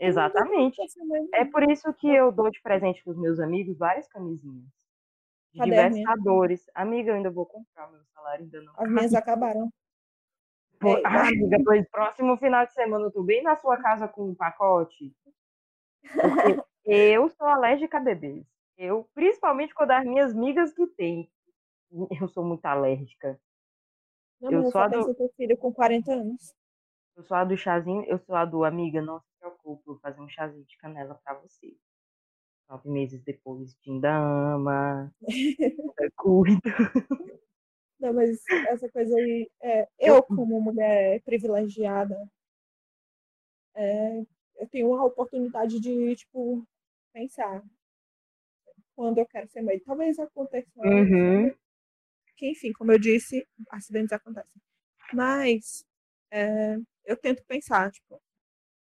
Exatamente. 0.00 0.80
É 1.34 1.44
por 1.44 1.68
isso 1.68 1.92
que 1.94 2.08
eu 2.08 2.30
dou 2.30 2.50
de 2.50 2.60
presente 2.60 3.02
para 3.02 3.12
os 3.12 3.18
meus 3.18 3.40
amigos 3.40 3.78
várias 3.78 4.08
camisinhas. 4.08 4.64
De 5.52 5.64
diversas 5.64 6.02
cores. 6.22 6.70
Amiga, 6.74 7.10
eu 7.10 7.14
ainda 7.16 7.30
vou 7.30 7.46
comprar, 7.46 7.90
meu 7.90 8.04
salário 8.14 8.44
ainda 8.44 8.62
não. 8.62 8.72
As 8.76 8.90
minhas 8.90 9.14
acabaram. 9.14 9.72
Pô, 10.80 10.96
é, 10.96 11.02
ah, 11.04 11.26
amiga, 11.26 11.58
pois 11.64 11.88
próximo 11.88 12.36
final 12.36 12.64
de 12.64 12.72
semana 12.72 13.06
eu 13.06 13.10
tô 13.10 13.22
bem 13.24 13.42
na 13.42 13.56
sua 13.56 13.76
casa 13.78 14.06
com 14.06 14.28
um 14.30 14.34
pacote. 14.34 15.12
Porque 16.02 16.62
eu 16.88 17.28
sou 17.30 17.46
alérgica 17.46 17.98
a 17.98 18.00
bebês. 18.00 18.46
Eu, 18.76 19.08
principalmente 19.12 19.74
quando 19.74 19.90
as 19.90 20.04
minhas 20.04 20.32
migas 20.32 20.72
que 20.72 20.86
tem. 20.86 21.28
Eu 22.20 22.28
sou 22.28 22.44
muito 22.44 22.64
alérgica. 22.64 23.40
Não, 24.40 24.52
eu 24.52 24.78
a 24.78 24.86
do... 24.86 25.14
ter 25.14 25.28
filho 25.36 25.56
com 25.56 25.72
40 25.72 26.12
anos. 26.12 26.54
Eu 27.18 27.24
sou 27.24 27.36
a 27.36 27.42
do 27.42 27.56
chazinho, 27.56 28.04
eu 28.04 28.16
sou 28.20 28.36
a 28.36 28.44
do 28.44 28.64
amiga, 28.64 29.02
não 29.02 29.18
se 29.18 29.26
preocupe, 29.40 29.82
vou 29.84 29.98
fazer 29.98 30.20
um 30.20 30.28
chazinho 30.28 30.64
de 30.64 30.76
canela 30.78 31.20
para 31.24 31.34
você. 31.40 31.76
Nove 32.70 32.88
meses 32.88 33.20
depois, 33.24 33.74
Dinda 33.82 34.16
ama, 34.16 35.12
cuida. 36.16 36.60
Não, 37.98 38.12
mas 38.12 38.40
essa 38.68 38.88
coisa 38.90 39.16
aí, 39.16 39.50
é, 39.60 39.88
eu 39.98 40.22
como 40.22 40.60
mulher 40.60 41.20
privilegiada, 41.24 42.16
é, 43.74 44.20
eu 44.54 44.68
tenho 44.70 44.94
a 44.94 45.04
oportunidade 45.04 45.80
de, 45.80 46.14
tipo, 46.14 46.64
pensar 47.12 47.64
quando 48.94 49.18
eu 49.18 49.26
quero 49.26 49.48
ser 49.48 49.62
mãe. 49.62 49.80
Talvez 49.80 50.20
aconteça. 50.20 50.70
Uhum. 50.76 51.52
Que, 52.36 52.52
enfim, 52.52 52.72
como 52.72 52.92
eu 52.92 52.98
disse, 52.98 53.44
acidentes 53.72 54.12
acontecem. 54.12 54.62
Mas 55.12 55.84
é, 56.30 56.76
eu 57.08 57.16
tento 57.16 57.42
pensar, 57.44 57.90
tipo, 57.90 58.20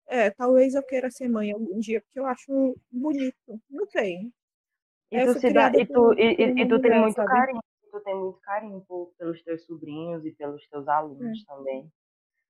é, 0.06 0.30
talvez 0.30 0.74
eu 0.74 0.82
queira 0.82 1.10
ser 1.10 1.28
mãe 1.28 1.52
algum 1.52 1.78
dia, 1.78 2.00
porque 2.00 2.18
eu 2.18 2.24
acho 2.24 2.74
bonito. 2.90 3.60
Não 3.68 3.86
sei. 3.86 4.32
E 5.10 5.24
tu, 5.26 5.38
se 5.38 5.52
dá, 5.52 5.70
e 5.74 5.86
tu, 5.86 6.14
e, 6.14 6.34
e, 6.34 6.62
e 6.62 6.68
tu 6.68 6.80
tem 6.80 6.98
muito 7.00 7.14
sabe? 7.14 7.28
carinho, 7.28 7.60
tu 7.90 8.00
tem 8.00 8.14
muito 8.14 8.40
carinho 8.40 8.80
por, 8.88 9.12
pelos 9.18 9.42
teus 9.42 9.64
sobrinhos 9.64 10.24
e 10.24 10.32
pelos 10.32 10.66
teus 10.68 10.88
alunos 10.88 11.42
é. 11.42 11.46
também. 11.46 11.92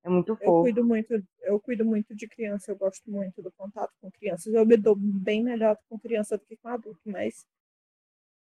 É 0.05 0.09
muito 0.09 0.37
fofo. 0.37 0.45
Eu 0.45 0.63
cuido 0.63 0.85
muito, 0.85 1.25
eu 1.43 1.61
cuido 1.61 1.85
muito 1.85 2.15
de 2.15 2.29
criança, 2.29 2.71
eu 2.71 2.77
gosto 2.77 3.11
muito 3.11 3.43
do 3.43 3.51
contato 3.53 3.93
com 4.01 4.11
crianças. 4.13 4.55
Eu 4.55 4.65
me 4.65 4.77
dou 4.77 4.95
bem 4.97 5.43
melhor 5.43 5.77
com 5.89 5.99
criança 5.99 6.39
do 6.39 6.45
que 6.45 6.57
com 6.57 6.69
adulto, 6.69 7.01
mas. 7.05 7.45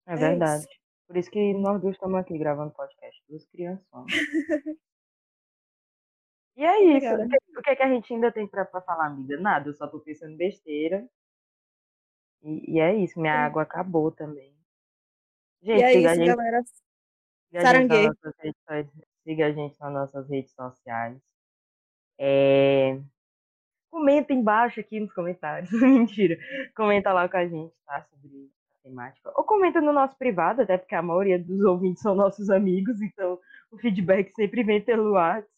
É, 0.08 0.14
é 0.14 0.16
verdade. 0.16 0.64
Isso. 0.64 0.80
Por 1.08 1.18
isso 1.18 1.30
que 1.30 1.54
nós 1.56 1.82
dois 1.82 1.96
estamos 1.96 2.18
aqui 2.18 2.38
gravando 2.38 2.72
podcast, 2.72 3.22
duas 3.28 3.46
crianças. 3.48 3.86
E 6.56 6.64
é 6.64 6.84
isso. 6.98 7.14
O 7.14 7.28
que, 7.28 7.60
o 7.60 7.62
que, 7.62 7.70
é 7.70 7.76
que 7.76 7.84
a 7.84 7.90
gente 7.90 8.14
ainda 8.14 8.32
tem 8.32 8.48
pra, 8.48 8.64
pra 8.66 8.82
falar, 8.82 9.08
amiga? 9.08 9.38
Nada, 9.40 9.70
eu 9.70 9.74
só 9.74 9.88
tô 9.88 10.00
pensando 10.00 10.38
besteira. 10.38 11.08
E, 12.44 12.76
e 12.76 12.80
é 12.80 12.94
isso, 12.96 13.20
minha 13.20 13.34
água 13.34 13.64
acabou 13.64 14.12
também. 14.12 14.54
Gente, 15.62 15.80
e 15.80 15.84
é 15.84 15.94
isso, 15.94 16.08
a 16.08 16.16
gente, 16.16 16.28
galera. 16.28 16.64
Siga 17.50 17.70
a, 17.70 17.74
gente 17.74 18.18
nas 18.24 18.36
redes, 18.40 18.92
siga 19.24 19.46
a 19.46 19.52
gente 19.52 19.80
nas 19.80 19.94
nossas 19.94 20.30
redes 20.30 20.52
sociais. 20.54 21.18
É... 22.20 23.00
Comenta 23.90 24.34
embaixo 24.34 24.80
aqui 24.80 25.00
nos 25.00 25.14
comentários. 25.14 25.72
Mentira. 25.82 26.38
Comenta 26.76 27.14
lá 27.14 27.30
com 27.30 27.38
a 27.38 27.48
gente, 27.48 27.74
tá? 27.86 28.02
Sobre 28.02 28.50
a 28.72 28.84
temática. 28.84 29.32
Ou 29.36 29.44
comenta 29.44 29.80
no 29.80 29.94
nosso 29.94 30.18
privado, 30.18 30.62
até 30.62 30.78
porque 30.78 30.96
a 30.96 31.02
maioria 31.02 31.40
dos 31.40 31.62
ouvintes 31.62 32.02
são 32.02 32.16
nossos 32.16 32.50
amigos, 32.50 33.02
então 33.02 33.40
o 33.72 33.78
feedback 33.78 34.32
sempre 34.32 34.64
vem 34.64 34.82
pelo 34.82 35.12
WhatsApp. 35.12 35.53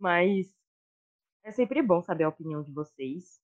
Mas 0.00 0.50
é 1.44 1.52
sempre 1.52 1.82
bom 1.82 2.02
saber 2.02 2.24
a 2.24 2.28
opinião 2.28 2.62
de 2.62 2.72
vocês. 2.72 3.40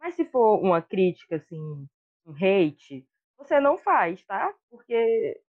Mas 0.00 0.14
se 0.14 0.24
for 0.24 0.58
uma 0.60 0.80
crítica, 0.80 1.36
assim, 1.36 1.88
um 2.24 2.32
hate, 2.32 3.06
você 3.36 3.58
não 3.58 3.76
faz, 3.76 4.22
tá? 4.24 4.54
Porque. 4.70 5.40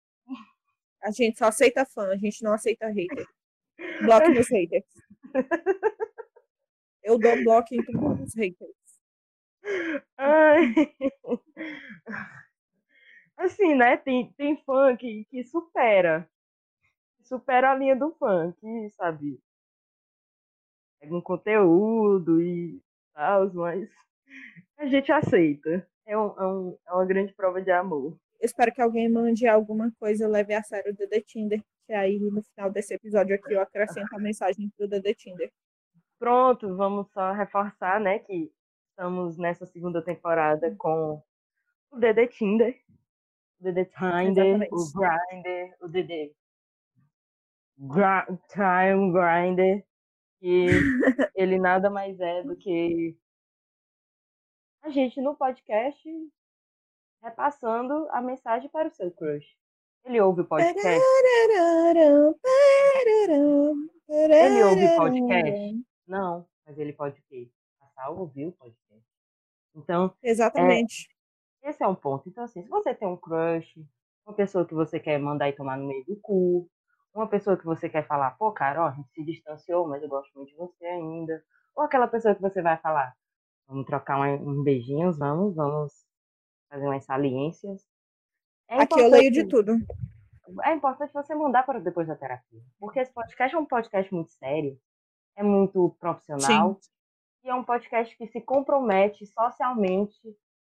A 1.04 1.12
gente 1.12 1.38
só 1.38 1.46
aceita 1.46 1.86
fã, 1.86 2.10
a 2.12 2.18
gente 2.18 2.44
não 2.44 2.54
aceita 2.54 2.88
hater. 2.88 3.28
Bloque 4.02 4.30
meus 4.30 4.50
haters. 4.50 4.86
Eu 7.04 7.18
dou 7.18 7.44
bloco 7.44 7.74
em 7.74 7.84
todos 7.84 8.22
os 8.22 8.36
haters. 8.36 8.72
Ai. 10.18 10.74
Assim, 13.36 13.74
né? 13.74 13.98
Tem, 13.98 14.32
tem 14.34 14.56
fã 14.64 14.96
que, 14.96 15.26
que 15.26 15.44
supera. 15.44 16.30
Supera 17.24 17.72
a 17.72 17.76
linha 17.76 17.96
do 17.96 18.12
fã, 18.16 18.54
que, 18.60 18.89
sabe? 18.92 19.42
Pega 21.02 21.16
um 21.16 21.22
conteúdo 21.22 22.41
e 22.41 22.80
tal, 23.14 23.52
mas 23.54 23.89
a 24.78 24.86
gente 24.86 25.12
aceita. 25.12 25.86
É, 26.06 26.18
um, 26.18 26.39
é, 26.39 26.45
um, 26.45 26.78
é 26.88 26.93
uma 26.93 27.06
grande 27.06 27.34
prova 27.34 27.62
de 27.62 27.72
amor. 27.72 28.16
Espero 28.39 28.74
que 28.74 28.82
alguém 28.82 29.10
mande 29.10 29.47
alguma 29.47 29.91
coisa, 29.99 30.28
leve 30.28 30.54
a 30.54 30.64
sério 30.64 30.91
o 30.91 30.95
DD 30.95 31.22
Tinder, 31.22 31.64
que 31.86 31.93
aí 31.93 32.20
no 32.20 32.41
final 32.41 32.72
desse 32.72 32.93
episódio 32.93 33.36
aqui 33.36 33.54
eu 33.54 33.62
acrescento 33.62 34.16
a 34.16 34.20
mensagem 34.20 34.72
pro 34.78 34.88
DD 34.88 35.14
Tinder. 35.16 35.52
Pronto, 36.18 36.76
vamos 36.76 37.12
só 37.12 37.32
reforçar, 37.32 37.99
né, 37.99 38.20
que 38.20 38.52
estamos 38.89 39.38
nessa 39.38 39.66
segunda 39.66 40.04
temporada 40.04 40.76
com 40.78 41.22
o 41.91 41.99
DD 41.99 42.28
Tinder, 42.28 42.80
o 43.60 43.64
DD 43.64 43.86
Tinder, 43.86 44.68
o 44.72 44.91
Grindr, 44.93 45.76
o 45.82 45.88
DD 45.88 46.36
Time 48.49 49.12
Grinder, 49.12 49.86
que 50.42 50.66
ele 51.36 51.60
nada 51.60 51.89
mais 51.89 52.20
é 52.20 52.44
do 52.44 52.56
que 52.56 53.16
a 54.82 54.89
gente 54.89 55.22
no 55.22 55.36
podcast 55.36 56.10
repassando 57.22 58.08
a 58.10 58.20
mensagem 58.20 58.68
para 58.70 58.88
o 58.88 58.92
seu 58.92 59.12
crush. 59.12 59.46
Ele 60.04 60.20
ouve 60.20 60.42
o 60.42 60.46
podcast? 60.46 61.00
Ele 64.10 64.64
ouve 64.64 64.86
o 64.86 64.96
podcast? 64.98 65.86
Não, 66.08 66.48
mas 66.66 66.80
ele 66.80 66.92
pode 66.92 67.20
o 67.20 67.24
quê? 67.30 67.48
Passar 67.80 68.06
a 68.06 68.10
ouvir 68.10 68.48
o 68.48 68.52
podcast. 68.54 69.06
Então, 69.76 70.12
exatamente. 70.24 71.08
É, 71.62 71.70
esse 71.70 71.84
é 71.84 71.88
um 71.88 71.94
ponto. 71.94 72.28
Então, 72.28 72.44
assim, 72.44 72.64
se 72.64 72.70
você 72.70 72.96
tem 72.96 73.08
um 73.08 73.16
crush, 73.16 73.80
uma 74.26 74.36
pessoa 74.36 74.66
que 74.66 74.74
você 74.74 75.00
quer 75.00 75.20
mandar 75.20 75.50
e 75.50 75.54
tomar 75.54 75.78
no 75.78 75.88
meio 75.88 76.04
do 76.06 76.16
cu, 76.16 76.68
uma 77.14 77.28
pessoa 77.28 77.57
que 77.57 77.66
você 77.66 77.89
quer 77.89 78.07
falar, 78.07 78.32
pô, 78.32 78.51
cara, 78.51 78.84
ó, 78.84 78.88
a 78.88 78.91
gente 78.91 79.09
se 79.12 79.24
distanciou, 79.24 79.88
mas 79.88 80.01
eu 80.01 80.09
gosto 80.09 80.32
muito 80.36 80.49
de 80.49 80.55
você 80.55 80.86
ainda. 80.86 81.43
Ou 81.76 81.84
aquela 81.84 82.07
pessoa 82.07 82.36
que 82.36 82.41
você 82.41 82.62
vai 82.62 82.78
falar, 82.78 83.14
vamos 83.68 83.86
trocar 83.86 84.20
um, 84.20 84.49
um 84.49 84.64
beijinhos, 84.64 85.18
vamos, 85.18 85.55
vamos 85.55 85.93
fazer 86.70 86.86
umas 86.86 87.05
saliências. 87.05 87.86
É 88.70 88.82
Aqui 88.82 88.99
eu 88.99 89.09
leio 89.09 89.32
de 89.32 89.47
tudo. 89.47 89.74
É 90.64 90.74
importante 90.74 91.14
você 91.14 91.36
mandar 91.36 91.64
para 91.64 91.80
depois 91.80 92.07
da 92.07 92.16
terapia. 92.16 92.62
Porque 92.80 92.99
esse 92.99 93.14
podcast 93.14 93.55
é 93.55 93.59
um 93.59 93.66
podcast 93.66 94.14
muito 94.14 94.32
sério, 94.32 94.78
é 95.36 95.43
muito 95.43 95.95
profissional. 95.99 96.78
Sim. 96.80 96.91
E 97.43 97.49
é 97.49 97.55
um 97.55 97.64
podcast 97.64 98.16
que 98.18 98.28
se 98.28 98.39
compromete 98.41 99.26
socialmente 99.26 100.20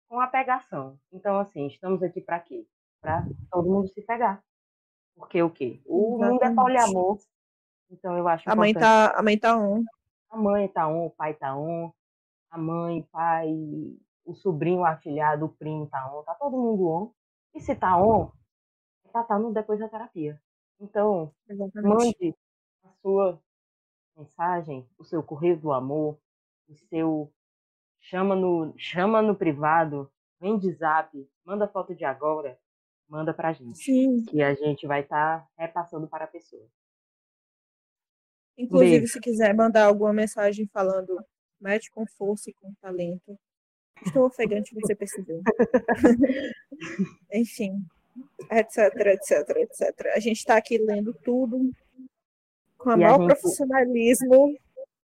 com 0.08 0.20
a 0.20 0.26
pegação. 0.26 0.98
Então, 1.12 1.38
assim, 1.38 1.66
estamos 1.66 2.02
aqui 2.02 2.20
para 2.20 2.38
quê? 2.40 2.66
Para 3.00 3.24
todo 3.50 3.68
mundo 3.68 3.88
se 3.88 4.02
pegar. 4.02 4.42
Porque 5.16 5.42
o 5.42 5.50
quê? 5.50 5.80
O 5.86 6.16
Exatamente. 6.16 6.32
mundo 6.32 6.44
é 6.44 6.54
poliamor. 6.54 7.18
Então 7.90 8.16
eu 8.16 8.28
acho 8.28 8.48
a 8.48 8.54
mãe 8.54 8.72
tá 8.72 9.10
A 9.16 9.22
mãe 9.22 9.38
tá 9.38 9.56
on. 9.56 9.84
A 10.30 10.36
mãe 10.36 10.68
tá 10.68 10.86
on, 10.86 11.06
o 11.06 11.10
pai 11.10 11.34
tá 11.34 11.56
on. 11.56 11.90
A 12.50 12.58
mãe, 12.58 13.02
pai, 13.10 13.48
o 14.24 14.34
sobrinho, 14.34 14.80
o 14.80 14.84
afilhado, 14.84 15.46
o 15.46 15.48
primo 15.48 15.86
tá 15.88 16.12
on, 16.14 16.22
tá 16.22 16.34
todo 16.34 16.56
mundo 16.56 16.88
on. 16.88 17.12
E 17.54 17.60
se 17.60 17.74
tá 17.74 17.96
on, 17.96 18.30
tá, 19.12 19.24
tá 19.24 19.38
no 19.38 19.52
depois 19.52 19.80
da 19.80 19.88
terapia. 19.88 20.40
Então, 20.80 21.32
Exatamente. 21.48 21.88
mande 21.88 22.36
a 22.84 22.90
sua 23.00 23.40
mensagem, 24.16 24.88
o 24.98 25.04
seu 25.04 25.22
correio 25.22 25.58
do 25.58 25.72
amor, 25.72 26.18
o 26.68 26.74
seu 26.74 27.32
chama 28.00 28.34
no, 28.34 28.74
chama 28.76 29.22
no 29.22 29.34
privado, 29.34 30.10
vem 30.40 30.58
de 30.58 30.70
zap, 30.72 31.28
manda 31.44 31.68
foto 31.68 31.94
de 31.94 32.04
agora, 32.04 32.58
manda 33.08 33.32
pra 33.34 33.52
gente. 33.52 33.78
Sim. 33.78 34.24
Que 34.24 34.42
a 34.42 34.54
gente 34.54 34.86
vai 34.86 35.00
estar 35.02 35.40
tá 35.40 35.48
repassando 35.58 36.08
para 36.08 36.24
a 36.24 36.28
pessoa. 36.28 36.66
Inclusive, 38.58 38.98
Beijo. 38.98 39.12
se 39.12 39.20
quiser 39.20 39.54
mandar 39.54 39.84
alguma 39.84 40.12
mensagem 40.12 40.66
falando 40.72 41.18
mete 41.60 41.90
com 41.90 42.06
força 42.06 42.50
e 42.50 42.54
com 42.54 42.72
talento. 42.80 43.38
Estou 44.04 44.26
ofegante, 44.26 44.74
você 44.74 44.94
percebeu. 44.94 45.42
Enfim, 47.32 47.84
etc, 48.50 48.94
etc, 49.06 49.48
etc. 49.56 50.06
A 50.14 50.20
gente 50.20 50.38
está 50.38 50.56
aqui 50.56 50.78
lendo 50.78 51.14
tudo 51.24 51.70
com 52.78 52.90
a 52.90 52.92
E 52.92 52.94
a 52.94 52.96
maior 52.98 53.18
gente- 53.20 53.28
profissionalismo. 53.28 54.56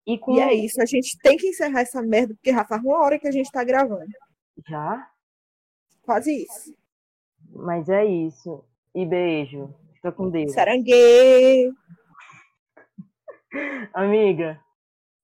E 0.07 0.19
com 0.19 0.37
E 0.37 0.41
é 0.41 0.55
isso, 0.55 0.81
a 0.81 0.87
gente 0.87 1.19
tem 1.19 1.37
que 1.37 1.49
encerrar 1.49 1.81
essa 1.81 2.01
merda, 2.01 2.33
porque 2.35 2.53
já 2.53 2.65
faz 2.65 2.81
uma 2.85 2.99
hora 3.01 3.19
que 3.19 3.27
a 3.27 3.33
gente 3.33 3.51
tá 3.51 3.65
gravando. 3.65 4.07
já, 4.69 5.11
Quase 6.03 6.45
isso. 6.45 6.73
Mas 7.59 7.89
é 7.89 8.05
isso. 8.05 8.65
E 8.95 9.05
beijo. 9.05 9.75
Fica 9.95 10.13
com 10.13 10.31
Deus. 10.31 10.53
Sarangue! 10.53 11.73
Amiga. 13.93 14.61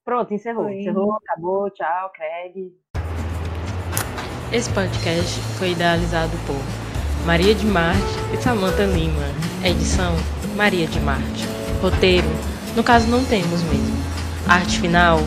Pronto, 0.04 0.34
encerrou. 0.34 0.64
Oi. 0.66 0.80
Encerrou, 0.80 1.12
acabou. 1.12 1.70
Tchau, 1.70 2.10
Craig. 2.12 2.72
Esse 4.52 4.72
podcast 4.74 5.40
foi 5.58 5.70
idealizado 5.70 6.36
por 6.46 7.26
Maria 7.26 7.54
de 7.54 7.64
Marte 7.64 8.02
e 8.34 8.36
Samantha 8.36 8.84
Lima. 8.84 9.24
Edição 9.64 10.12
Maria 10.56 10.86
de 10.86 11.00
Marte. 11.00 11.46
Roteiro, 11.80 12.28
no 12.76 12.82
caso 12.82 13.08
não 13.08 13.24
temos 13.24 13.62
mesmo. 13.62 13.96
Arte 14.48 14.80
final, 14.80 15.18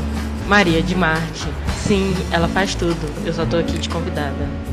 Maria 0.48 0.82
de 0.82 0.96
Marte. 0.96 1.48
Sim, 1.78 2.14
ela 2.32 2.48
faz 2.48 2.76
tudo. 2.76 3.26
Eu 3.26 3.34
só 3.34 3.46
tô 3.46 3.58
aqui 3.58 3.78
de 3.78 3.90
convidada. 3.90 4.65